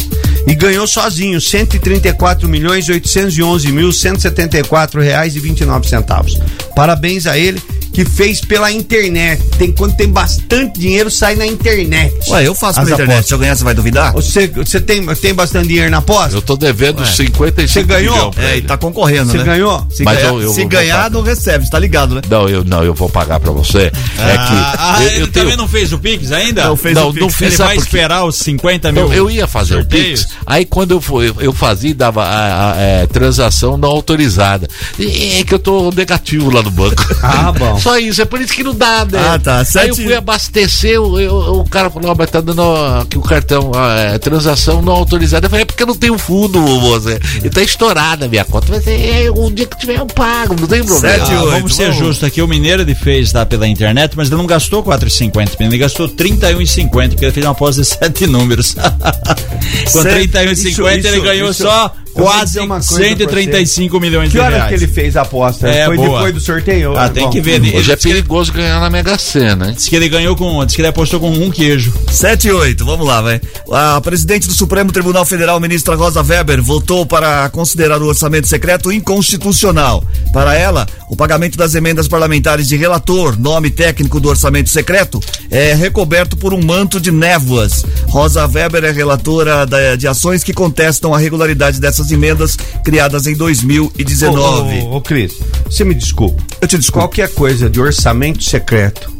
e 0.47 0.55
ganhou 0.55 0.87
sozinho 0.87 1.39
134 1.39 2.49
milhões 2.49 2.89
811 2.89 3.71
mil 3.71 3.91
174 3.91 4.99
reais 4.99 5.35
e 5.35 5.39
29 5.39 5.87
centavos. 5.87 6.39
Parabéns 6.75 7.27
a 7.27 7.37
ele 7.37 7.61
que 7.93 8.03
fez 8.05 8.41
pela 8.41 8.71
internet. 8.71 9.41
Tem 9.57 9.71
quando 9.71 9.95
tem 9.95 10.07
bastante 10.07 10.79
dinheiro 10.79 11.09
sai 11.11 11.35
na 11.35 11.45
internet. 11.45 12.13
Ué, 12.29 12.47
eu 12.47 12.55
faço 12.55 12.79
As 12.79 12.85
pela 12.85 12.95
internet. 12.95 13.13
apostas. 13.13 13.27
Se 13.27 13.33
eu 13.33 13.39
ganhar, 13.39 13.55
você 13.55 13.63
vai 13.63 13.73
duvidar? 13.73 14.11
Você, 14.13 14.47
você 14.47 14.81
tem, 14.81 15.05
tem 15.15 15.33
bastante 15.33 15.67
dinheiro 15.67 15.89
na 15.91 15.97
aposta? 15.97 16.35
Eu 16.35 16.41
tô 16.41 16.55
devendo 16.55 16.99
Ué. 16.99 17.05
55 17.05 17.67
Você 17.67 17.83
ganhou? 17.83 18.33
É, 18.37 18.57
e 18.57 18.61
tá 18.61 18.77
concorrendo, 18.77 19.31
Você 19.31 19.37
né? 19.37 19.43
ganhou? 19.43 19.85
Se 19.91 20.03
Mas 20.03 20.17
ganhar, 20.17 20.29
eu- 20.29 20.41
eu 20.41 20.53
se 20.53 20.65
ganhar 20.65 21.09
não 21.11 21.21
recebe, 21.21 21.65
você 21.65 21.71
tá 21.71 21.79
ligado, 21.79 22.15
né? 22.15 22.21
Não, 22.29 22.49
eu 22.49 22.63
não, 22.63 22.83
eu 22.83 22.93
vou 22.93 23.09
pagar 23.09 23.39
pra 23.39 23.51
você. 23.51 23.79
é 23.83 23.89
que 23.91 23.93
Ah, 24.17 24.97
eu, 25.01 25.07
ele 25.09 25.21
eu 25.23 25.27
também 25.27 25.47
tenho 25.49 25.57
não 25.57 25.67
fez 25.67 25.93
o 25.93 25.99
Pix 25.99 26.31
ainda? 26.31 26.63
Não 26.65 26.75
fez 26.75 26.95
não, 26.95 27.09
o 27.09 27.13
Pix. 27.13 27.21
não 27.21 27.29
fiz 27.29 27.47
Ele 27.53 27.57
vai 27.57 27.77
esperar 27.77 28.25
os 28.25 28.35
50 28.37 28.91
mil. 28.91 29.03
Então, 29.05 29.13
eu 29.15 29.29
ia 29.29 29.45
fazer 29.47 29.75
sorteios? 29.75 30.21
o 30.21 30.27
Pix, 30.27 30.37
aí 30.45 30.65
quando 30.65 30.91
eu, 30.91 31.01
fui, 31.01 31.31
eu, 31.39 31.53
fazia 31.53 31.91
e 31.91 31.93
dava 31.93 32.23
a, 32.23 32.71
a- 32.73 32.75
é, 32.81 33.07
transação 33.07 33.77
não 33.77 33.89
autorizada. 33.89 34.67
E 34.97 35.39
é 35.39 35.43
que 35.43 35.53
eu 35.53 35.59
tô 35.59 35.91
negativo 35.91 36.49
lá 36.49 36.61
no 36.61 36.71
banco. 36.71 37.03
Ah, 37.21 37.51
bom. 37.51 37.79
Só 37.83 37.97
isso, 37.99 38.21
é 38.21 38.25
por 38.25 38.39
isso 38.39 38.53
que 38.53 38.63
não 38.63 38.73
dá, 38.73 39.03
né? 39.05 39.19
Ah, 39.19 39.37
tá. 39.39 39.59
Aí 39.59 39.65
Sete- 39.65 39.87
eu 39.89 39.95
fui 39.95 40.15
abastecer, 40.15 40.91
eu- 40.91 41.19
eu- 41.19 41.59
o 41.59 41.69
cara 41.69 41.89
falou, 41.89 42.11
"Ah, 42.11 42.15
mas 42.17 42.29
tá 42.31 42.39
dando 42.39 42.61
ó, 42.61 43.03
que 43.03 43.17
o 43.17 43.21
cartão, 43.21 43.71
ah, 43.75 43.95
é, 44.13 44.17
transação 44.17 44.81
não 44.81 44.93
autorizada. 44.93 45.45
Eu 45.47 45.49
falei, 45.49 45.63
é 45.63 45.65
porque 45.65 45.83
eu 45.83 45.87
não 45.87 45.95
tenho 45.95 46.17
fundo, 46.17 46.61
você. 46.79 47.19
E 47.43 47.49
tá 47.49 47.61
estourada 47.61 48.25
a 48.25 48.29
minha 48.29 48.45
conta. 48.45 48.67
Mas 48.69 48.87
é, 48.87 49.29
um 49.35 49.51
dia 49.53 49.65
que 49.65 49.77
tiver 49.77 49.99
eu 49.99 50.05
pago, 50.05 50.55
não 50.59 50.67
tem 50.67 50.83
problema. 50.83 51.17
Sete, 51.17 51.31
Ah, 51.33 51.41
oito, 51.43 51.51
vamos 51.51 51.75
ser 51.75 51.83
vamos. 51.87 51.97
justos 51.99 52.23
aqui, 52.27 52.41
o 52.41 52.47
Mineiro 52.47 52.81
ele 52.83 52.95
fez 52.95 53.31
tá, 53.33 53.45
pela 53.45 53.67
internet, 53.67 54.13
mas 54.15 54.27
ele 54.29 54.37
não 54.37 54.45
gastou 54.47 54.81
4,50, 54.81 55.57
ele 55.59 55.77
gastou 55.77 56.07
31,50, 56.07 57.09
porque 57.15 57.25
ele 57.25 57.33
fez 57.33 57.45
uma 57.45 57.51
aposta 57.51 57.81
de 57.81 57.87
sete 57.87 58.25
números. 58.27 58.75
Com 59.91 60.01
Sete- 60.01 60.27
31,50 60.29 60.97
isso- 60.99 61.07
ele 61.07 61.21
ganhou 61.21 61.49
isso- 61.51 61.63
só 61.63 61.93
quase 62.13 62.45
dizer 62.45 62.59
uma 62.61 62.75
coisa 62.75 62.95
pra 62.95 63.07
135 63.09 63.99
milhões 63.99 64.31
Que 64.31 64.37
de 64.39 64.43
reais. 64.43 64.67
que 64.69 64.73
ele 64.75 64.87
fez 64.87 65.17
a 65.17 65.21
aposta? 65.21 65.67
É, 65.67 65.85
Foi 65.85 65.97
boa. 65.97 66.09
depois 66.17 66.33
do 66.33 66.39
sorteio? 66.39 66.97
Ah, 66.97 67.09
tem 67.09 67.23
Bom. 67.23 67.29
que 67.29 67.41
ver. 67.41 67.53
Ele, 67.55 67.77
Hoje 67.77 67.91
é 67.91 67.95
que 67.95 68.07
ele, 68.07 68.15
perigoso 68.15 68.51
ganhar 68.53 68.79
na 68.79 68.89
Mega 68.89 69.17
Sena, 69.17 69.73
disse 69.73 69.89
que 69.89 69.95
ele 69.95 70.09
ganhou 70.09 70.35
com. 70.35 70.63
Disse 70.65 70.75
que 70.75 70.81
ele 70.81 70.89
apostou 70.89 71.19
com 71.19 71.29
um 71.31 71.49
queijo. 71.51 71.93
7 72.11 72.47
e 72.47 72.51
8, 72.51 72.85
vamos 72.85 73.05
lá, 73.07 73.21
vai. 73.21 73.41
A 73.71 73.99
presidente 74.01 74.47
do 74.47 74.53
Supremo 74.53 74.91
Tribunal 74.91 75.25
Federal, 75.25 75.59
ministra 75.59 75.95
Rosa 75.95 76.21
Weber, 76.21 76.61
votou 76.61 77.05
para 77.05 77.49
considerar 77.49 78.01
o 78.01 78.05
orçamento 78.07 78.47
secreto 78.47 78.91
inconstitucional. 78.91 80.03
Para 80.31 80.55
ela, 80.55 80.85
o 81.09 81.15
pagamento 81.15 81.57
das 81.57 81.75
emendas 81.75 82.07
parlamentares 82.07 82.67
de 82.67 82.75
relator, 82.75 83.39
nome 83.39 83.69
técnico 83.69 84.19
do 84.19 84.29
orçamento 84.29 84.69
secreto, 84.69 85.19
é 85.49 85.73
recoberto 85.73 86.35
por 86.35 86.53
um 86.53 86.63
manto 86.63 86.99
de 86.99 87.11
névoas. 87.11 87.85
Rosa 88.07 88.45
Weber 88.47 88.83
é 88.83 88.91
relatora 88.91 89.65
de 89.97 90.07
ações 90.07 90.43
que 90.43 90.53
contestam 90.53 91.13
a 91.13 91.17
regularidade 91.17 91.79
dessas 91.79 92.02
emendas 92.11 92.57
criadas 92.83 93.27
em 93.27 93.35
2019. 93.35 94.79
Ô, 94.79 94.85
ô, 94.85 94.95
ô, 94.97 95.01
Cris, 95.01 95.33
você 95.65 95.83
me 95.83 95.93
desculpa. 95.93 96.41
Eu 96.61 96.67
te 96.67 96.77
desculpo. 96.77 96.99
Qualquer 96.99 97.29
coisa 97.33 97.69
de 97.69 97.79
orçamento 97.79 98.43
secreto, 98.43 99.11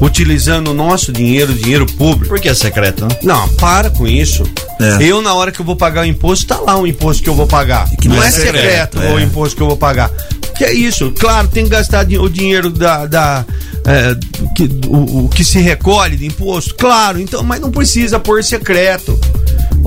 utilizando 0.00 0.70
o 0.70 0.74
nosso 0.74 1.12
dinheiro, 1.12 1.54
dinheiro 1.54 1.86
público. 1.86 2.28
Por 2.28 2.40
que 2.40 2.48
é 2.48 2.54
secreto, 2.54 3.04
né? 3.06 3.16
Não, 3.22 3.48
para 3.50 3.90
com 3.90 4.06
isso. 4.06 4.44
É. 4.78 5.02
Eu, 5.02 5.22
na 5.22 5.32
hora 5.34 5.50
que 5.50 5.60
eu 5.60 5.64
vou 5.64 5.76
pagar 5.76 6.02
o 6.02 6.06
imposto, 6.06 6.46
tá 6.46 6.58
lá 6.58 6.78
o 6.78 6.86
imposto 6.86 7.22
que 7.22 7.28
eu 7.28 7.34
vou 7.34 7.46
pagar. 7.46 7.88
que 7.96 8.08
não 8.08 8.16
não 8.16 8.22
é 8.22 8.28
é 8.28 8.30
secreto, 8.30 8.98
secreto, 8.98 9.02
é. 9.02 9.14
o 9.14 9.20
imposto 9.20 9.56
que 9.56 9.62
eu 9.62 9.68
vou 9.68 9.76
pagar. 9.76 10.10
Que 10.56 10.64
é 10.64 10.72
isso? 10.72 11.12
Claro, 11.18 11.48
tem 11.48 11.64
que 11.64 11.70
gastar 11.70 12.06
o 12.06 12.28
dinheiro 12.28 12.70
da. 12.70 13.06
da 13.06 13.44
é, 13.84 14.16
que, 14.54 14.64
o, 14.88 15.26
o 15.26 15.28
que 15.28 15.44
se 15.44 15.60
recolhe 15.60 16.16
de 16.16 16.26
imposto, 16.26 16.74
claro, 16.74 17.20
então, 17.20 17.42
mas 17.44 17.60
não 17.60 17.70
precisa 17.70 18.18
pôr 18.18 18.42
secreto. 18.42 19.18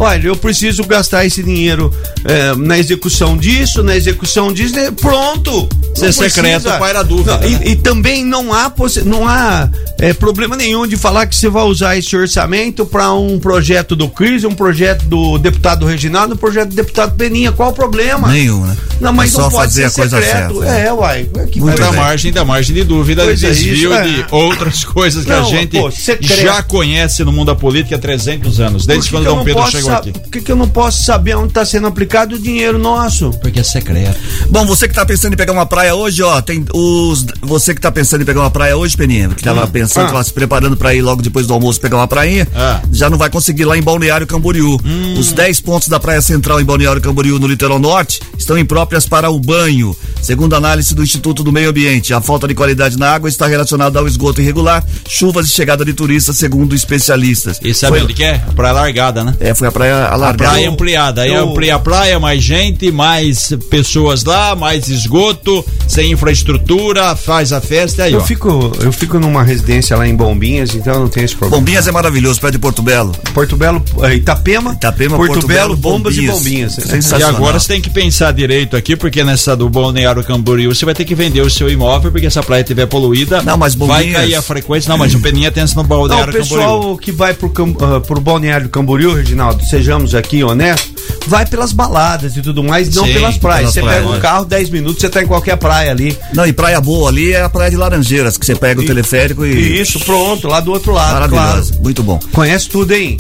Olha, 0.01 0.27
eu 0.27 0.35
preciso 0.35 0.83
gastar 0.85 1.25
esse 1.25 1.43
dinheiro 1.43 1.93
é, 2.23 2.55
na 2.55 2.77
execução 2.79 3.35
disso, 3.37 3.83
na 3.83 3.95
execução 3.95 4.53
disso, 4.53 4.73
né? 4.75 4.91
pronto. 4.91 5.67
É 6.01 6.11
secreto, 6.11 6.69
era 6.69 6.99
a 7.01 7.03
dúvida, 7.03 7.37
Não, 7.37 7.47
e- 7.47 7.51
né? 7.55 7.61
e 7.65 7.75
também 7.75 8.23
não 8.23 8.53
há, 8.53 8.71
não 9.05 9.27
há 9.27 9.69
é, 9.99 10.13
problema 10.13 10.55
nenhum 10.55 10.87
de 10.87 10.95
falar 10.95 11.25
que 11.27 11.35
você 11.35 11.49
vai 11.49 11.63
usar 11.63 11.97
esse 11.97 12.15
orçamento 12.15 12.85
para 12.85 13.11
um 13.13 13.37
projeto 13.37 13.95
do 13.97 14.07
Cris, 14.07 14.45
um 14.45 14.51
projeto 14.55 15.03
do 15.05 15.37
deputado 15.37 15.85
Reginaldo, 15.85 16.35
um 16.35 16.37
projeto 16.37 16.69
do 16.69 16.75
deputado 16.75 17.15
Peninha. 17.17 17.51
Qual 17.51 17.71
o 17.71 17.73
problema? 17.73 18.29
Nenhum, 18.29 18.65
né? 18.65 18.77
Não, 19.01 19.11
mas 19.11 19.31
É 19.31 19.33
só 19.35 19.41
não 19.43 19.49
pode 19.49 19.63
fazer 19.73 19.81
ser 19.81 19.87
a 19.87 19.91
coisa 19.91 20.21
secreto. 20.21 20.59
certa. 20.61 20.79
É, 20.79 20.93
uai. 20.93 21.29
Que 21.51 21.59
Muito 21.59 21.75
É 21.81 21.85
da 21.85 21.91
bem. 21.91 21.99
margem, 21.99 22.31
da 22.31 22.45
margem 22.45 22.75
de 22.75 22.83
dúvida, 22.83 23.23
Pois 23.23 23.39
de 23.39 23.45
é, 23.47 23.49
desvio 23.49 23.93
é. 23.93 24.01
de 24.03 24.25
outras 24.31 24.83
coisas 24.85 25.25
que 25.25 25.31
a 25.31 25.41
Não, 25.41 25.49
gente 25.49 25.77
pô, 25.77 25.89
já 26.21 26.61
conhece 26.63 27.23
no 27.25 27.31
mundo 27.33 27.47
da 27.47 27.55
política 27.55 27.95
há 27.95 27.99
300 27.99 28.59
anos, 28.61 28.85
desde 28.85 29.05
que 29.09 29.15
quando 29.15 29.23
que 29.25 29.29
Dom 29.29 29.43
Pedro 29.43 29.69
chegou 29.71 29.88
Por 29.97 30.31
que, 30.31 30.41
que 30.41 30.51
eu 30.51 30.55
não 30.55 30.67
posso 30.67 31.03
saber 31.03 31.35
onde 31.35 31.49
está 31.49 31.65
sendo 31.65 31.87
aplicado 31.87 32.35
o 32.35 32.39
dinheiro 32.39 32.77
nosso? 32.77 33.31
Porque 33.41 33.59
é 33.59 33.63
secreto. 33.63 34.17
Bom, 34.49 34.65
você 34.65 34.87
que 34.87 34.93
tá 34.93 35.05
pensando 35.05 35.33
em 35.33 35.37
pegar 35.37 35.51
uma 35.53 35.65
praia 35.65 35.95
hoje, 35.95 36.21
ó, 36.23 36.41
tem 36.41 36.65
os. 36.73 37.25
Você 37.41 37.73
que 37.73 37.81
tá 37.81 37.91
pensando 37.91 38.21
em 38.21 38.25
pegar 38.25 38.41
uma 38.41 38.49
praia 38.51 38.75
hoje, 38.77 38.95
Peninha, 38.95 39.29
que 39.29 39.43
tava 39.43 39.65
pensando, 39.67 40.05
Ah. 40.07 40.11
tava 40.11 40.23
se 40.23 40.33
preparando 40.33 40.75
pra 40.77 40.93
ir 40.93 41.01
logo 41.01 41.21
depois 41.21 41.47
do 41.47 41.53
almoço 41.53 41.79
pegar 41.81 41.97
uma 41.97 42.07
prainha, 42.07 42.47
Ah. 42.55 42.81
já 42.91 43.09
não 43.09 43.17
vai 43.17 43.29
conseguir 43.29 43.65
lá 43.65 43.77
em 43.77 43.81
Balneário 43.81 44.25
Camboriú. 44.27 44.77
Os 45.17 45.31
10 45.31 45.59
pontos 45.59 45.87
da 45.87 45.99
Praia 45.99 46.21
Central 46.21 46.59
em 46.61 46.65
Balneário 46.65 47.01
Camboriú, 47.01 47.39
no 47.39 47.47
litoral 47.47 47.79
norte, 47.79 48.19
estão 48.37 48.57
impróprias 48.57 49.05
para 49.05 49.29
o 49.29 49.39
banho. 49.39 49.95
Segundo 50.21 50.55
análise 50.55 50.93
do 50.93 51.01
Instituto 51.03 51.43
do 51.43 51.51
Meio 51.51 51.69
Ambiente, 51.69 52.13
a 52.13 52.21
falta 52.21 52.47
de 52.47 52.53
qualidade 52.53 52.97
na 52.97 53.09
água 53.11 53.29
está 53.29 53.47
relacionada 53.47 53.99
ao 53.99 54.07
esgoto 54.07 54.41
irregular, 54.41 54.83
chuvas 55.07 55.47
e 55.47 55.49
chegada 55.49 55.85
de 55.85 55.93
turistas, 55.93 56.37
segundo 56.37 56.75
especialistas. 56.75 57.59
E 57.63 57.73
sabe 57.73 57.93
Foi- 57.97 58.03
onde 58.03 58.13
que 58.13 58.23
é? 58.23 58.37
Praia 58.55 58.73
largada, 58.73 59.23
né? 59.23 59.35
É, 59.39 59.53
foi 59.55 59.67
a 59.67 59.71
praia 59.80 59.95
A 59.95 60.13
alargada. 60.13 60.38
praia 60.51 60.69
ampliada. 60.69 61.21
Aí 61.21 61.34
eu- 61.34 61.49
amplia 61.49 61.75
a 61.75 61.80
praia, 61.80 62.19
mais 62.19 62.43
gente, 62.43 62.91
mais 62.91 63.53
pessoas 63.69 64.23
lá, 64.25 64.55
mais 64.55 64.89
esgoto, 64.89 65.65
sem 65.88 66.11
infraestrutura, 66.11 67.15
faz 67.15 67.53
a 67.53 67.61
festa 67.61 68.03
aí, 68.03 68.13
Eu 68.13 68.19
ó. 68.19 68.23
fico, 68.23 68.71
eu 68.82 68.91
fico 68.91 69.19
numa 69.19 69.43
residência 69.43 69.95
lá 69.95 70.07
em 70.07 70.15
Bombinhas, 70.15 70.75
então 70.75 70.99
não 71.01 71.07
tenho 71.07 71.25
esse 71.25 71.36
problema. 71.36 71.59
Bombinhas 71.61 71.88
é 71.88 71.91
maravilhoso, 71.91 72.39
perto 72.41 72.53
de 72.53 72.59
Porto 72.59 72.82
Belo. 72.82 73.13
Porto 73.34 73.55
Belo, 73.55 73.82
eh, 74.03 74.15
Itapema, 74.15 74.73
Itapema, 74.73 75.15
Porto, 75.17 75.34
Porto 75.34 75.47
Belo, 75.47 75.75
Belo, 75.75 75.77
Bombas 75.77 76.17
e 76.17 76.27
Bombinhas. 76.27 76.77
E 76.77 76.82
Sensacional. 76.82 77.36
agora 77.36 77.59
você 77.59 77.67
tem 77.69 77.82
que 77.82 77.89
pensar 77.89 78.32
direito 78.34 78.75
aqui, 78.75 78.95
porque 78.95 79.23
nessa 79.23 79.55
do 79.55 79.69
Balneário 79.69 80.23
Camboriú 80.23 80.73
você 80.75 80.86
vai 80.86 80.93
ter 80.93 81.05
que 81.05 81.15
vender 81.15 81.41
o 81.41 81.49
seu 81.49 81.69
imóvel, 81.69 82.11
porque 82.11 82.30
se 82.30 82.38
a 82.38 82.43
praia 82.43 82.61
estiver 82.61 82.86
poluída, 82.86 83.41
Não, 83.43 83.57
mas 83.57 83.75
vai 83.75 83.88
Bombinhas- 83.88 84.21
cair 84.21 84.36
a 84.36 84.41
frequência. 84.41 84.89
Não, 84.89 84.97
mas 84.97 85.13
o 85.13 85.19
Peninha 85.19 85.51
tem 85.51 85.63
esse 85.63 85.75
no 85.75 85.84
Não, 85.84 85.89
Balneário 85.89 86.34
o 86.34 86.38
pessoal 86.38 86.80
Camboriú. 86.80 86.97
que 86.97 87.11
vai 87.11 87.34
pro, 87.34 87.49
Cam- 87.49 87.75
ah, 87.80 87.99
pro 87.99 88.19
Balneário 88.19 88.69
Camboriú, 88.69 89.13
Reginaldo, 89.15 89.59
sejamos 89.68 90.16
aqui 90.16 90.43
honestos, 90.43 90.93
vai 91.28 91.45
pelas 91.45 91.72
baladas 91.72 92.36
e 92.36 92.41
tudo 92.41 92.64
mais, 92.64 92.93
não 92.93 93.05
Sim, 93.05 93.14
pelas 93.14 93.38
praias. 93.38 93.74
Você 93.74 93.82
pega 93.82 94.07
um 94.07 94.20
carro, 94.20 94.45
10 94.45 94.70
minutos, 94.70 95.01
você 95.01 95.10
tá 95.10 95.22
em 95.22 95.28
qualquer 95.28 95.57
praia 95.57 95.91
ali. 95.91 96.18
Não, 96.34 96.45
e 96.45 96.53
praia 96.53 96.80
boa 96.82 97.10
ali 97.10 97.34
é 97.34 97.41
a 97.41 97.49
praia 97.49 97.70
de 97.70 97.78
Laranjeiras, 97.78 98.38
que 98.38 98.45
você 98.45 98.55
pega 98.55 98.82
o 98.82 98.86
teleférico 98.86 99.45
e. 99.45 99.53
E 99.53 99.82
isso, 99.82 99.99
pronto, 99.99 100.47
lá 100.47 100.60
do 100.60 100.72
outro 100.72 100.91
lado, 100.91 101.30
claro. 101.30 101.32
Maravilhosa, 101.32 101.80
muito 101.82 102.03
bom. 102.03 102.20
Conhece 102.32 102.70
tudo, 102.70 102.93
hein? 102.93 103.18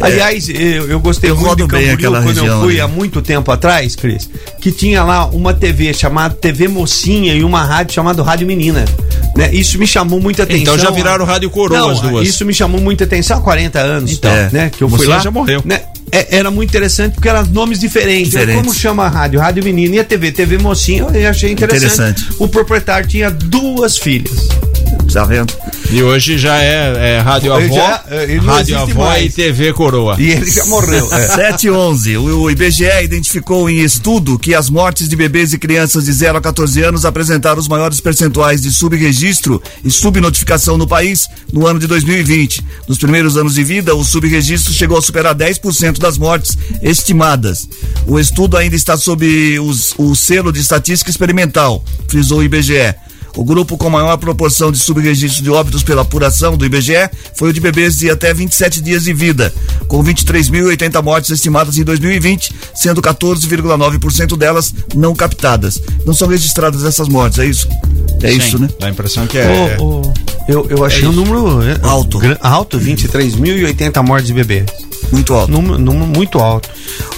Aliás, 0.00 0.48
eu, 0.48 0.88
eu 0.88 1.00
gostei 1.00 1.30
Eu 1.30 1.36
muito 1.36 1.56
de 1.56 1.66
Camboriú 1.66 2.10
quando 2.10 2.14
eu 2.16 2.22
região 2.22 2.60
fui 2.60 2.72
ali. 2.72 2.80
há 2.80 2.88
muito 2.88 3.22
tempo 3.22 3.50
atrás, 3.50 3.94
Cris, 3.96 4.28
que 4.60 4.72
tinha 4.72 5.02
lá 5.02 5.26
uma 5.26 5.54
TV 5.54 5.92
chamada 5.94 6.34
TV 6.34 6.68
Mocinha 6.68 7.34
e 7.34 7.44
uma 7.44 7.62
rádio 7.64 7.94
chamada 7.94 8.22
Rádio 8.22 8.46
Menina. 8.46 8.84
Né? 9.36 9.50
Isso 9.52 9.78
me 9.78 9.86
chamou 9.86 10.20
muita 10.20 10.42
atenção. 10.44 10.62
Então 10.74 10.78
já 10.78 10.90
viraram 10.90 11.24
Rádio 11.24 11.50
Coroa 11.50 11.78
Não, 11.78 11.90
as 11.90 12.00
duas. 12.00 12.28
Isso 12.28 12.44
me 12.44 12.54
chamou 12.54 12.80
muita 12.80 13.04
atenção 13.04 13.38
há 13.38 13.40
40 13.40 13.80
anos. 13.80 14.12
Então, 14.12 14.30
né? 14.52 14.70
Que 14.76 14.82
eu 14.82 14.88
fui 14.88 15.06
lá. 15.06 15.18
já 15.18 15.30
morreu. 15.30 15.60
Né? 15.64 15.80
É- 16.12 16.36
era 16.38 16.50
muito 16.50 16.68
interessante 16.70 17.14
porque 17.14 17.28
eram 17.28 17.44
nomes 17.46 17.80
diferentes. 17.80 18.30
Diferentes. 18.30 18.62
Como 18.62 18.72
chama 18.74 19.04
a 19.04 19.08
rádio? 19.08 19.40
Rádio 19.40 19.64
Menina 19.64 19.96
e 19.96 19.98
a 19.98 20.04
TV? 20.04 20.30
TV 20.30 20.58
Mocinha, 20.58 21.04
eu 21.12 21.28
achei 21.28 21.50
interessante. 21.50 21.86
Interessante. 22.20 22.26
O 22.38 22.46
proprietário 22.46 23.08
tinha 23.08 23.30
duas 23.30 23.98
filhas. 23.98 24.48
Tá 25.12 25.24
vendo? 25.24 25.54
E 25.92 26.02
hoje 26.02 26.36
já 26.38 26.56
é, 26.60 27.16
é 27.16 27.20
Rádio 27.20 27.52
Avó, 27.52 27.74
já- 27.74 28.04
ele 28.22 28.36
não 28.36 28.44
Rádio 28.54 28.76
Avó 28.78 29.04
mais. 29.04 29.26
e 29.32 29.36
TV 29.36 29.72
Coroa. 29.72 30.16
E 30.18 30.30
ele 30.32 30.50
já 30.50 30.64
morreu. 30.66 31.08
É. 31.14 31.28
7 31.28 31.68
e 31.68 31.70
11. 31.70 32.16
O 32.16 32.34
o 32.44 32.50
IBGE 32.50 32.84
identificou 33.04 33.70
em 33.70 33.78
estudo 33.80 34.36
que 34.38 34.54
as 34.54 34.68
mortes 34.68 35.08
de 35.08 35.14
bebês 35.14 35.52
e 35.52 35.58
crianças 35.58 36.04
de 36.06 36.12
0 36.12 36.38
a 36.38 36.40
14 36.40 36.82
anos 36.82 37.04
apresentaram 37.04 37.60
os 37.60 37.68
maiores 37.68 38.00
percentuais 38.00 38.60
de 38.62 38.72
subregistro 38.72 39.62
e 39.84 39.90
subnotificação 39.90 40.76
no 40.76 40.86
país 40.86 41.28
no 41.52 41.64
ano 41.66 41.78
de 41.78 41.86
2020. 41.86 42.64
Nos 42.88 42.98
primeiros 42.98 43.36
anos 43.36 43.54
de 43.54 43.62
vida, 43.62 43.94
o 43.94 44.04
subregistro 44.04 44.72
chegou 44.72 44.98
a 44.98 45.02
superar 45.02 45.34
10% 45.34 45.98
das 46.00 46.18
mortes 46.18 46.58
estimadas. 46.82 47.68
O 48.06 48.18
estudo 48.18 48.56
ainda 48.56 48.74
está 48.74 48.96
sob 48.96 49.58
os- 49.60 49.94
o 49.96 50.14
selo 50.16 50.52
de 50.52 50.60
estatística 50.60 51.10
experimental, 51.10 51.84
frisou 52.08 52.38
o 52.38 52.42
IBGE. 52.42 52.94
O 53.36 53.44
grupo 53.44 53.76
com 53.76 53.90
maior 53.90 54.16
proporção 54.16 54.70
de 54.70 54.78
subregistro 54.78 55.42
de 55.42 55.50
óbitos 55.50 55.82
pela 55.82 56.02
apuração 56.02 56.56
do 56.56 56.64
IBGE 56.64 57.10
foi 57.34 57.50
o 57.50 57.52
de 57.52 57.60
bebês 57.60 57.98
de 57.98 58.08
até 58.10 58.32
27 58.32 58.80
dias 58.80 59.04
de 59.04 59.12
vida, 59.12 59.52
com 59.88 60.02
23.080 60.02 61.02
mortes 61.02 61.30
estimadas 61.30 61.76
em 61.76 61.82
2020, 61.84 62.54
sendo 62.74 63.02
14,9% 63.02 64.36
delas 64.36 64.72
não 64.94 65.14
captadas. 65.14 65.80
Não 66.06 66.14
são 66.14 66.28
registradas 66.28 66.84
essas 66.84 67.08
mortes, 67.08 67.38
é 67.38 67.46
isso? 67.46 67.68
É 68.22 68.30
Sim, 68.30 68.38
isso, 68.38 68.58
né? 68.58 68.68
Dá 68.78 68.86
a 68.86 68.90
impressão 68.90 69.26
que 69.26 69.38
é. 69.38 69.76
Ô, 69.78 70.00
ô, 70.00 70.12
eu, 70.46 70.66
eu 70.70 70.84
achei 70.84 71.04
É 71.04 71.08
um 71.08 71.12
número 71.12 71.62
é, 71.62 71.78
Alto. 71.82 72.20
alto, 72.40 72.78
23.080 72.78 74.02
mortes 74.02 74.28
de 74.28 74.34
bebês. 74.34 74.66
Muito 75.10 75.34
alto. 75.34 75.50
Número, 75.50 75.78
número 75.78 76.06
muito 76.06 76.38
alto. 76.38 76.68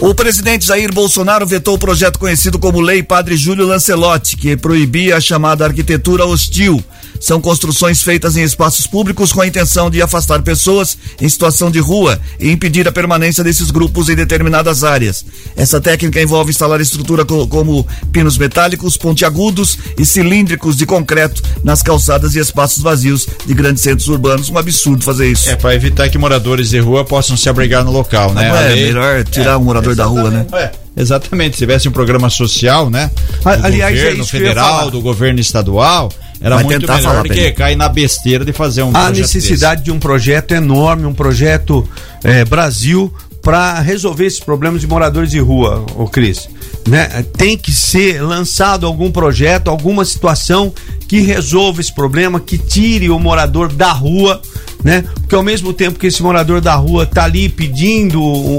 O 0.00 0.14
presidente 0.14 0.66
Jair 0.66 0.92
Bolsonaro 0.92 1.46
vetou 1.46 1.74
o 1.74 1.78
projeto 1.78 2.18
conhecido 2.18 2.58
como 2.58 2.80
Lei 2.80 3.02
Padre 3.02 3.36
Júlio 3.36 3.66
Lancelotti, 3.66 4.36
que 4.36 4.56
proibia 4.56 5.16
a 5.16 5.20
chamada 5.20 5.64
arquitetura 5.64 6.05
hostil. 6.14 6.82
São 7.20 7.40
construções 7.40 8.02
feitas 8.02 8.36
em 8.36 8.42
espaços 8.42 8.86
públicos 8.86 9.32
com 9.32 9.40
a 9.40 9.46
intenção 9.46 9.90
de 9.90 10.00
afastar 10.02 10.42
pessoas 10.42 10.96
em 11.20 11.28
situação 11.28 11.70
de 11.70 11.78
rua 11.78 12.20
e 12.40 12.50
impedir 12.50 12.86
a 12.86 12.92
permanência 12.92 13.42
desses 13.42 13.70
grupos 13.70 14.08
em 14.08 14.14
determinadas 14.14 14.84
áreas. 14.84 15.24
Essa 15.56 15.80
técnica 15.80 16.20
envolve 16.20 16.50
instalar 16.50 16.80
estrutura 16.80 17.24
co- 17.24 17.46
como 17.46 17.86
pinos 18.12 18.36
metálicos, 18.38 18.96
pontiagudos 18.96 19.78
e 19.98 20.04
cilíndricos 20.04 20.76
de 20.76 20.86
concreto 20.86 21.42
nas 21.64 21.82
calçadas 21.82 22.34
e 22.34 22.38
espaços 22.38 22.82
vazios 22.82 23.26
de 23.46 23.54
grandes 23.54 23.82
centros 23.82 24.08
urbanos. 24.08 24.50
Um 24.50 24.58
absurdo 24.58 25.04
fazer 25.04 25.30
isso. 25.30 25.48
É, 25.50 25.56
para 25.56 25.74
evitar 25.74 26.08
que 26.08 26.18
moradores 26.18 26.70
de 26.70 26.78
rua 26.78 27.04
possam 27.04 27.36
se 27.36 27.48
abrigar 27.48 27.84
no 27.84 27.90
local, 27.90 28.32
né? 28.34 28.48
Não 28.48 28.56
é 28.56 28.68
lei- 28.68 28.84
melhor 28.86 29.24
tirar 29.24 29.58
um 29.58 29.64
morador 29.64 29.94
da 29.94 30.04
rua, 30.04 30.30
né? 30.30 30.46
É, 30.52 30.70
exatamente. 30.96 31.54
Se 31.56 31.58
tivesse 31.60 31.88
um 31.88 31.92
programa 31.92 32.28
social, 32.30 32.90
né? 32.90 33.10
Do 33.42 33.48
aliás, 33.66 33.94
é 33.98 34.02
governo 34.02 34.22
ia 34.22 34.26
federal, 34.26 34.90
do 34.90 35.00
governo 35.00 35.40
estadual, 35.40 36.12
era 36.40 36.56
Vai 36.56 36.64
muito 36.64 36.80
tentar 36.80 36.96
melhor 36.96 37.22
do 37.22 37.28
que 37.28 37.52
cair 37.52 37.76
na 37.76 37.88
besteira 37.88 38.44
de 38.44 38.52
fazer 38.52 38.82
um 38.82 38.88
Há 38.90 39.06
projeto 39.06 39.18
necessidade 39.18 39.82
de 39.84 39.90
um 39.90 39.98
projeto 39.98 40.52
enorme, 40.52 41.06
um 41.06 41.14
projeto 41.14 41.88
eh, 42.22 42.44
Brasil 42.44 43.12
para 43.46 43.78
resolver 43.80 44.26
esses 44.26 44.40
problemas 44.40 44.80
de 44.80 44.88
moradores 44.88 45.30
de 45.30 45.38
rua, 45.38 45.86
o 45.94 46.08
Cris. 46.08 46.48
Né? 46.88 47.24
Tem 47.36 47.56
que 47.56 47.70
ser 47.70 48.20
lançado 48.20 48.84
algum 48.84 49.10
projeto, 49.10 49.70
alguma 49.70 50.04
situação 50.04 50.74
que 51.06 51.20
resolva 51.20 51.80
esse 51.80 51.92
problema, 51.92 52.40
que 52.40 52.58
tire 52.58 53.08
o 53.08 53.20
morador 53.20 53.72
da 53.72 53.92
rua, 53.92 54.42
né? 54.86 55.02
Porque 55.14 55.34
ao 55.34 55.42
mesmo 55.42 55.72
tempo 55.72 55.98
que 55.98 56.06
esse 56.06 56.22
morador 56.22 56.60
da 56.60 56.76
rua 56.76 57.04
tá 57.04 57.24
ali 57.24 57.48
pedindo 57.48 58.22
um- 58.22 58.56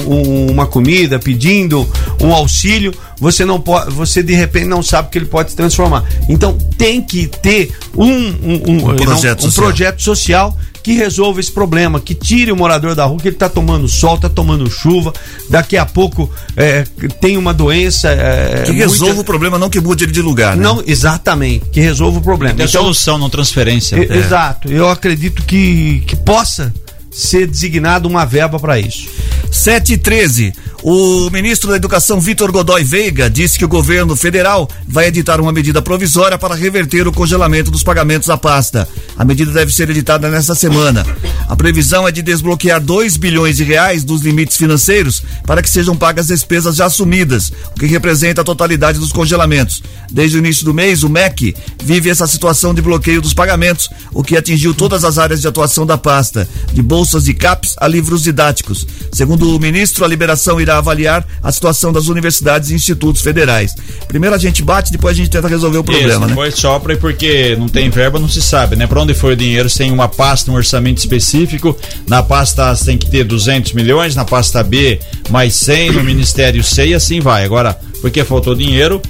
um- 0.48 0.52
uma 0.52 0.68
comida, 0.68 1.18
pedindo 1.18 1.88
um 2.22 2.34
auxílio, 2.34 2.94
você 3.18 3.46
não 3.46 3.62
pode, 3.62 3.94
você 3.94 4.22
de 4.22 4.34
repente 4.34 4.66
não 4.66 4.84
sabe 4.84 5.10
que 5.10 5.18
ele 5.18 5.26
pode 5.26 5.52
se 5.52 5.56
transformar. 5.56 6.04
Então 6.28 6.58
tem 6.78 7.02
que 7.02 7.28
ter 7.28 7.72
um, 7.96 8.06
um, 8.06 8.62
um- 8.68 8.96
projeto 8.98 9.40
não, 9.42 9.48
um 9.48 9.52
social. 9.52 9.66
projeto 9.68 10.02
social 10.02 10.58
que 10.88 10.94
resolva 10.94 11.42
esse 11.42 11.52
problema, 11.52 12.00
que 12.00 12.16
tire 12.16 12.50
o 12.50 12.56
morador 12.56 12.96
da 12.96 13.04
rua, 13.04 13.20
que 13.20 13.28
ele 13.28 13.36
tá 13.36 13.50
tomando 13.50 13.90
sol, 13.90 14.18
tá 14.18 14.30
tomando 14.30 14.70
chuva, 14.72 15.12
daqui 15.50 15.76
a 15.76 15.86
pouco 15.86 16.30
é, 16.56 16.86
tem 17.20 17.36
uma 17.36 17.54
doença. 17.54 18.08
É, 18.10 18.62
Que 18.66 18.72
muita- 18.72 18.88
resolva 18.88 19.20
o 19.20 19.24
problema, 19.26 19.60
não 19.60 19.70
que 19.70 19.82
mude 19.82 20.06
ele 20.06 20.14
de 20.14 20.22
lugar, 20.22 20.56
né? 20.56 20.64
Não, 20.64 20.82
exatamente, 20.88 21.66
que 21.74 21.82
resolva 21.82 22.20
o 22.20 22.22
problema. 22.22 22.56
Tem 22.56 22.66
Então, 22.66 22.84
solução, 22.84 23.18
não 23.18 23.30
transferência. 23.30 23.98
e- 23.98 24.18
Exato, 24.18 24.72
eu 24.72 24.90
acredito 24.90 25.44
que, 25.44 26.04
que 26.08 26.16
possa 26.16 26.74
ser 27.12 27.48
designado 27.48 28.08
uma 28.08 28.26
verba 28.26 28.58
para 28.58 28.80
isso. 28.80 29.10
7 29.52 29.92
e 29.94 29.98
13. 29.98 30.54
O 30.90 31.30
ministro 31.30 31.70
da 31.70 31.76
Educação, 31.76 32.18
Vitor 32.22 32.50
Godoy 32.50 32.82
Veiga, 32.82 33.30
disse 33.30 33.60
que 33.60 33.66
o 33.66 33.68
governo 33.68 34.16
federal 34.16 34.70
vai 34.88 35.08
editar 35.08 35.42
uma 35.42 35.52
medida 35.52 35.82
provisória 35.82 36.38
para 36.38 36.56
reverter 36.56 37.06
o 37.06 37.12
congelamento 37.12 37.70
dos 37.70 37.84
pagamentos 37.84 38.30
à 38.30 38.38
pasta. 38.38 38.88
A 39.18 39.26
medida 39.26 39.52
deve 39.52 39.74
ser 39.74 39.90
editada 39.90 40.30
nesta 40.30 40.56
semana. 40.56 41.06
A 41.50 41.58
previsão 41.58 42.08
é 42.08 42.12
de 42.12 42.22
desbloquear 42.22 42.80
2 42.80 43.18
bilhões 43.18 43.58
de 43.58 43.66
reais 43.66 44.06
dos 44.06 44.22
limites 44.22 44.56
financeiros 44.56 45.22
para 45.46 45.62
que 45.62 45.70
sejam 45.70 45.94
pagas 45.94 46.28
despesas 46.28 46.78
já 46.78 46.86
assumidas, 46.86 47.52
o 47.76 47.80
que 47.80 47.86
representa 47.86 48.40
a 48.40 48.46
totalidade 48.46 48.98
dos 48.98 49.12
congelamentos. 49.12 49.84
Desde 50.10 50.38
o 50.38 50.40
início 50.40 50.64
do 50.64 50.74
mês, 50.74 51.04
o 51.04 51.10
MEC 51.10 51.54
vive 51.84 52.10
essa 52.10 52.28
situação 52.28 52.74
de 52.74 52.82
bloqueio 52.82 53.22
dos 53.22 53.34
pagamentos, 53.34 53.90
o 54.14 54.24
que 54.24 54.38
atingiu 54.38 54.74
todas 54.74 55.04
as 55.04 55.18
áreas 55.18 55.42
de 55.42 55.50
atuação 55.50 55.86
da 55.86 55.98
pasta, 55.98 56.48
de 56.72 56.82
bolsas 56.82 57.28
e 57.28 57.34
CAPs 57.34 57.76
a 57.78 57.90
livros 57.90 58.24
didáticos. 58.24 58.88
Segundo 59.12 59.54
o 59.54 59.60
ministro, 59.60 60.06
a 60.06 60.08
liberação 60.08 60.62
irá 60.62 60.77
avaliar 60.78 61.26
a 61.44 61.52
situação 61.52 61.92
das 61.92 62.08
universidades 62.08 62.70
e 62.70 62.74
institutos 62.76 63.22
federais. 63.22 63.74
Primeiro 64.08 64.36
a 64.36 64.40
gente 64.40 64.62
bate, 64.64 64.92
depois 64.92 65.14
a 65.16 65.18
gente 65.18 65.30
tenta 65.30 65.48
resolver 65.48 65.78
o 65.80 65.84
problema, 65.84 66.10
Isso, 66.10 66.20
né? 66.22 66.28
depois 66.28 66.56
sopra 66.56 66.94
e 66.94 66.98
porque 66.98 67.56
não 67.58 67.68
tem 67.68 67.90
verba, 67.90 68.20
não 68.20 68.30
se 68.30 68.42
sabe, 68.42 68.76
né? 68.76 68.88
Pra 68.88 69.02
onde 69.02 69.14
foi 69.14 69.34
o 69.34 69.36
dinheiro? 69.36 69.70
Você 69.70 69.80
tem 69.80 69.92
uma 69.92 70.08
pasta, 70.08 70.52
um 70.52 70.56
orçamento 70.56 70.98
específico. 71.00 71.76
Na 72.08 72.22
pasta 72.24 72.70
A 72.70 72.76
você 72.76 72.86
tem 72.86 72.98
que 72.98 73.10
ter 73.10 73.24
200 73.24 73.74
milhões, 73.74 74.16
na 74.16 74.26
pasta 74.26 74.64
B 74.64 75.00
mais 75.30 75.54
100, 75.56 75.92
no 75.92 76.04
Ministério 76.04 76.64
C 76.64 76.88
e 76.88 76.94
assim 76.94 77.20
vai. 77.20 77.44
Agora, 77.44 77.78
porque 78.02 78.24
faltou 78.24 78.54
dinheiro, 78.56 79.02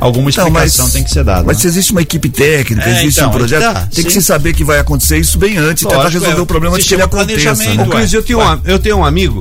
alguma 0.00 0.24
Não, 0.24 0.28
explicação 0.28 0.88
tem 0.90 1.02
que 1.02 1.10
ser 1.10 1.24
dada. 1.24 1.44
Mas 1.44 1.56
né? 1.56 1.62
se 1.62 1.66
existe 1.68 1.92
uma 1.92 2.02
equipe 2.02 2.28
técnica, 2.28 2.88
É, 2.88 3.00
existe 3.02 3.18
então, 3.20 3.30
um 3.30 3.32
projeto, 3.32 3.62
tá, 3.62 3.88
tem 3.92 4.04
que 4.04 4.12
sim. 4.12 4.20
se 4.20 4.26
saber 4.26 4.54
que 4.54 4.62
vai 4.64 4.78
acontecer 4.78 5.18
isso 5.18 5.38
bem 5.38 5.56
antes, 5.56 5.82
tentar 5.82 5.96
Lógico, 5.96 6.20
resolver 6.20 6.38
é, 6.40 6.42
o 6.42 6.46
problema 6.46 6.76
antes 6.76 6.86
que 6.86 6.94
ele 6.94 7.02
aconteça. 7.02 7.54
planejamento, 7.54 7.76
né? 7.88 7.94
Ô, 7.94 7.98
Cris, 7.98 8.12
eu 8.12 8.22
tenho, 8.22 8.40
um, 8.40 8.60
eu 8.64 8.78
tenho 8.78 8.96
um 8.98 9.04
amigo, 9.04 9.40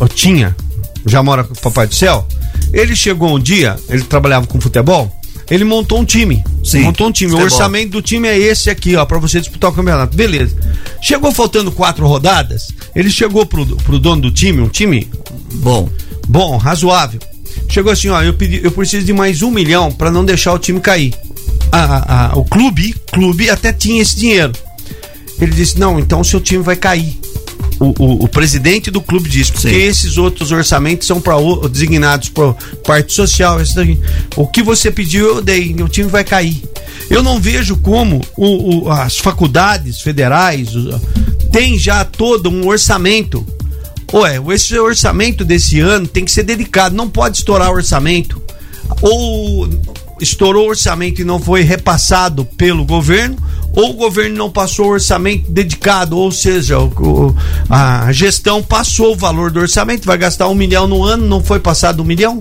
eu 0.00 0.08
tinha, 0.08 0.54
já 1.06 1.22
mora 1.22 1.44
com 1.44 1.54
o 1.54 1.58
Papai 1.58 1.86
do 1.86 1.94
Céu. 1.94 2.26
Ele 2.72 2.94
chegou 2.96 3.34
um 3.36 3.38
dia, 3.40 3.76
ele 3.88 4.02
trabalhava 4.02 4.46
com 4.46 4.60
futebol, 4.60 5.10
ele 5.50 5.64
montou 5.64 6.00
um 6.00 6.04
time. 6.04 6.42
Sim, 6.64 6.80
montou 6.82 7.06
um 7.08 7.12
time. 7.12 7.30
O 7.32 7.36
futebol. 7.36 7.52
orçamento 7.58 7.90
do 7.92 8.02
time 8.02 8.26
é 8.28 8.36
esse 8.38 8.68
aqui, 8.70 8.96
ó, 8.96 9.04
pra 9.04 9.18
você 9.18 9.38
disputar 9.40 9.70
o 9.70 9.72
campeonato. 9.72 10.16
Beleza. 10.16 10.56
Chegou 11.00 11.30
faltando 11.32 11.70
quatro 11.70 12.06
rodadas, 12.06 12.68
ele 12.94 13.10
chegou 13.10 13.46
pro, 13.46 13.64
pro 13.64 13.98
dono 13.98 14.22
do 14.22 14.30
time, 14.30 14.60
um 14.60 14.68
time 14.68 15.08
Bom, 15.54 15.88
bom, 16.28 16.56
razoável. 16.56 17.20
Chegou 17.68 17.90
assim, 17.92 18.08
ó, 18.08 18.20
eu, 18.22 18.34
pedi, 18.34 18.60
eu 18.62 18.70
preciso 18.70 19.06
de 19.06 19.12
mais 19.12 19.42
um 19.42 19.50
milhão 19.50 19.90
pra 19.90 20.10
não 20.10 20.24
deixar 20.24 20.52
o 20.52 20.58
time 20.58 20.80
cair. 20.80 21.14
A- 21.72 21.78
a- 21.84 22.32
a- 22.32 22.36
o 22.36 22.44
clube, 22.44 22.94
clube 23.12 23.48
até 23.50 23.72
tinha 23.72 24.02
esse 24.02 24.16
dinheiro. 24.16 24.52
Ele 25.40 25.52
disse, 25.52 25.78
não, 25.78 25.98
então 25.98 26.20
o 26.20 26.24
seu 26.24 26.40
time 26.40 26.62
vai 26.62 26.76
cair. 26.76 27.18
O, 27.78 27.92
o- 28.02 28.24
o 28.24 28.28
presidente 28.28 28.90
do 28.90 29.00
clube 29.00 29.28
disse, 29.28 29.52
porque 29.52 29.68
Sim. 29.68 29.74
esses 29.76 30.16
outros 30.16 30.50
orçamentos 30.50 31.06
são 31.06 31.20
para 31.20 31.34
designados 31.70 32.28
para 32.30 32.54
parte 32.84 33.12
social. 33.12 33.58
O 34.34 34.46
que 34.46 34.62
você 34.62 34.90
pediu 34.90 35.26
eu 35.36 35.42
dei, 35.42 35.74
o 35.82 35.88
time 35.88 36.08
vai 36.08 36.24
cair. 36.24 36.62
Eu 37.10 37.22
não 37.22 37.38
vejo 37.38 37.76
como 37.76 38.20
o- 38.36 38.90
as 38.90 39.18
faculdades 39.18 40.00
federais 40.00 40.68
têm 41.52 41.78
já 41.78 42.04
todo 42.04 42.48
um 42.50 42.66
orçamento 42.66 43.44
Ué, 44.12 44.40
esse 44.54 44.78
orçamento 44.78 45.44
desse 45.44 45.80
ano 45.80 46.06
tem 46.06 46.24
que 46.24 46.30
ser 46.30 46.44
dedicado, 46.44 46.94
não 46.94 47.08
pode 47.10 47.38
estourar 47.38 47.70
o 47.70 47.74
orçamento. 47.74 48.40
Ou 49.02 49.68
estourou 50.20 50.66
o 50.66 50.68
orçamento 50.70 51.20
e 51.20 51.24
não 51.24 51.40
foi 51.40 51.62
repassado 51.62 52.44
pelo 52.44 52.84
governo, 52.84 53.36
ou 53.76 53.90
o 53.90 53.92
governo 53.92 54.36
não 54.36 54.50
passou 54.50 54.86
o 54.86 54.90
orçamento 54.90 55.48
dedicado, 55.50 56.18
ou 56.18 56.32
seja, 56.32 56.78
o- 56.80 57.36
a 57.70 58.10
gestão 58.10 58.62
passou 58.62 59.12
o 59.12 59.16
valor 59.16 59.52
do 59.52 59.60
orçamento, 59.60 60.06
vai 60.06 60.18
gastar 60.18 60.48
um 60.48 60.54
milhão 60.54 60.88
no 60.88 61.04
ano, 61.04 61.24
não 61.26 61.40
foi 61.40 61.60
passado 61.60 62.02
um 62.02 62.04
milhão? 62.04 62.40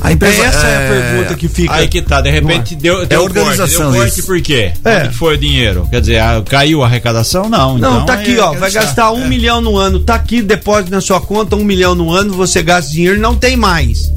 a 0.00 0.10
empresa 0.10 0.42
Essa 0.42 0.66
é, 0.66 0.86
a 0.86 0.90
pergunta 0.90 1.34
que 1.36 1.48
fica. 1.48 1.74
Aí 1.74 1.86
que 1.86 2.02
tá, 2.02 2.20
de 2.20 2.30
repente 2.30 2.74
deu, 2.74 3.06
deu 3.06 3.22
organização 3.22 3.92
corte. 3.92 3.92
Deu 3.92 4.02
corte 4.02 4.22
por 4.22 4.40
quê? 4.40 4.72
É. 4.84 4.96
Onde 4.96 5.08
que 5.10 5.14
foi 5.14 5.34
o 5.34 5.38
dinheiro? 5.38 5.86
Quer 5.88 6.00
dizer, 6.00 6.20
caiu 6.48 6.82
a 6.82 6.86
arrecadação? 6.86 7.48
Não. 7.48 7.78
Não, 7.78 7.94
então 7.94 8.06
tá 8.06 8.14
aqui, 8.14 8.32
aí 8.32 8.38
ó. 8.40 8.52
Vai 8.52 8.70
gastar 8.70 9.12
um 9.12 9.24
é. 9.24 9.28
milhão 9.28 9.60
no 9.60 9.76
ano. 9.76 10.00
Tá 10.00 10.14
aqui, 10.16 10.42
depósito 10.42 10.90
na 10.90 11.00
sua 11.00 11.20
conta, 11.20 11.54
um 11.54 11.62
milhão 11.62 11.94
no 11.94 12.10
ano, 12.10 12.34
você 12.34 12.62
gasta 12.62 12.90
dinheiro, 12.90 13.20
não 13.20 13.36
tem 13.36 13.56
mais. 13.56 14.10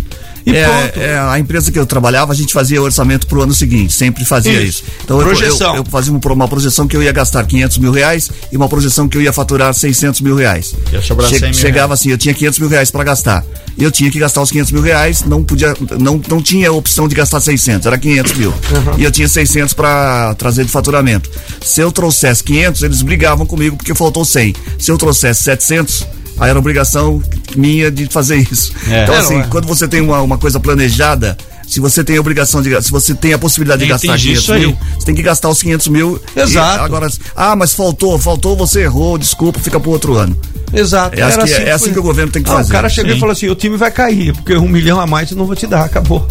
E 0.46 0.56
é, 0.56 0.64
pronto. 0.64 1.00
é, 1.04 1.18
a 1.18 1.40
empresa 1.40 1.72
que 1.72 1.80
eu 1.80 1.86
trabalhava, 1.88 2.32
a 2.32 2.36
gente 2.36 2.54
fazia 2.54 2.80
orçamento 2.82 3.26
pro 3.26 3.42
ano 3.42 3.54
seguinte, 3.54 3.94
sempre 3.94 4.24
fazia 4.24 4.54
Isso. 4.62 4.64
isso. 4.64 4.84
Então 5.04 5.20
eu- 5.20 5.26
Projeção. 5.26 5.72
Eu, 5.76 5.78
eu 5.78 5.86
fazia 5.86 6.14
um- 6.14 6.20
uma 6.34 6.48
projeção 6.48 6.88
que 6.88 6.96
eu 6.96 7.02
ia 7.02 7.12
gastar 7.12 7.44
500 7.46 7.78
mil 7.80 7.92
reais 7.92 8.30
e 8.52 8.56
uma 8.58 8.70
projeção 8.70 9.08
que 9.08 9.18
eu 9.18 9.22
ia 9.22 9.34
faturar 9.34 9.74
600 9.74 10.22
mil 10.22 10.36
reais. 10.36 10.76
Ia 10.94 11.02
sobrar 11.02 11.30
100 11.30 11.40
mil 11.42 11.54
chegava 11.54 11.94
assim, 11.96 12.10
eu 12.12 12.18
tinha 12.18 12.34
500 12.34 12.60
mil 12.60 12.70
reais 12.70 12.92
para 12.92 13.04
gastar. 13.04 13.44
E 13.78 13.84
eu 13.84 13.92
tinha 13.92 14.10
que 14.12 14.20
gastar 14.20 14.42
os 14.42 14.52
500 14.52 14.72
mil 14.72 14.82
reais, 14.82 15.24
não 15.26 15.44
podia, 15.44 15.74
não, 16.00 16.22
não 16.30 16.42
tinha 16.42 16.72
opção 16.72 17.08
de 17.08 17.16
gastar 17.16 17.40
600, 17.42 17.86
era 17.88 17.98
500 17.98 18.34
mil. 18.34 18.54
E 18.98 19.04
eu 19.04 19.12
tinha 19.12 19.28
600 19.28 19.74
para 19.74 20.34
trazer 20.36 20.64
de 20.64 20.72
faturamento. 20.72 21.30
Se 21.62 21.82
eu 21.82 21.92
trouxesse 21.92 22.42
500, 22.44 22.84
eles 22.84 23.02
brigavam 23.02 23.46
comigo 23.46 23.76
porque 23.76 23.94
faltou 23.96 24.24
100. 24.24 24.56
Se 24.80 24.92
eu 24.92 24.98
trouxesse 24.98 25.44
700, 25.44 26.06
aí 26.40 26.50
era 26.50 26.60
obrigação 26.60 27.22
minha 27.56 27.90
de 27.92 28.06
fazer 28.08 28.38
isso. 28.38 28.74
É. 28.90 29.04
Então 29.04 29.16
É, 29.16 29.20
assim, 29.20 29.40
é. 29.40 29.44
quando 29.44 29.68
você 29.68 29.88
tem 29.88 30.02
uma, 30.02 30.22
uma 30.22 30.38
coisa 30.38 30.60
planejada, 30.60 31.38
se 31.68 31.80
você 31.80 32.04
tem 32.04 32.18
a 32.18 32.20
obrigação 32.20 32.62
de, 32.62 32.80
se 32.84 32.92
você 32.92 33.14
tem 33.16 33.34
a 33.34 33.40
possibilidade 33.40 33.80
Tem 33.80 33.88
de 33.88 33.94
gastar 33.94 34.14
atingir 34.14 34.28
500 34.30 34.44
isso 34.44 34.54
aí. 34.54 34.60
mil, 34.60 34.78
você 35.00 35.06
tem 35.06 35.16
que 35.16 35.22
gastar 35.24 35.50
os 35.50 35.62
500 35.62 35.88
mil. 35.88 36.22
Exato. 36.36 36.80
E 36.80 36.86
agora, 36.86 37.08
ah, 37.36 37.56
mas 37.56 37.74
faltou, 37.74 38.18
faltou, 38.20 38.56
você 38.56 38.82
errou, 38.82 39.18
desculpa, 39.18 39.60
fica 39.60 39.80
pro 39.80 39.92
outro 39.92 40.14
ano. 40.16 40.38
Exato. 40.74 41.18
É 41.20 41.24
assim 41.24 41.40
Era 41.40 41.48
que- 41.48 41.54
é 41.54 41.72
assim 41.72 41.84
foi. 41.86 41.94
que 41.94 42.00
o 42.00 42.04
governo 42.04 42.32
tem 42.32 42.44
que 42.44 42.50
Ah, 42.50 42.54
fazer. 42.58 42.70
O 42.70 42.72
cara 42.72 42.90
chegou 42.90 43.12
Sim. 43.12 43.18
e 43.18 43.20
falou 43.20 43.34
assim: 43.34 43.48
o 43.50 43.56
time 43.56 43.78
vai 43.78 43.90
cair, 43.92 44.34
porque 44.34 44.56
um 44.58 44.68
milhão 44.68 45.00
a 45.00 45.08
mais 45.08 45.32
eu 45.32 45.38
não 45.38 45.46
vou 45.46 45.56
te 45.56 45.66
dar, 45.68 45.86
acabou. 45.86 46.28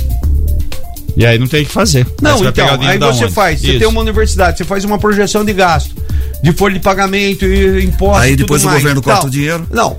E 1.17 1.25
aí 1.25 1.39
não 1.39 1.47
tem 1.47 1.63
o 1.63 1.67
que 1.67 1.73
fazer. 1.73 2.07
Não, 2.21 2.39
você 2.39 2.49
então, 2.49 2.69
aí 2.83 2.99
você 2.99 3.25
onde? 3.25 3.35
faz, 3.35 3.61
você 3.61 3.69
Isso. 3.69 3.79
tem 3.79 3.89
uma 3.89 4.01
universidade, 4.01 4.59
você 4.59 4.65
faz 4.65 4.85
uma 4.85 4.99
projeção 4.99 5.45
de 5.45 5.53
gasto, 5.53 5.95
de 6.43 6.53
folha 6.53 6.75
de 6.75 6.81
pagamento 6.81 7.45
e 7.45 7.85
impostos. 7.85 8.23
Aí 8.23 8.31
tudo 8.33 8.41
depois 8.41 8.63
o 8.65 8.67
mais 8.67 8.79
governo 8.79 9.03
corta 9.03 9.27
o 9.27 9.31
dinheiro? 9.31 9.67
Não, 9.71 9.97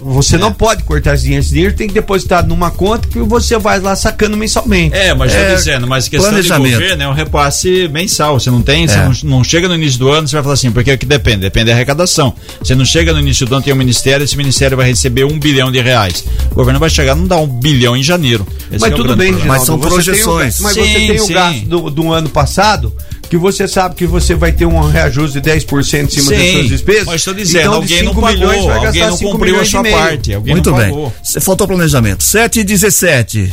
você 0.00 0.36
não 0.38 0.52
pode 0.52 0.84
cortar 0.84 1.14
esse 1.14 1.24
dinheiro, 1.24 1.42
esse 1.44 1.52
dinheiro 1.52 1.74
tem 1.74 1.88
que 1.88 1.94
depositar 1.94 2.46
numa 2.46 2.70
conta 2.70 3.08
que 3.08 3.18
você 3.20 3.58
vai 3.58 3.80
lá 3.80 3.94
sacando 3.96 4.36
mensalmente. 4.36 4.94
É, 4.96 5.12
mas 5.14 5.32
estou 5.34 5.56
dizendo, 5.56 5.86
mas 5.86 6.08
questão 6.08 6.40
de 6.40 6.48
governo 6.48 7.02
é 7.02 7.08
um 7.08 7.12
repasse 7.12 7.88
mensal. 7.88 8.38
Você 8.38 8.50
não 8.50 8.62
tem, 8.62 8.86
você 8.86 8.94
É. 8.98 9.04
não, 9.04 9.12
não 9.38 9.44
chega 9.44 9.68
no 9.68 9.74
início 9.74 9.98
do 9.98 10.08
ano, 10.08 10.26
você 10.28 10.36
vai 10.36 10.42
falar 10.42 10.54
assim, 10.54 10.70
porque 10.70 10.92
o 10.92 10.98
que 10.98 11.06
depende? 11.06 11.38
Depende 11.38 11.66
da 11.66 11.72
arrecadação. 11.72 12.32
Você 12.62 12.74
não 12.74 12.84
chega 12.84 13.12
no 13.12 13.18
início 13.20 13.46
do 13.46 13.54
ano, 13.54 13.64
tem 13.64 13.72
um 13.72 13.76
ministério, 13.76 14.24
esse 14.24 14.36
ministério 14.36 14.76
vai 14.76 14.86
receber 14.88 15.24
um 15.24 15.38
bilhão 15.38 15.70
de 15.72 15.80
reais. 15.80 16.24
O 16.50 16.54
governo 16.54 16.78
vai 16.80 16.90
chegar, 16.90 17.14
não 17.14 17.26
dá 17.26 17.36
um 17.36 17.46
bilhão 17.46 17.96
em 17.96 18.02
janeiro. 18.02 18.46
Esse 18.70 18.80
Mas 18.80 18.92
é 18.92 18.94
o 18.94 18.96
tudo 18.96 19.16
bem, 19.16 19.32
problema. 19.32 19.58
Geraldo, 19.58 19.88
você 19.90 20.12
tem 20.12 20.22
o 20.22 20.36
ga- 20.36 20.44
mas 20.44 20.54
você 20.56 20.84
Sim, 20.84 21.06
tem 21.06 21.20
o 21.20 21.26
sim. 21.26 21.32
gasto 21.32 21.64
do, 21.66 21.90
do 21.90 22.12
ano 22.12 22.28
passado, 22.28 22.92
que 23.28 23.36
você 23.36 23.68
sabe 23.68 23.94
que 23.94 24.06
você 24.06 24.34
vai 24.34 24.52
ter 24.52 24.66
um 24.66 24.80
reajuste 24.80 25.40
de 25.40 25.50
10% 25.50 26.04
em 26.04 26.08
cima 26.08 26.30
das 26.30 26.40
Sim, 26.40 26.52
suas 26.52 26.68
despesas. 26.68 27.04
mas 27.06 27.16
estou 27.16 27.34
dizendo, 27.34 27.60
então, 27.60 27.74
alguém 27.74 28.02
não 28.02 28.12
5 28.12 28.20
pagou, 28.20 28.38
milhões 28.38 28.64
vai 28.64 28.76
alguém 28.76 28.92
gastar 28.92 29.10
não 29.10 29.16
5 29.16 29.30
cumpriu 29.30 29.60
a 29.60 29.64
sua 29.64 29.84
parte, 29.84 30.36
Muito 30.36 30.72
bem. 30.74 31.12
Faltou 31.40 31.66
planejamento. 31.66 32.22
7 32.22 32.60
e 32.60 32.64
17. 32.64 33.52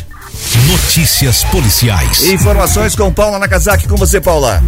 Notícias 0.67 1.43
policiais. 1.45 2.25
Informações 2.29 2.95
com 2.95 3.11
Paula 3.11 3.39
Nakazaki. 3.39 3.87
Com 3.87 3.95
você, 3.95 4.19
Paula. 4.19 4.61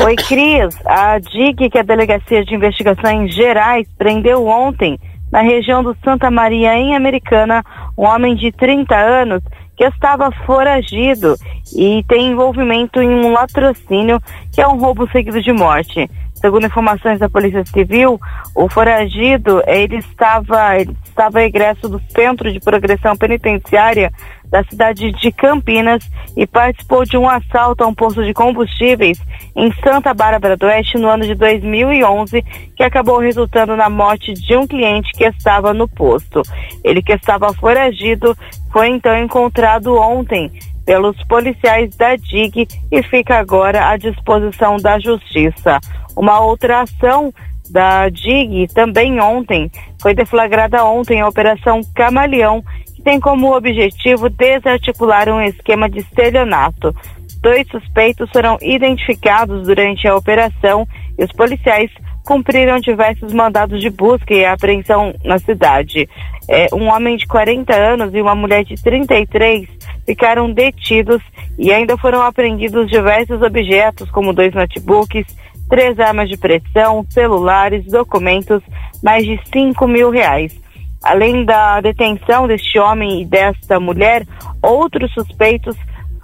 Oi, 0.00 0.16
Cris. 0.16 0.74
A 0.86 1.18
DIG, 1.18 1.70
que 1.70 1.78
é 1.78 1.80
a 1.80 1.84
Delegacia 1.84 2.44
de 2.44 2.54
Investigações 2.54 3.34
Gerais, 3.34 3.86
prendeu 3.98 4.46
ontem, 4.46 4.98
na 5.30 5.42
região 5.42 5.82
do 5.82 5.96
Santa 6.04 6.30
Maria, 6.30 6.74
em 6.74 6.94
Americana, 6.94 7.64
um 7.96 8.04
homem 8.04 8.34
de 8.34 8.52
30 8.52 8.94
anos 8.94 9.42
que 9.82 9.96
estava 9.96 10.30
foragido 10.46 11.34
e 11.74 12.04
tem 12.06 12.30
envolvimento 12.30 13.02
em 13.02 13.08
um 13.08 13.32
latrocínio, 13.32 14.20
que 14.52 14.60
é 14.60 14.68
um 14.68 14.76
roubo 14.76 15.10
seguido 15.10 15.42
de 15.42 15.52
morte. 15.52 16.08
Segundo 16.34 16.66
informações 16.66 17.18
da 17.18 17.28
Polícia 17.28 17.64
Civil, 17.64 18.20
o 18.54 18.68
foragido 18.68 19.60
ele 19.66 19.96
estava, 19.96 20.76
ele 20.76 20.96
estava 21.04 21.42
egresso 21.42 21.88
do 21.88 22.00
Centro 22.08 22.52
de 22.52 22.60
Progressão 22.60 23.16
Penitenciária 23.16 24.12
da 24.52 24.62
cidade 24.64 25.10
de 25.12 25.32
Campinas 25.32 26.06
e 26.36 26.46
participou 26.46 27.04
de 27.04 27.16
um 27.16 27.26
assalto 27.26 27.82
a 27.82 27.86
um 27.86 27.94
posto 27.94 28.22
de 28.22 28.34
combustíveis 28.34 29.18
em 29.56 29.72
Santa 29.82 30.12
Bárbara 30.12 30.58
do 30.58 30.66
Oeste 30.66 30.98
no 30.98 31.08
ano 31.08 31.24
de 31.24 31.34
2011, 31.34 32.42
que 32.76 32.82
acabou 32.82 33.18
resultando 33.18 33.74
na 33.74 33.88
morte 33.88 34.34
de 34.34 34.54
um 34.54 34.66
cliente 34.66 35.10
que 35.12 35.24
estava 35.24 35.72
no 35.72 35.88
posto. 35.88 36.42
Ele 36.84 37.02
que 37.02 37.14
estava 37.14 37.50
foragido 37.54 38.36
foi 38.70 38.88
então 38.88 39.16
encontrado 39.16 39.96
ontem 39.96 40.52
pelos 40.84 41.16
policiais 41.24 41.96
da 41.96 42.14
DIG 42.14 42.68
e 42.90 43.02
fica 43.04 43.38
agora 43.38 43.88
à 43.88 43.96
disposição 43.96 44.76
da 44.76 44.98
Justiça. 44.98 45.80
Uma 46.14 46.40
outra 46.40 46.82
ação 46.82 47.32
da 47.70 48.10
DIG 48.10 48.66
também 48.74 49.18
ontem 49.18 49.70
foi 50.02 50.12
deflagrada 50.12 50.84
ontem 50.84 51.22
a 51.22 51.28
Operação 51.28 51.80
Camaleão, 51.94 52.62
tem 53.04 53.20
como 53.20 53.54
objetivo 53.54 54.28
desarticular 54.28 55.28
um 55.28 55.40
esquema 55.40 55.88
de 55.88 56.00
estelionato. 56.00 56.94
Dois 57.40 57.66
suspeitos 57.68 58.30
foram 58.30 58.56
identificados 58.62 59.66
durante 59.66 60.06
a 60.06 60.14
operação 60.14 60.86
e 61.18 61.24
os 61.24 61.32
policiais 61.32 61.90
cumpriram 62.24 62.78
diversos 62.78 63.32
mandados 63.32 63.80
de 63.80 63.90
busca 63.90 64.32
e 64.32 64.44
apreensão 64.44 65.12
na 65.24 65.38
cidade. 65.38 66.08
É, 66.48 66.68
um 66.72 66.88
homem 66.88 67.16
de 67.16 67.26
40 67.26 67.74
anos 67.74 68.14
e 68.14 68.20
uma 68.20 68.34
mulher 68.34 68.64
de 68.64 68.76
33 68.76 69.68
ficaram 70.06 70.52
detidos 70.52 71.20
e 71.58 71.72
ainda 71.72 71.96
foram 71.96 72.22
apreendidos 72.22 72.88
diversos 72.88 73.42
objetos, 73.42 74.10
como 74.10 74.32
dois 74.32 74.54
notebooks, 74.54 75.26
três 75.68 75.98
armas 75.98 76.28
de 76.28 76.36
pressão, 76.36 77.04
celulares, 77.10 77.84
documentos, 77.86 78.62
mais 79.02 79.24
de 79.24 79.40
5 79.52 79.86
mil 79.88 80.10
reais. 80.10 80.61
Além 81.02 81.44
da 81.44 81.80
detenção 81.80 82.46
deste 82.46 82.78
homem 82.78 83.22
e 83.22 83.26
desta 83.26 83.80
mulher, 83.80 84.26
outros 84.62 85.12
suspeitos 85.12 85.76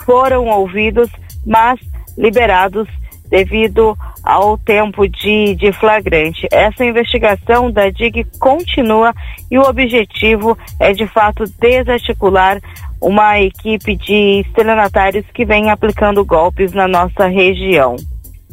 foram 0.05 0.47
ouvidos, 0.47 1.11
mas 1.45 1.81
liberados 2.17 2.89
devido 3.29 3.97
ao 4.23 4.57
tempo 4.59 5.07
de, 5.09 5.55
de 5.55 5.73
flagrante. 5.73 6.47
Essa 6.53 6.85
investigação 6.85 7.71
da 7.71 7.91
DIG 7.91 8.25
continua 8.39 9.13
e 9.51 9.59
o 9.59 9.63
objetivo 9.63 10.57
é 10.81 10.93
de 10.93 11.07
fato 11.07 11.45
desarticular 11.59 12.59
uma 13.01 13.41
equipe 13.41 13.97
de 13.97 14.41
estelionatários 14.47 15.25
que 15.33 15.45
vem 15.45 15.71
aplicando 15.71 16.25
golpes 16.25 16.73
na 16.73 16.89
nossa 16.89 17.27
região. 17.27 17.97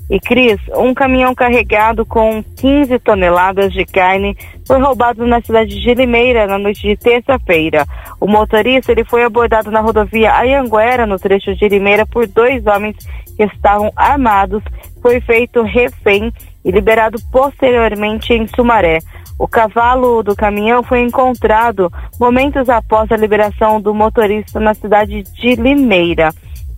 E 0.10 0.20
Cris, 0.20 0.60
um 0.76 0.94
caminhão 0.94 1.34
carregado 1.34 2.06
com 2.06 2.44
15 2.58 3.00
toneladas 3.00 3.74
de 3.74 3.86
carne 3.86 4.38
foi 4.68 4.80
roubado 4.80 5.26
na 5.26 5.42
cidade 5.42 5.80
de 5.80 5.94
Limeira 5.96 6.46
na 6.46 6.60
noite 6.60 6.88
de 6.88 6.96
terça-feira. 6.96 7.86
O 8.20 8.28
motorista 8.28 8.92
ele 8.92 9.04
foi 9.04 9.24
abordado 9.24 9.72
na 9.72 9.82
rodovia 9.82 10.36
Ayanguera, 10.36 11.08
no 11.08 11.18
trecho 11.18 11.56
de 11.56 11.68
Limeira, 11.68 12.06
por 12.06 12.28
dois 12.28 12.66
homens 12.68 12.96
que 13.36 13.44
estavam 13.44 13.92
armados. 13.96 14.62
Foi 15.02 15.20
feito 15.22 15.64
refém 15.64 16.32
e 16.64 16.70
liberado 16.70 17.18
posteriormente 17.32 18.32
em 18.32 18.46
Sumaré. 18.48 19.00
O 19.40 19.48
cavalo 19.48 20.22
do 20.22 20.36
caminhão 20.36 20.84
foi 20.84 21.02
encontrado 21.02 21.92
momentos 22.20 22.70
após 22.70 23.12
a 23.12 23.18
liberação 23.18 23.82
do 23.82 23.94
motorista 23.94 24.60
na 24.60 24.76
cidade 24.76 25.24
de 25.24 25.56
Limeira. 25.56 26.30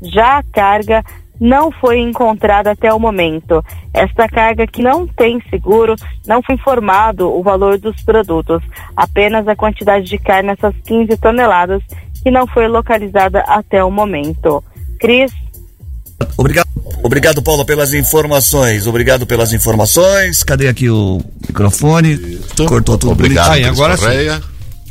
Já 0.02 0.38
a 0.38 0.44
carga 0.44 1.04
não 1.40 1.72
foi 1.72 2.00
encontrada 2.00 2.72
até 2.72 2.94
o 2.94 3.00
momento. 3.00 3.64
Esta 3.94 4.28
carga 4.28 4.66
que 4.68 4.82
não 4.82 5.08
tem 5.08 5.42
seguro, 5.50 5.96
não 6.26 6.42
foi 6.42 6.56
informado 6.56 7.28
o 7.30 7.44
valor 7.44 7.78
dos 7.78 8.02
produtos, 8.04 8.62
apenas 8.96 9.48
a 9.48 9.56
quantidade 9.56 10.06
de 10.06 10.18
carne, 10.18 10.50
essas 10.50 10.74
15 10.86 11.18
toneladas, 11.18 11.82
que 12.24 12.32
não 12.32 12.48
foi 12.48 12.68
localizada 12.68 13.40
até 13.42 13.84
o 13.84 13.92
momento. 13.92 14.64
Cris, 15.00 15.32
Obrigado, 16.36 16.68
obrigado, 17.04 17.42
Paula, 17.44 17.64
pelas 17.64 17.94
informações. 17.94 18.88
Obrigado 18.88 19.26
pelas 19.28 19.54
informações. 19.54 20.44
Cadê 20.44 20.68
aqui 20.68 20.90
o 20.90 21.22
microfone? 21.48 22.40
Cortou 22.68 22.98
tudo 22.98 23.12
Obrigado, 23.12 23.50
bonitinho. 23.50 23.76
Cris 23.76 24.00
Correia. 24.00 24.42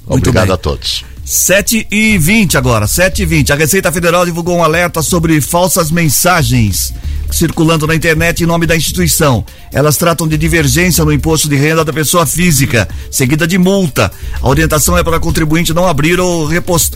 Muito 0.08 0.28
Obrigado 0.28 0.46
bem. 0.46 0.54
a 0.54 0.56
todos. 0.56 1.15
7 1.26 1.88
e 1.90 2.16
20 2.16 2.56
agora, 2.56 2.86
7 2.86 3.22
e 3.24 3.26
20. 3.26 3.52
A 3.52 3.56
Receita 3.56 3.90
Federal 3.90 4.24
divulgou 4.24 4.58
um 4.58 4.62
alerta 4.62 5.02
sobre 5.02 5.40
falsas 5.40 5.90
mensagens 5.90 6.94
circulando 7.30 7.86
na 7.86 7.94
internet 7.94 8.42
em 8.42 8.46
nome 8.46 8.66
da 8.66 8.76
instituição. 8.76 9.44
Elas 9.72 9.96
tratam 9.96 10.26
de 10.26 10.38
divergência 10.38 11.04
no 11.04 11.12
imposto 11.12 11.48
de 11.48 11.56
renda 11.56 11.84
da 11.84 11.92
pessoa 11.92 12.24
física, 12.24 12.88
seguida 13.10 13.46
de 13.46 13.58
multa. 13.58 14.10
A 14.40 14.48
orientação 14.48 14.96
é 14.96 15.04
para 15.04 15.16
o 15.16 15.20
contribuinte 15.20 15.74
não 15.74 15.86
abrir 15.86 16.18
ou 16.20 16.48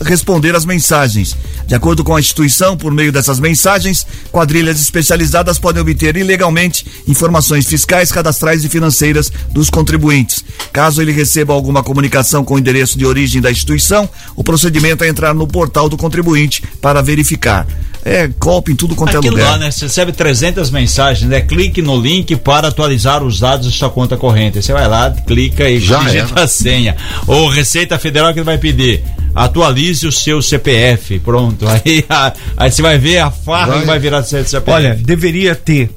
responder 0.03 0.55
às 0.55 0.65
mensagens. 0.65 1.35
De 1.67 1.75
acordo 1.75 2.03
com 2.03 2.15
a 2.15 2.19
instituição, 2.19 2.75
por 2.75 2.91
meio 2.91 3.11
dessas 3.11 3.39
mensagens, 3.39 4.05
quadrilhas 4.31 4.79
especializadas 4.79 5.59
podem 5.59 5.81
obter 5.81 6.17
ilegalmente 6.17 6.85
informações 7.07 7.67
fiscais, 7.67 8.11
cadastrais 8.11 8.63
e 8.63 8.69
financeiras 8.69 9.31
dos 9.51 9.69
contribuintes. 9.69 10.43
Caso 10.73 11.01
ele 11.01 11.11
receba 11.11 11.53
alguma 11.53 11.83
comunicação 11.83 12.43
com 12.43 12.55
o 12.55 12.59
endereço 12.59 12.97
de 12.97 13.05
origem 13.05 13.41
da 13.41 13.51
instituição, 13.51 14.09
o 14.35 14.43
procedimento 14.43 15.03
é 15.03 15.07
entrar 15.07 15.33
no 15.33 15.47
portal 15.47 15.89
do 15.89 15.97
contribuinte 15.97 16.63
para 16.81 17.01
verificar. 17.01 17.67
É 18.03 18.27
golpe 18.39 18.71
em 18.71 18.75
tudo 18.75 18.95
quanto 18.95 19.17
Aquilo 19.17 19.37
é 19.37 19.41
lugar. 19.41 19.51
lá, 19.51 19.57
né? 19.59 19.71
Você 19.71 19.85
recebe 19.85 20.11
300 20.11 20.71
mensagens, 20.71 21.29
né? 21.29 21.39
Clique 21.41 21.81
no 21.81 21.99
link 21.99 22.35
para 22.35 22.69
atualizar 22.69 23.23
os 23.23 23.39
dados 23.39 23.67
da 23.67 23.71
sua 23.71 23.89
conta 23.89 24.17
corrente. 24.17 24.61
Você 24.61 24.73
vai 24.73 24.87
lá, 24.87 25.11
clica 25.11 25.69
e 25.69 25.79
Já 25.79 25.99
digita 25.99 26.31
era. 26.33 26.43
a 26.43 26.47
senha. 26.47 26.95
Ou 27.27 27.47
Receita 27.47 27.99
Federal 27.99 28.33
que 28.33 28.39
ele 28.39 28.45
vai 28.45 28.57
pedir. 28.57 29.03
Atualize 29.35 30.07
o 30.07 30.11
seu 30.11 30.41
CPF. 30.41 31.19
Pronto. 31.19 31.65
Aí, 31.69 32.03
a- 32.09 32.33
aí 32.57 32.71
você 32.71 32.81
vai 32.81 32.97
ver 32.97 33.19
a 33.19 33.29
farra 33.31 33.79
que 33.79 33.85
vai 33.85 33.99
virar 33.99 34.23
seu 34.23 34.43
CPF. 34.43 34.71
Olha, 34.71 34.95
deveria 34.95 35.53
ter 35.55 35.89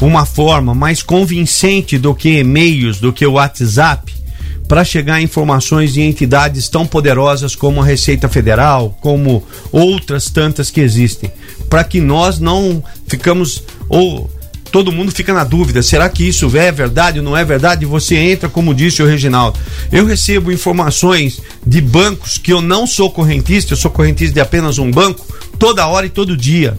uma 0.00 0.24
forma 0.24 0.74
mais 0.74 1.02
convincente 1.02 1.98
do 1.98 2.14
que 2.14 2.38
e-mails, 2.38 3.00
do 3.00 3.12
que 3.12 3.26
o 3.26 3.32
WhatsApp, 3.32 4.12
para 4.70 4.84
chegar 4.84 5.20
informações 5.20 5.92
de 5.92 6.00
entidades 6.00 6.68
tão 6.68 6.86
poderosas 6.86 7.56
como 7.56 7.82
a 7.82 7.84
Receita 7.84 8.28
Federal, 8.28 8.96
como 9.00 9.42
outras 9.72 10.30
tantas 10.30 10.70
que 10.70 10.80
existem, 10.80 11.28
para 11.68 11.82
que 11.82 12.00
nós 12.00 12.38
não 12.38 12.80
ficamos 13.08 13.64
ou 13.88 14.30
todo 14.70 14.92
mundo 14.92 15.10
fica 15.10 15.34
na 15.34 15.42
dúvida, 15.42 15.82
será 15.82 16.08
que 16.08 16.22
isso 16.22 16.56
é 16.56 16.70
verdade 16.70 17.18
ou 17.18 17.24
não 17.24 17.36
é 17.36 17.44
verdade? 17.44 17.84
Você 17.84 18.14
entra, 18.14 18.48
como 18.48 18.72
disse 18.72 19.02
o 19.02 19.06
Reginaldo. 19.06 19.58
Eu 19.90 20.06
recebo 20.06 20.52
informações 20.52 21.40
de 21.66 21.80
bancos 21.80 22.38
que 22.38 22.52
eu 22.52 22.62
não 22.62 22.86
sou 22.86 23.10
correntista, 23.10 23.72
eu 23.72 23.76
sou 23.76 23.90
correntista 23.90 24.34
de 24.34 24.40
apenas 24.40 24.78
um 24.78 24.88
banco, 24.88 25.26
toda 25.58 25.88
hora 25.88 26.06
e 26.06 26.10
todo 26.10 26.36
dia. 26.36 26.78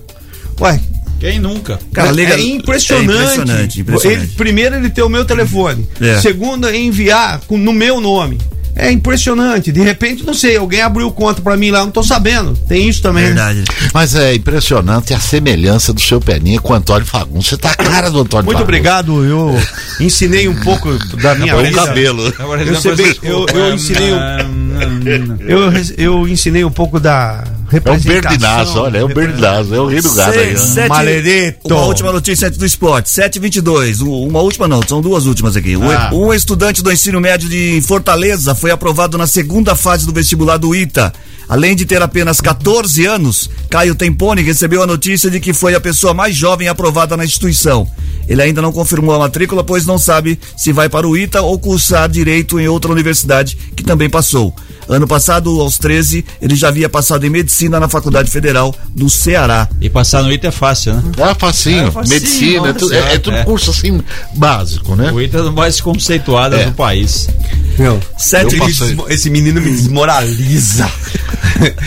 Ué, 0.62 0.80
Quem 1.22 1.40
nunca? 1.40 1.80
Cara, 1.94 2.10
é, 2.10 2.14
liga- 2.14 2.34
é 2.34 2.42
impressionante. 2.42 3.10
é 3.12 3.14
impressionante, 3.14 3.80
impressionante. 3.82 4.24
Ele- 4.24 4.34
primeiro, 4.36 4.76
ele 4.76 4.90
tem 4.90 5.04
o 5.04 5.10
meu 5.10 5.24
telefone. 5.24 5.88
É. 6.02 6.20
Segundo, 6.20 6.68
é 6.68 6.76
enviar 6.76 7.40
com- 7.48 7.58
no 7.58 7.72
meu 7.72 8.02
nome. 8.02 8.38
É 8.74 8.90
impressionante. 8.90 9.70
De 9.72 9.82
repente, 9.82 10.26
não 10.26 10.34
sei, 10.34 10.56
alguém 10.56 10.82
abriu 10.82 11.12
conta 11.12 11.42
pra 11.42 11.58
mim 11.58 11.72
lá, 11.72 11.82
não 11.82 11.92
tô 11.92 12.02
sabendo. 12.02 12.54
Tem 12.70 12.88
isso 12.88 13.02
também. 13.02 13.26
Verdade. 13.26 13.66
Mas 13.94 14.16
é 14.16 14.34
impressionante 14.34 15.14
a 15.14 15.20
semelhança 15.20 15.92
do 15.94 16.00
seu 16.00 16.22
Peninha 16.22 16.60
com 16.60 16.72
o 16.72 16.76
Antônio 16.76 17.06
Fagundes. 17.06 17.50
Você 17.50 17.58
tá 17.58 17.72
a 17.72 17.76
cara 17.76 18.10
do 18.10 18.22
Antônio 18.22 18.46
Muito 18.46 18.58
Fagundes. 18.58 18.62
obrigado, 18.64 19.26
eu 19.26 19.56
ensinei 20.00 20.48
um 20.48 20.56
pouco 20.56 20.90
da 21.18 21.36
minha 21.36 21.56
vida. 21.58 21.86
cabelo. 21.86 22.34
Agora, 22.40 22.64
Eu, 22.64 22.74
eu, 23.22 23.46
eu 23.54 23.74
ensinei 23.76 24.14
um, 24.14 25.40
eu, 25.48 25.72
eu 25.98 26.28
ensinei 26.28 26.64
um 26.64 26.72
pouco 26.72 27.00
da 27.00 27.44
É 27.74 27.78
um 27.78 27.94
representação. 27.94 28.22
Berdinazo, 28.22 28.80
olha, 28.80 28.98
é 29.00 29.06
um 29.06 29.08
Berdinazo. 29.08 29.74
Eu 29.76 29.88
ri 29.88 30.02
do 30.02 30.14
gado 30.14 30.40
aí. 30.40 30.58
Sete- 30.58 30.90
Malereto. 30.90 31.68
Uma 31.74 31.82
última 31.84 32.12
notícia 32.12 32.50
do 32.50 32.66
esporte. 32.66 33.10
722. 33.10 34.02
Um- 34.02 34.28
Uma 34.28 34.40
última 34.42 34.68
não, 34.68 34.82
são 34.88 35.02
duas 35.02 35.26
últimas 35.26 35.56
aqui. 35.56 35.76
Um- 35.78 35.90
Ah. 35.92 36.10
Um 36.14 36.34
estudante 36.34 36.82
do 36.84 36.92
ensino 36.92 37.20
médio 37.20 37.50
de 37.50 37.82
Fortaleza 37.82 38.54
foi 38.56 38.72
aprovado 38.72 39.18
na 39.18 39.28
segunda 39.28 39.76
fase 39.76 40.06
do 40.06 40.14
vestibular 40.14 40.58
do 40.58 40.76
ITA. 40.76 41.14
Além 41.50 41.76
de 41.76 41.86
ter 41.86 42.02
apenas 42.02 42.40
14 42.40 43.06
anos, 43.06 43.50
Caio 43.70 43.94
Tempone 43.94 44.42
recebeu 44.42 44.82
a 44.82 44.88
notícia 44.88 45.30
de 45.30 45.38
que 45.40 45.52
foi 45.52 45.76
a 45.76 45.82
pessoa 45.82 46.14
mais 46.14 46.34
jovem 46.36 46.70
aprovada 46.70 47.18
na 47.18 47.26
instituição. 47.26 47.86
Ele 48.26 48.42
ainda 48.42 48.62
não 48.62 48.72
confirmou 48.72 49.14
a 49.16 49.20
matrícula, 49.20 49.62
pois 49.62 49.86
não 49.86 49.98
sabe 49.98 50.40
se 50.56 50.72
vai 50.72 50.88
para 50.88 51.06
o 51.06 51.18
ITA 51.18 51.42
ou 51.42 51.60
cursar 51.60 52.08
direito 52.08 52.58
em 52.58 52.70
outra 52.70 52.90
universidade, 52.92 53.58
que 53.76 53.84
também 53.84 54.10
passou. 54.10 54.56
Ano 54.88 55.06
passado, 55.08 55.60
aos 55.60 55.78
13, 55.78 56.24
ele 56.42 56.56
já 56.56 56.70
havia 56.70 56.88
passado 56.88 57.26
em 57.26 57.30
medicina 57.30 57.61
na 57.70 57.88
Faculdade 57.90 58.30
Federal 58.32 58.74
do 58.96 59.10
Ceará. 59.10 59.68
E 59.80 59.90
passar 59.90 60.24
no 60.24 60.32
ITA 60.32 60.48
é 60.48 60.52
fácil, 60.52 60.94
né? 60.94 61.04
É 61.18 61.34
facinho, 61.36 61.88
É 61.88 61.92
facinho, 61.92 62.14
medicina, 62.20 62.70
é, 62.70 62.74
tudo- 62.74 62.94
é- 62.94 63.14
é 63.14 63.18
tudo 63.20 63.38
é. 63.38 63.44
curso 63.44 63.72
assim 63.72 64.02
básico, 64.36 64.96
né? 64.96 65.12
O 65.12 65.22
ITA 65.22 65.38
é 65.40 65.42
o 65.42 65.52
mais 65.52 65.80
conceituado 65.82 66.56
É. 66.56 66.66
do 66.66 66.72
país. 66.74 67.28
Meu, 67.80 68.00
Sete 68.18 68.58
esse 69.10 69.30
menino 69.30 69.62
me 69.62 69.72
desmoraliza. 69.72 70.90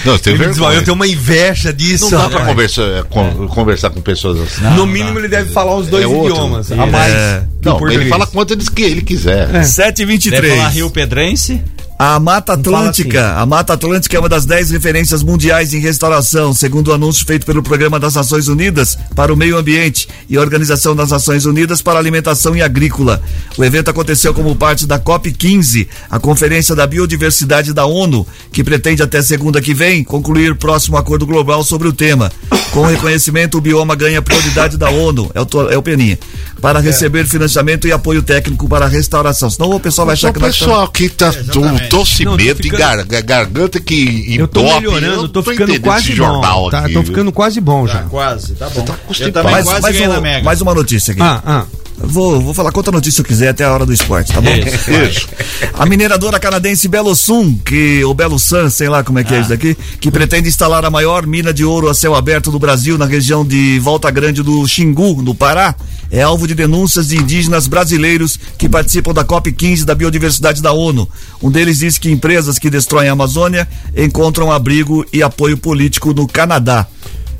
Não, 0.04 0.18
tem 0.18 0.36
vergonha. 0.36 0.76
Eu 0.76 0.84
tenho 0.84 0.94
uma 0.94 1.06
inveja 1.06 1.72
disso. 1.72 2.10
Não 2.10 2.18
dá 2.22 2.28
pra 2.28 2.44
conversar, 2.46 2.82
é, 2.82 3.02
con- 3.02 3.48
conversar 3.48 3.90
com 3.90 4.00
pessoas 4.00 4.40
assim. 4.40 4.64
no 4.76 4.86
mínimo, 4.86 5.18
ele 5.18 5.28
deve 5.28 5.50
falar 5.52 5.76
os 5.76 5.86
dois 5.88 6.04
É 6.04 6.06
outro. 6.06 6.32
idiomas. 6.32 6.70
É. 6.70 6.74
A 6.78 6.86
mais. 6.86 7.14
Não, 7.62 7.90
ele 7.90 8.08
fala 8.08 8.26
quanto 8.26 8.52
ele, 8.52 8.64
que 8.64 8.82
ele 8.82 9.02
quiser. 9.02 9.46
Deve 9.48 9.64
723. 9.66 10.56
falar 10.56 10.68
Rio 10.68 10.90
Pedrense. 10.90 11.60
A 11.97 12.18
Mata 12.18 12.55
Atlântica. 12.55 13.34
A 13.36 13.47
Mata 13.47 13.72
Atlântica 13.74 14.16
é 14.16 14.20
uma 14.20 14.28
das 14.28 14.45
10 14.45 14.72
referências 14.72 15.22
mundiais 15.22 15.72
em 15.72 15.78
restauração, 15.78 16.53
segundo 16.53 16.88
o 16.88 16.92
anúncio 16.92 17.24
feito 17.24 17.47
pelo 17.47 17.62
Programa 17.62 18.01
das 18.01 18.14
Nações 18.16 18.49
Unidas 18.49 18.99
para 19.14 19.32
o 19.32 19.36
Meio 19.36 19.57
Ambiente 19.57 20.09
e 20.28 20.36
a 20.36 20.40
Organização 20.40 20.97
das 20.97 21.11
Nações 21.11 21.47
Unidas 21.47 21.80
para 21.80 21.95
a 21.95 21.99
Alimentação 22.01 22.57
e 22.57 22.61
Agrícola. 22.62 23.22
O 23.57 23.64
evento 23.64 23.90
aconteceu 23.90 24.34
como 24.34 24.57
parte 24.57 24.86
da 24.88 24.99
COP15, 24.99 25.86
a 26.11 26.18
Conferência 26.18 26.74
da 26.74 26.84
Biodiversidade 26.84 27.72
da 27.72 27.86
ONU, 27.86 28.26
que 28.53 28.64
pretende 28.64 29.01
até 29.03 29.22
segunda 29.22 29.61
que 29.62 29.72
vem 29.72 30.03
concluir 30.03 30.51
o 30.51 30.57
próximo 30.57 30.97
acordo 30.97 31.24
global 31.24 31.62
sobre 31.62 31.86
o 31.86 31.92
tema. 31.92 32.30
Com 32.72 32.80
o 32.80 32.86
reconhecimento, 32.86 33.57
o 33.57 33.61
bioma 33.61 33.95
ganha 33.95 34.20
prioridade 34.20 34.76
da 34.76 34.90
ONU, 34.90 35.30
é 35.32 35.40
o, 35.40 35.70
é 35.70 35.78
o 35.78 35.82
Peninha, 35.82 36.18
para 36.61 36.80
receber 36.80 37.24
financiamento 37.24 37.86
e 37.86 37.92
apoio 37.92 38.20
técnico 38.20 38.68
para 38.68 38.86
a 38.86 38.88
restauração. 38.88 39.49
Senão 39.49 39.70
o 39.70 39.78
pessoal 39.78 40.07
vai 40.07 40.14
achar 40.14 40.30
O 40.30 40.32
que 40.34 40.40
nós 40.40 40.59
pessoal 40.59 40.82
aqui 40.82 41.09
tá 41.09 41.32
to- 41.32 41.84
tossimento 41.89 42.37
tô 42.37 42.43
e 42.43 42.55
ficando- 42.55 42.78
gar- 42.78 43.05
gar- 43.05 43.22
garganta 43.22 43.80
que 43.80 44.37
Eu 44.39 44.49
tô 44.49 44.61
entope. 44.61 44.80
melhorando, 44.80 45.22
Eu 45.24 45.28
tô 45.28 45.43
ficando 45.43 45.80
quase 45.80 46.07
esse 46.11 46.11
bom. 46.20 46.26
jornal 46.26 46.70
Tá, 46.70 46.80
aqui, 46.80 46.93
tô 46.95 47.03
ficando 47.03 47.32
quase 47.32 47.61
bom 47.61 47.87
já. 47.87 48.03
Quase, 48.03 48.55
tá 48.55 48.68
bom. 48.70 48.82
Tá 48.82 48.93
Eu 48.93 48.99
constipado. 49.07 49.32
também 49.35 49.53
mais, 49.53 49.64
quase 49.64 49.82
mais, 49.82 50.01
um- 50.18 50.20
Mega. 50.20 50.45
mais 50.45 50.61
uma 50.61 50.74
notícia 50.74 51.12
aqui. 51.12 51.22
Ah, 51.22 51.43
ah. 51.45 51.64
Vou, 51.97 52.40
vou 52.40 52.53
falar 52.53 52.72
quanta 52.72 52.90
notícia 52.90 53.20
eu 53.20 53.24
quiser 53.24 53.49
até 53.49 53.64
a 53.64 53.72
hora 53.72 53.86
do 53.86 53.92
esporte, 53.92 54.32
tá 54.32 54.40
bom? 54.40 54.51
Isso. 54.51 54.90
Isso. 54.90 55.28
A 55.72 55.86
mineradora 55.86 56.40
canadense 56.40 56.88
Belo 56.88 57.14
Sun, 57.14 57.57
que, 57.59 58.05
ou 58.05 58.12
Belo 58.14 58.38
Sun, 58.38 58.68
sei 58.68 58.88
lá 58.88 59.05
como 59.05 59.18
é 59.18 59.24
que 59.24 59.34
é 59.34 59.40
isso 59.40 59.49
daqui, 59.49 59.76
que 60.01 60.11
pretende 60.11 60.49
instalar 60.49 60.84
a 60.84 60.90
maior 60.90 61.26
mina 61.26 61.53
de 61.53 61.64
ouro 61.64 61.88
a 61.88 61.95
céu 61.95 62.14
aberto 62.14 62.51
do 62.51 62.59
Brasil 62.59 62.99
na 62.99 63.07
região 63.07 63.45
de 63.45 63.78
Volta 63.78 64.11
Grande 64.11 64.42
do 64.42 64.66
Xingu, 64.66 65.22
no 65.22 65.34
Pará, 65.34 65.74
é 66.11 66.22
alvo 66.22 66.47
de 66.47 66.55
denúncias 66.55 67.09
de 67.09 67.16
indígenas 67.16 67.66
brasileiros 67.66 68.38
que 68.59 68.68
participam 68.68 69.12
da 69.12 69.24
COP15 69.24 69.84
da 69.84 69.95
Biodiversidade 69.95 70.62
da 70.62 70.72
ONU. 70.72 71.09
Um 71.42 71.51
deles 71.51 71.78
diz 71.78 71.99
que 71.99 72.11
empresas 72.11 72.59
que 72.59 72.70
destroem 72.70 73.09
a 73.09 73.12
Amazônia 73.12 73.66
encontram 73.97 74.53
abrigo 74.53 75.05
e 75.12 75.22
apoio 75.22 75.57
político 75.57 76.12
no 76.12 76.26
Canadá. 76.26 76.86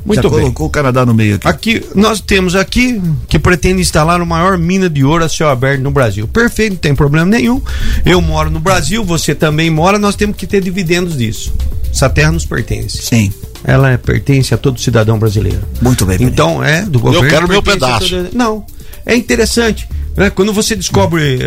Muito 0.05 0.23
Já 0.23 0.29
bem. 0.29 0.39
colocou 0.41 0.67
o 0.67 0.71
Canadá 0.71 1.07
no 1.07 1.15
meio 1.15 1.37
aqui. 1.37 1.49
Aqui, 1.49 1.85
nós 1.95 2.21
temos 2.21 2.55
aqui 2.55 3.01
que 3.27 3.39
pretende 3.39 3.81
instalar 3.81 4.21
a 4.21 4.25
maior 4.25 4.59
mina 4.59 4.91
de 4.91 5.03
ouro 5.03 5.25
a 5.25 5.29
céu 5.29 5.49
aberto 5.49 5.81
no 5.81 5.91
Brasil. 5.91 6.29
Perfeito, 6.29 6.73
não 6.73 6.79
tem 6.79 6.95
problema 6.95 7.27
nenhum. 7.27 7.63
Eu 8.05 8.21
moro 8.21 8.51
no 8.51 8.61
Brasil, 8.61 9.03
você 9.03 9.35
também 9.35 9.71
mora, 9.71 9.99
nós 9.99 10.15
temos 10.15 10.37
que 10.37 10.47
ter 10.47 10.63
dividendos 10.63 11.17
disso. 11.17 11.55
Essa 11.91 12.11
terra 12.11 12.33
nos 12.33 12.45
pertence. 12.45 12.99
Sim. 12.99 13.33
Ela 13.65 13.93
é- 13.93 13.97
pertence 13.97 14.53
a 14.53 14.59
todo 14.59 14.79
cidadão 14.79 15.19
brasileiro. 15.19 15.63
Muito 15.81 16.05
bem. 16.05 16.19
Então, 16.21 16.63
é 16.63 16.83
do 16.83 16.99
governo. 16.99 17.29
quero 17.31 17.49
meu 17.49 17.63
pedaço. 17.63 18.11
todo- 18.11 18.29
Não. 18.35 18.67
É 19.07 19.15
interessante. 19.17 19.89
né? 20.17 20.29
Quando 20.31 20.53
você 20.53 20.77
descobre 20.77 21.39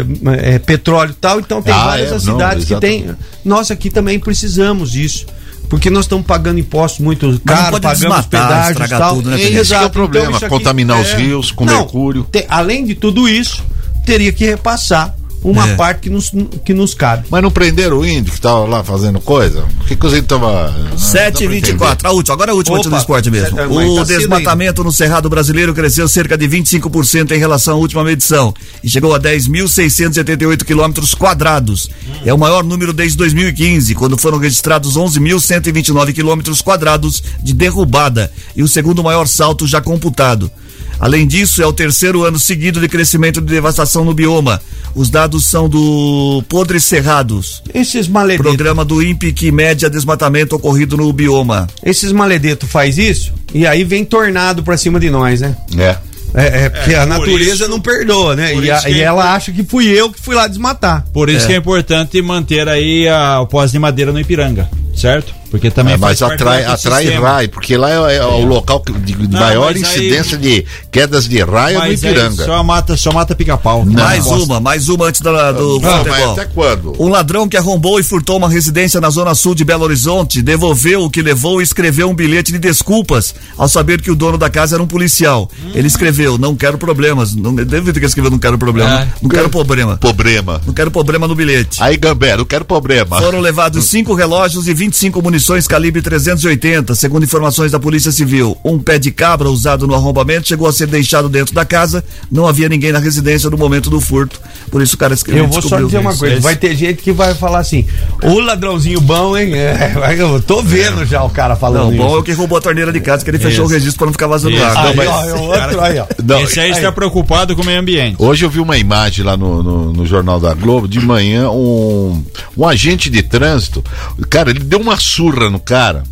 é, 0.43 0.55
é, 0.55 0.60
petróleo 0.60 1.12
e 1.12 1.14
tal, 1.22 1.39
então 1.39 1.62
tem 1.62 1.74
Ah, 1.74 1.86
várias 1.86 2.12
é, 2.12 2.16
as 2.16 2.24
não, 2.26 2.34
cidades 2.34 2.66
que 2.66 2.76
tem. 2.80 2.97
exatamente. 3.03 3.20
Nós 3.45 3.72
aqui 3.72 3.89
também 3.89 4.20
precisamos 4.20 4.91
disso. 4.91 5.26
Porque 5.70 5.89
nós 5.89 6.05
estamos 6.05 6.26
pagando 6.26 6.59
impostos 6.59 6.99
muito 7.01 7.39
caros, 7.45 7.70
pode 7.72 7.82
pagamos 7.84 8.18
e 8.26 8.70
estragar 8.72 8.99
tal. 8.99 9.15
tudo, 9.15 9.30
né, 9.30 9.36
Esse 9.36 9.45
Peninha? 9.47 9.65
que 9.65 9.74
é 9.74 9.82
o 9.82 9.89
problema, 9.89 10.32
isso 10.32 10.45
aqui- 10.45 10.49
contaminar 10.55 10.99
os 11.01 11.11
rios 11.13 11.51
com 11.51 11.65
Não, 11.65 11.74
mercúrio. 11.80 12.26
te- 12.32 12.45
além 12.47 12.86
de 12.86 12.95
tudo 12.95 13.28
isso, 13.28 13.63
teria 14.05 14.32
que 14.32 14.45
repassar 14.45 15.13
uma 15.43 15.67
É. 15.69 15.75
parte 15.75 16.01
que 16.01 16.09
nos, 16.09 16.31
que 16.65 16.73
nos 16.73 16.93
cabe. 16.93 17.25
Mas 17.29 17.41
não 17.41 17.51
prenderam 17.51 17.99
o 17.99 18.05
índio 18.07 18.33
que 18.33 18.41
tava 18.41 18.65
lá 18.65 18.83
fazendo 18.83 19.19
coisa? 19.19 19.63
Por 19.77 19.88
que, 19.88 19.95
que 19.95 20.05
os 20.05 20.11
índios 20.13 20.27
tava. 20.27 20.73
7 20.97 21.43
e 21.43 21.47
24 21.47 22.07
a 22.07 22.11
última, 22.11 22.33
agora 22.35 22.51
é 22.51 22.53
a 22.53 22.55
última 22.55 22.77
Opa, 22.79 22.89
do 22.89 22.97
esporte 22.97 23.29
mesmo. 23.31 23.55
sete- 23.57 23.69
mas 23.73 23.88
O 23.89 23.95
tá 23.95 24.03
desmatamento 24.03 24.83
no 24.83 24.91
Cerrado 24.91 25.29
Brasileiro 25.29 25.73
cresceu 25.73 26.07
cerca 26.07 26.38
de 26.38 26.47
25% 26.47 27.31
em 27.31 27.38
relação 27.39 27.75
à 27.75 27.77
última 27.77 28.03
medição 28.03 28.53
e 28.83 28.89
chegou 28.89 29.13
a 29.13 29.19
10.678 29.19 30.63
quilômetros 30.65 31.13
quadrados. 31.13 31.89
É 32.25 32.33
o 32.33 32.38
maior 32.38 32.63
número 32.63 32.91
desde 32.93 33.17
2015, 33.17 33.93
quando 33.95 34.17
foram 34.17 34.38
registrados 34.38 34.95
11.129 34.97 36.13
quilômetros 36.13 36.61
quadrados 36.61 37.21
de 37.41 37.53
derrubada 37.53 38.31
e 38.55 38.63
o 38.63 38.67
segundo 38.67 39.03
maior 39.03 39.27
salto 39.27 39.65
já 39.67 39.79
computado. 39.81 40.51
Além 41.00 41.28
disso, 41.28 41.62
é 41.62 41.66
o 41.66 41.74
terceiro 41.74 42.24
ano 42.24 42.39
seguido 42.39 42.80
de 42.80 42.88
crescimento 42.88 43.39
de 43.39 43.48
devastação 43.48 44.04
no 44.04 44.14
bioma. 44.14 44.60
Os 44.95 45.10
dados 45.10 45.45
são 45.48 45.70
do 45.70 46.43
Podres 46.50 46.84
Cerrados, 46.86 47.62
Esses 47.74 48.08
maledetos, 48.08 48.45
programa 48.48 48.84
do 48.84 49.02
INPE 49.04 49.32
que 49.32 49.52
mede 49.52 49.86
a 49.86 49.89
desmatamento 49.89 50.56
ocorrido 50.56 50.98
no 50.98 51.12
bioma. 51.14 51.68
esses 51.84 52.12
maledetos 52.12 52.70
faz 52.70 52.98
isso 52.98 53.32
e 53.54 53.66
aí 53.68 53.84
vem 53.84 54.04
tornado 54.04 54.64
pra 54.64 54.76
cima 54.78 55.00
de 55.00 55.10
nós, 55.10 55.41
né? 55.41 55.56
É. 55.78 55.98
É, 56.34 56.66
é, 56.66 56.70
porque 56.70 56.91
É, 56.93 56.98
a 56.98 57.02
por 57.08 57.08
natureza 57.20 57.54
isso- 57.64 57.68
não 57.70 57.80
perdoa, 57.80 58.36
né? 58.36 58.54
E, 58.54 58.70
a- 58.70 58.82
e 58.89 59.00
é 59.00 59.04
ela 59.04 59.34
acha 59.34 59.52
que 59.52 59.64
fui 59.64 59.88
eu 59.88 60.12
que 60.12 60.20
fui 60.20 60.36
lá 60.36 60.45
desmatar. 60.48 61.06
Por 61.14 61.30
isso 61.30 61.48
que 61.48 61.54
é 61.54 61.58
importante 61.58 62.22
manter 62.22 62.68
aí 62.68 63.08
a, 63.08 63.39
o 63.39 63.48
pós 63.48 63.72
de 63.72 63.80
madeira 63.80 64.12
no 64.12 64.20
Ipiranga, 64.20 64.70
certo? 64.95 65.34
Porque 65.50 65.72
também 65.72 65.93
É, 65.93 65.98
mas 65.98 66.22
atrai, 66.22 66.66
atrai 66.66 67.06
raio, 67.10 67.50
porque 67.50 67.78
lá 67.78 67.89
é, 68.12 68.18
é 68.18 68.26
o 68.26 68.45
local 68.45 68.82
que- 68.82 68.91
de, 68.93 69.14
de 69.14 69.28
Não, 69.30 69.39
maior 69.39 69.74
mas 69.74 69.76
aí- 69.78 69.82
incidência 70.08 70.38
de 70.38 70.66
quedas 70.91 71.28
de 71.28 71.41
raio 71.41 71.76
no 71.80 71.86
Mas 71.86 72.04
aí 72.04 72.12
Ipiranga. 72.12 72.45
só 72.45 72.64
mata, 72.64 72.98
só 72.98 73.12
mata 73.14 73.34
pica-pau. 73.36 73.86
mais 73.86 74.26
uma, 74.26 74.60
mais 74.60 74.89
uma 74.89 75.06
antes 75.06 75.22
da, 75.22 75.52
do 75.52 75.80
Não, 75.80 75.98
futebol. 76.04 76.32
até 76.34 76.45
quando? 76.45 76.95
Um 77.02 77.08
ladrão 77.10 77.48
que 77.48 77.56
arrombou 77.58 78.00
e 78.00 78.04
furtou 78.04 78.38
uma 78.38 78.50
residência 78.50 79.00
na 79.00 79.10
zona 79.10 79.34
sul 79.36 79.56
de 79.56 79.64
Belo 79.64 79.84
Horizonte 79.86 80.41
devolveu 80.41 81.04
o 81.04 81.10
que 81.10 81.22
levou 81.22 81.62
e 81.62 81.64
escreveu 81.64 82.10
um 82.10 82.14
bilhete 82.16 82.52
de 82.52 82.60
desculpas 82.60 83.34
ao 83.58 83.68
saber 83.68 84.02
que 84.02 84.12
o 84.12 84.16
dono 84.16 84.38
da 84.38 84.50
casa 84.50 84.76
era 84.76 84.84
um 84.84 84.88
policial. 84.88 85.50
Ele 85.74 85.88
escreveu: 85.88 86.38
Não 86.38 86.56
quero 86.56 86.78
problemas. 86.78 87.34
Não, 87.36 87.54
deve 87.56 87.93
ter 87.93 88.00
que 88.00 88.06
escrever: 88.06 88.30
Não 88.30 88.39
quero 88.39 88.58
problema. 88.58 89.02
É. 89.02 89.08
Não 89.22 89.30
quero 89.30 89.50
problema. 89.50 89.98
Problema. 89.98 90.62
Não 90.66 90.74
quero 90.74 90.91
problema 90.91 91.28
no 91.28 91.36
bilhete. 91.36 91.82
Aí, 91.82 91.95
Gambé, 91.98 92.36
não 92.38 92.45
quero 92.45 92.66
problema. 92.66 93.20
Foram 93.20 93.39
levados 93.39 93.86
cinco 93.86 94.14
relógios 94.14 94.68
e 94.68 94.74
25 94.74 95.22
munições 95.38 95.67
calibre 95.67 96.01
380, 96.01 96.95
segundo 96.95 97.23
informações 97.23 97.71
da 97.71 97.79
Polícia 97.79 98.11
Civil. 98.11 98.57
Um 98.65 98.79
pé 98.79 98.97
de 98.97 99.11
cabra 99.11 99.47
usado 99.47 99.85
no 99.85 99.93
arrombamento 99.93 100.47
chegou 100.47 100.67
a 100.67 100.73
ser 100.73 100.88
deixado 100.88 101.29
dentro 101.29 101.53
da 101.53 101.63
casa. 101.63 102.03
Não 102.31 102.47
havia 102.47 102.67
ninguém 102.67 102.91
na 102.91 102.97
residência 102.97 103.47
no 103.47 103.55
momento 103.57 103.88
do 103.88 104.01
furto. 104.01 104.41
Por 104.71 104.81
isso 104.81 104.95
o 104.95 104.97
cara 104.97 105.13
escreveu. 105.13 105.43
Eu 105.43 105.49
vou 105.49 105.61
só 105.61 105.79
dizer 105.79 105.99
uma 105.99 106.15
coisa: 106.15 106.39
vai 106.41 106.55
ter 106.55 106.75
gente 106.75 107.03
que 107.03 107.11
vai 107.11 107.35
falar 107.35 107.59
assim, 107.59 107.85
ô 108.23 108.39
ladrãozinho 108.39 108.99
bom, 108.99 109.38
hein? 109.38 109.53
É, 109.53 109.93
eu 110.17 110.41
tô 110.41 110.63
vendo 110.63 111.05
já 111.05 111.23
o 111.23 111.29
cara 111.29 111.55
falando 111.55 111.83
Não, 111.83 111.93
isso. 111.93 112.03
bom 112.03 112.15
é 112.15 112.19
o 112.19 112.23
que 112.23 112.31
roubou 112.31 112.57
a 112.57 112.61
torneira 112.61 112.91
de 112.91 112.99
casa, 112.99 113.23
que 113.23 113.29
ele 113.29 113.38
fechou 113.38 113.65
Isso. 113.65 113.73
o 113.73 113.75
registro 113.75 113.97
pra 113.99 114.05
não 114.07 114.13
ficar 114.13 114.27
vazando 114.27 114.55
Isso. 114.55 114.65
água. 114.65 114.89
Aí, 114.89 114.95
Mas- 114.95 115.07
ó, 115.07 115.23
é 115.23 115.33
o 115.33 115.41
outro 115.43 115.81
aí, 115.81 115.99
ó. 115.99 116.05
Não, 116.23 116.41
Esse 116.41 116.59
aí 116.59 116.71
está 116.71 116.91
preocupado 116.91 117.55
com 117.55 117.61
o 117.61 117.65
meio 117.65 117.79
ambiente. 117.79 118.15
Hoje 118.17 118.43
eu 118.43 118.49
vi 118.49 118.59
uma 118.59 118.77
imagem 118.77 119.23
lá 119.23 119.38
no, 119.38 119.61
no, 119.61 119.93
no 119.93 120.05
Jornal 120.05 120.39
da 120.39 120.55
Globo, 120.55 120.88
de 120.88 120.99
manhã, 120.99 121.49
um, 121.51 122.23
um 122.57 122.65
agente 122.67 123.07
de 123.09 123.21
trânsito, 123.21 123.83
cara, 124.29 124.49
ele 124.49 124.59
deu 124.59 124.79
uma 124.79 124.97
surra 124.97 125.26
no 125.36 125.59
cara, 125.59 126.03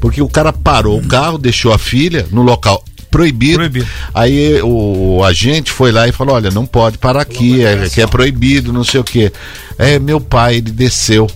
porque 0.00 0.22
o 0.22 0.28
cara 0.28 0.52
parou 0.52 0.98
o 0.98 1.06
carro, 1.06 1.38
deixou 1.38 1.72
a 1.72 1.78
filha 1.78 2.26
no 2.30 2.42
local 2.42 2.82
proibido. 3.14 3.86
Aí 4.12 4.60
o, 4.60 5.18
o 5.18 5.24
agente 5.24 5.70
foi 5.70 5.92
lá 5.92 6.08
e 6.08 6.12
falou: 6.12 6.34
olha, 6.34 6.50
não 6.50 6.66
pode 6.66 6.98
parar 6.98 7.22
aqui, 7.22 7.64
é, 7.64 7.88
que 7.88 8.02
é 8.02 8.06
proibido, 8.06 8.72
não 8.72 8.82
sei 8.82 9.00
o 9.00 9.04
quê. 9.04 9.32
É, 9.78 10.00
meu 10.00 10.20
pai, 10.20 10.56
ele 10.56 10.72
desceu. 10.72 11.30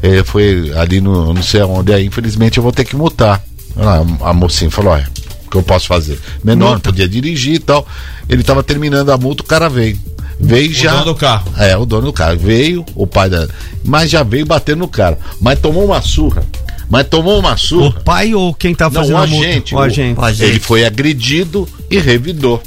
É, 0.00 0.22
foi 0.24 0.72
ali 0.76 1.00
no 1.00 1.34
não 1.34 1.42
sei 1.42 1.60
onde, 1.62 1.92
aí 1.92 2.06
infelizmente 2.06 2.56
eu 2.56 2.62
vou 2.62 2.72
ter 2.72 2.84
que 2.84 2.96
multar. 2.96 3.42
A, 3.76 4.30
a 4.30 4.32
mocinha 4.32 4.70
falou: 4.70 4.94
olha, 4.94 5.08
o 5.46 5.50
que 5.50 5.56
eu 5.56 5.62
posso 5.62 5.86
fazer? 5.86 6.18
Menor, 6.42 6.72
não 6.74 6.80
podia 6.80 7.08
dirigir 7.08 7.56
e 7.56 7.58
tal. 7.58 7.86
Ele 8.28 8.40
estava 8.40 8.62
terminando 8.62 9.10
a 9.10 9.18
multa, 9.18 9.42
o 9.42 9.46
cara 9.46 9.68
veio. 9.68 9.98
Veio 10.40 10.70
O 10.70 10.74
já. 10.74 10.92
dono 10.92 11.04
do 11.06 11.14
carro. 11.14 11.52
É, 11.58 11.76
o 11.76 11.84
dono 11.84 12.06
do 12.06 12.12
carro. 12.12 12.36
Veio, 12.38 12.84
o 12.94 13.06
pai 13.06 13.28
da. 13.28 13.48
Mas 13.84 14.10
já 14.10 14.22
veio 14.22 14.46
batendo 14.46 14.78
no 14.80 14.88
cara. 14.88 15.18
Mas 15.40 15.58
tomou 15.58 15.84
uma 15.84 16.00
surra. 16.00 16.42
Mas 16.88 17.06
tomou 17.08 17.38
uma 17.38 17.56
surra. 17.56 17.88
O 17.88 18.02
pai 18.04 18.34
ou 18.34 18.54
quem 18.54 18.74
tá 18.74 18.86
Não, 18.86 18.92
fazendo 18.92 19.14
o 19.16 19.18
a 19.18 19.26
multa? 19.26 19.46
agente. 19.48 19.74
O 19.74 19.78
agente. 19.80 20.42
Ele 20.42 20.58
foi 20.60 20.84
agredido 20.86 21.68
e 21.90 21.98
revidou. 21.98 22.62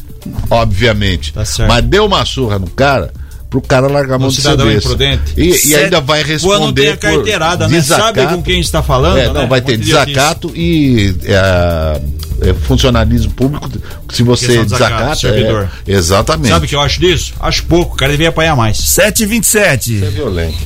Obviamente. 0.49 1.33
Tá 1.33 1.45
certo. 1.45 1.69
Mas 1.69 1.83
deu 1.85 2.05
uma 2.05 2.23
surra 2.25 2.59
no 2.59 2.67
cara 2.69 3.11
pro 3.49 3.61
cara 3.61 3.87
largar 3.87 4.15
a 4.15 4.19
mão 4.19 4.27
Um 4.27 4.31
do 4.31 4.35
cidadão 4.35 4.65
serviço. 4.65 4.87
imprudente. 4.87 5.33
E, 5.35 5.69
e 5.71 5.75
ainda 5.75 5.99
vai 5.99 6.23
responder. 6.23 6.57
Quando 6.59 6.73
tem 6.73 6.87
a 6.89 6.91
por 6.93 6.99
carteirada, 7.01 7.67
né? 7.67 7.79
desacato. 7.79 8.19
Sabe 8.21 8.35
com 8.35 8.41
quem 8.43 8.59
está 8.61 8.81
falando, 8.83 9.17
É, 9.17 9.27
não, 9.27 9.33
né? 9.41 9.45
vai 9.47 9.61
ter 9.61 9.73
Muito 9.77 9.85
desacato 9.85 10.51
e 10.55 11.13
é, 11.25 12.01
é, 12.41 12.53
funcionalismo 12.53 13.31
público. 13.31 13.69
Se 14.11 14.23
você 14.23 14.63
desacata. 14.63 15.15
servidor. 15.15 15.69
É, 15.87 15.91
exatamente. 15.91 16.49
Sabe 16.49 16.65
o 16.65 16.69
que 16.69 16.75
eu 16.75 16.81
acho 16.81 16.99
disso? 16.99 17.33
Acho 17.39 17.63
pouco, 17.65 17.93
o 17.93 17.97
cara 17.97 18.11
devia 18.11 18.29
apanhar 18.29 18.55
mais. 18.55 18.77
7h27. 18.77 20.03
é 20.03 20.09
violento. 20.09 20.57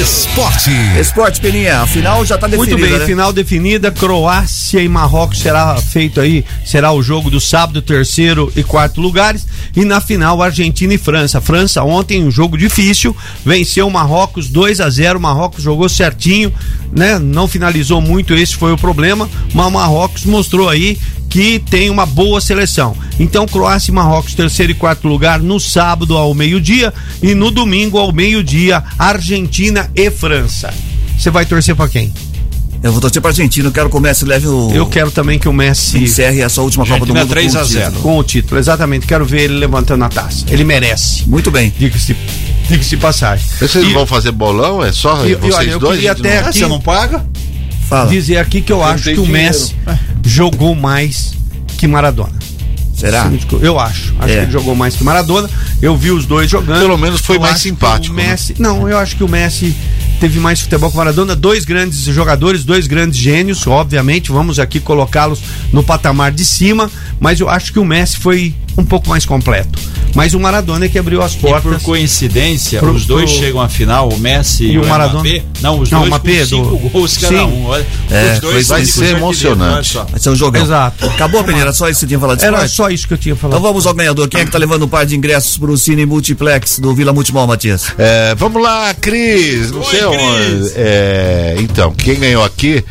Esporte. 0.00 0.70
Esporte, 0.98 1.40
Peninha. 1.40 1.80
A 1.80 1.86
final 1.86 2.24
já 2.26 2.36
tá 2.36 2.48
definida. 2.48 2.76
Muito 2.76 2.90
bem, 2.90 2.98
né? 2.98 3.06
final 3.06 3.32
definida, 3.32 3.92
Croácia 3.92 4.82
e 4.82 4.88
Marrocos 4.88 5.38
será 5.38 5.76
feito 5.76 6.20
aí, 6.20 6.44
será 6.64 6.90
o 6.90 7.00
jogo 7.00 7.30
do 7.30 7.40
sábado, 7.40 7.80
terceiro 7.80 8.52
e 8.56 8.64
quarto 8.64 9.00
lugares, 9.00 9.46
e 9.76 9.84
na 9.84 10.00
final 10.00 10.42
Argentina 10.42 10.92
e 10.92 10.98
França. 10.98 11.40
França 11.40 11.84
ontem 11.84 12.24
um 12.24 12.32
jogo 12.32 12.58
difícil, 12.58 13.16
venceu 13.44 13.86
o 13.86 13.90
Marrocos 13.90 14.48
2 14.48 14.80
a 14.80 14.90
0, 14.90 15.20
o 15.20 15.22
Marrocos 15.22 15.62
jogou 15.62 15.88
certinho, 15.88 16.52
né? 16.90 17.16
Não 17.16 17.46
finalizou 17.46 18.00
muito, 18.00 18.34
esse 18.34 18.56
foi 18.56 18.72
o 18.72 18.78
problema, 18.78 19.30
mas 19.54 19.66
o 19.66 19.70
Marrocos 19.70 20.24
mostrou 20.24 20.68
aí 20.68 20.98
que 21.28 21.58
tem 21.58 21.90
uma 21.90 22.06
boa 22.06 22.40
seleção. 22.40 22.96
Então, 23.18 23.46
Croácia 23.46 23.90
e 23.90 23.94
Marrocos, 23.94 24.34
terceiro 24.34 24.72
e 24.72 24.74
quarto 24.74 25.06
lugar 25.08 25.40
no 25.40 25.58
sábado 25.60 26.16
ao 26.16 26.34
meio-dia 26.34 26.92
e 27.22 27.34
no 27.34 27.50
domingo 27.50 27.98
ao 27.98 28.12
meio-dia, 28.12 28.82
Argentina 28.98 29.90
e 29.94 30.10
França. 30.10 30.72
Você 31.18 31.30
vai 31.30 31.46
torcer 31.46 31.74
pra 31.74 31.88
quem? 31.88 32.12
Eu 32.82 32.92
vou 32.92 33.00
torcer 33.00 33.20
pra 33.22 33.30
Argentina, 33.30 33.66
eu 33.68 33.72
quero 33.72 33.88
que 33.88 33.96
o 33.96 34.00
Messi 34.00 34.24
leve 34.24 34.46
o. 34.46 34.70
Eu 34.72 34.86
quero 34.86 35.10
também 35.10 35.38
que 35.38 35.48
o 35.48 35.52
Messi 35.52 35.98
encerre 35.98 36.42
a 36.42 36.48
sua 36.48 36.62
última 36.62 36.84
Copa 36.86 37.06
do 37.06 37.14
Mundo. 37.14 37.26
com 37.34 37.34
o 37.34 37.64
título. 37.66 38.02
Com 38.02 38.18
o 38.18 38.22
título, 38.22 38.60
exatamente. 38.60 39.06
Quero 39.06 39.24
ver 39.24 39.42
ele 39.44 39.54
levantando 39.54 40.04
a 40.04 40.08
taça. 40.08 40.44
Ele 40.48 40.62
merece. 40.62 41.26
Muito 41.28 41.50
bem. 41.50 41.72
Diga-se 41.76 42.14
diga 42.68 42.84
de 42.84 42.96
passagem. 42.98 43.44
Vocês 43.58 43.82
não 43.84 43.92
vão 43.94 44.06
fazer 44.06 44.30
bolão? 44.30 44.84
É 44.84 44.92
só 44.92 45.24
E- 45.26 45.32
e 45.32 45.34
vocês 45.36 45.54
olha, 45.54 45.70
eu 45.70 45.78
dois? 45.80 45.94
queria 45.96 46.12
até 46.12 46.40
Não- 46.42 46.48
aqui- 46.48 46.58
Você 46.58 46.66
não 46.66 46.80
paga? 46.80 47.24
Fala. 47.88 48.10
dizer 48.10 48.38
aqui 48.38 48.60
que 48.60 48.72
eu 48.72 48.78
Não 48.78 48.84
acho 48.84 49.04
que 49.04 49.10
o 49.10 49.24
dinheiro. 49.24 49.32
Messi 49.32 49.74
jogou 50.24 50.74
mais 50.74 51.34
que 51.78 51.86
Maradona. 51.86 52.32
Será? 52.94 53.30
Eu 53.60 53.78
acho. 53.78 54.14
Acho 54.18 54.28
É. 54.32 54.36
que 54.36 54.42
ele 54.44 54.50
jogou 54.52 54.74
mais 54.74 54.96
que 54.96 55.04
Maradona. 55.04 55.48
Eu 55.82 55.96
vi 55.96 56.10
os 56.10 56.24
dois 56.24 56.50
jogando. 56.50 56.80
Pelo 56.80 56.96
menos 56.96 57.20
foi 57.20 57.36
Eu 57.36 57.40
mais 57.40 57.58
simpático, 57.60 58.14
O 58.14 58.16
né? 58.16 58.28
Messi, 58.30 58.54
Não, 58.58 58.88
eu 58.88 58.96
acho 58.98 59.16
que 59.16 59.22
o 59.22 59.28
Messi 59.28 59.74
teve 60.18 60.40
mais 60.40 60.60
futebol 60.62 60.88
que 60.88 60.96
o 60.96 60.98
Maradona. 60.98 61.36
Dois 61.36 61.66
grandes 61.66 61.98
jogadores, 62.04 62.64
dois 62.64 62.86
grandes 62.86 63.18
gênios, 63.18 63.66
obviamente. 63.66 64.32
Vamos 64.32 64.58
aqui 64.58 64.80
colocá-los 64.80 65.40
no 65.72 65.82
patamar 65.82 66.32
de 66.32 66.44
cima. 66.44 66.90
Mas 67.20 67.38
eu 67.38 67.50
acho 67.50 67.70
que 67.70 67.78
o 67.78 67.84
Messi 67.84 68.16
foi 68.16 68.54
um 68.76 68.84
pouco 68.84 69.08
mais 69.08 69.24
completo. 69.24 69.78
Mas 70.14 70.32
o 70.32 70.40
Maradona 70.40 70.86
é 70.86 70.88
que 70.88 70.98
abriu 70.98 71.20
as 71.22 71.34
E 71.34 71.38
portas. 71.38 71.62
por 71.62 71.80
coincidência, 71.82 72.78
Pro- 72.80 72.92
os 72.92 73.04
dois 73.04 73.30
pro- 73.30 73.40
chegam 73.40 73.60
à 73.60 73.68
final, 73.68 74.08
o 74.08 74.18
Messi 74.18 74.64
e, 74.64 74.72
E 74.72 74.78
o 74.78 74.86
Maradona? 74.86 75.20
Mbappé. 75.20 75.42
Não, 75.60 75.78
os 75.80 75.90
Não, 75.90 76.00
dois 76.08 76.12
com 76.22 76.46
cinco 76.46 76.76
do- 76.78 76.88
gols 76.88 77.16
cada 77.18 77.36
Sim. 77.38 77.44
um. 77.44 77.64
Olha, 77.66 77.86
É, 78.10 78.32
os 78.34 78.40
dois 78.40 78.68
vai 78.68 78.84
ser 78.86 78.92
cinco 78.92 79.16
emocionante. 79.18 79.94
Vai 80.10 80.18
ser 80.20 80.30
um 80.30 80.36
jogão. 80.36 80.62
Exato. 80.62 81.04
Acabou, 81.06 81.44
Peneira, 81.44 81.72
só 81.72 81.86
isso 81.88 81.96
que 81.98 82.00
você 82.00 82.06
tinha 82.06 82.18
falado 82.20 82.38
de 82.38 82.44
Era 82.46 82.66
só 82.68 82.88
isso 82.88 83.06
que 83.06 83.12
eu 83.14 83.18
tinha 83.18 83.36
falado. 83.36 83.58
Então 83.58 83.68
vamos 83.68 83.86
ao 83.86 83.92
ganhador. 83.94 84.26
Quem 84.28 84.40
é 84.40 84.44
que 84.46 84.50
tá 84.50 84.58
levando 84.58 84.84
um 84.84 84.88
par 84.88 85.04
de 85.04 85.14
ingressos 85.16 85.58
pro 85.58 85.76
Cine 85.76 86.06
Multiplex 86.06 86.78
do 86.78 86.94
Vila 86.94 87.12
Multimol, 87.12 87.46
Matias? 87.46 87.86
É, 87.98 88.34
vamos 88.36 88.62
lá, 88.62 88.94
Cris. 88.94 89.70
Não 89.70 89.80
Oi, 89.80 89.84
sei 89.90 90.04
onde. 90.04 90.18
Cris. 90.60 90.72
É, 90.76 91.56
então, 91.58 91.92
quem 91.92 92.18
ganhou 92.18 92.42
aqui 92.44 92.82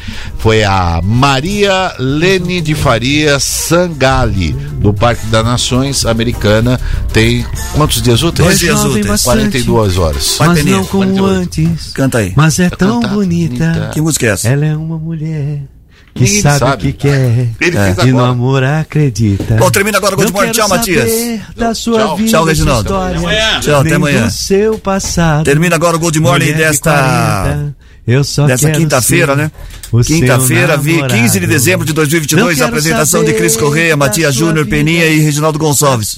foi 0.45 0.63
a 0.63 1.01
Maria 1.03 1.91
Lene 1.97 2.61
de 2.61 2.75
Faria 2.75 3.39
Sangali, 3.39 4.51
do 4.79 4.93
Parque 4.93 5.25
das 5.25 5.43
Nações 5.43 6.05
Americana. 6.05 6.79
Tem 7.11 7.43
quantos 7.73 7.99
dias 7.99 8.21
úteis? 8.21 8.45
Dois 8.49 8.59
dias 8.59 8.83
úteis. 8.83 9.07
bastante. 9.07 9.39
42 9.63 9.97
horas. 9.97 10.35
Mas 10.39 10.59
Peninha. 10.59 10.77
não 10.77 10.85
como 10.85 11.17
48. 11.17 11.25
antes. 11.41 11.93
Canta 11.93 12.19
aí. 12.19 12.33
Mas 12.35 12.59
é 12.59 12.69
tão 12.69 12.99
bonita. 12.99 13.65
bonita. 13.65 13.89
Que 13.91 13.99
música 14.01 14.27
é 14.27 14.29
essa? 14.29 14.47
Ela 14.47 14.67
é 14.67 14.77
uma 14.77 14.99
mulher 14.99 15.61
que 16.13 16.23
Ninguém 16.23 16.41
sabe, 16.43 16.59
sabe. 16.59 16.75
o 16.75 16.77
que 16.77 16.93
quer. 16.93 17.49
Ele 17.59 17.75
É. 17.77 17.95
E 18.05 18.11
no 18.11 18.23
amor 18.23 18.63
acredita. 18.63 19.55
Bom, 19.55 19.71
termina 19.71 19.97
agora 19.97 20.13
o 20.13 20.17
Good 20.17 20.31
Não 20.31 20.39
Morning. 20.39 20.51
Tchau, 20.53 20.69
Matias. 20.69 21.11
Da 21.57 21.73
sua 21.73 21.97
Tchau. 21.97 22.17
vida, 22.17 22.29
Tchau, 22.29 22.45
Reginaldo. 22.45 22.81
história, 22.83 23.17
Até 23.17 23.25
amanhã. 23.25 23.59
Tchau, 23.61 23.81
até 23.81 23.95
amanhã. 23.95 24.29
seu 24.29 24.77
passado. 24.77 25.43
Termina 25.43 25.75
agora 25.75 25.95
o 25.95 25.99
Good 25.99 26.19
Morning 26.19 26.45
Mulher 26.51 26.57
de 26.57 26.63
desta. 26.65 26.91
40, 26.91 27.75
eu 28.07 28.23
só 28.23 28.45
dessa 28.45 28.69
quinta-feira, 28.71 29.35
né? 29.35 29.51
Quinta-feira, 30.05 30.77
vi- 30.77 30.93
namorado. 30.93 31.13
15 31.13 31.39
de 31.39 31.47
dezembro 31.47 31.85
de 31.85 31.93
2022, 31.93 32.57
Não 32.57 32.65
a 32.65 32.67
apresentação 32.67 33.23
de 33.23 33.33
Cris 33.33 33.55
Correia, 33.57 33.95
Matias 33.95 34.35
Júnior, 34.35 34.65
Peninha 34.67 35.05
e 35.07 35.19
Reginaldo 35.19 35.57
Gonçalves. 35.57 36.15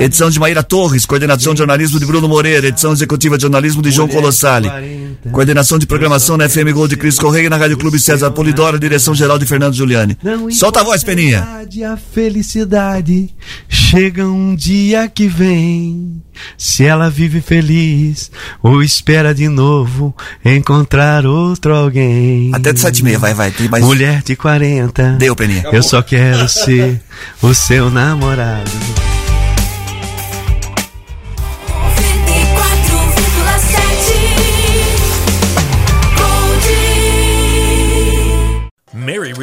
Edição 0.00 0.28
de 0.30 0.38
Maíra 0.40 0.62
Torres, 0.62 1.06
coordenação 1.06 1.54
de 1.54 1.58
jornalismo 1.58 1.98
de 1.98 2.06
Bruno 2.06 2.28
Moreira, 2.28 2.68
edição 2.68 2.92
executiva 2.92 3.36
de 3.36 3.42
jornalismo 3.42 3.80
de 3.82 3.90
João 3.90 4.08
Colossali. 4.08 4.68
40. 4.68 5.30
Coordenação 5.30 5.78
de 5.78 5.86
programação 5.86 6.36
na 6.36 6.48
FM 6.48 6.72
Gol 6.72 6.88
de 6.88 6.96
Cris 6.96 7.18
Correia 7.18 7.46
e 7.46 7.48
na 7.48 7.56
Rádio 7.56 7.78
Clube 7.78 7.98
César 7.98 8.30
Polidoro, 8.30 8.78
direção 8.78 9.14
geral 9.14 9.38
de 9.38 9.46
Fernando 9.46 9.74
Giuliani. 9.74 10.16
Solta 10.50 10.80
a 10.80 10.84
voz, 10.84 11.02
Peninha. 11.02 11.46
A 11.90 11.96
felicidade 11.96 13.30
chega 13.68 14.26
um 14.26 14.54
dia 14.54 15.08
que 15.08 15.26
vem. 15.28 16.22
Se 16.56 16.84
ela 16.84 17.10
vive 17.10 17.40
feliz 17.40 18.30
ou 18.62 18.80
espera 18.82 19.34
de 19.34 19.48
novo 19.48 20.14
encontrar 20.44 21.26
outro 21.26 21.74
alguém. 21.74 22.50
Até 22.54 22.72
de 22.72 22.78
sete 22.80 23.00
e 23.00 23.04
meia, 23.04 23.18
vai, 23.18 23.34
vai. 23.34 23.50
Tem 23.50 23.68
mais... 23.68 23.84
Mulher 23.84 24.22
de 24.22 24.36
40. 24.36 25.16
Deu, 25.18 25.36
Peninha. 25.36 25.64
Eu 25.72 25.82
só 25.82 26.02
quero 26.02 26.48
ser 26.48 27.00
o 27.42 27.52
seu 27.54 27.90
namorado. 27.90 28.64
94,7. 28.64 29.04
Mary 38.94 39.33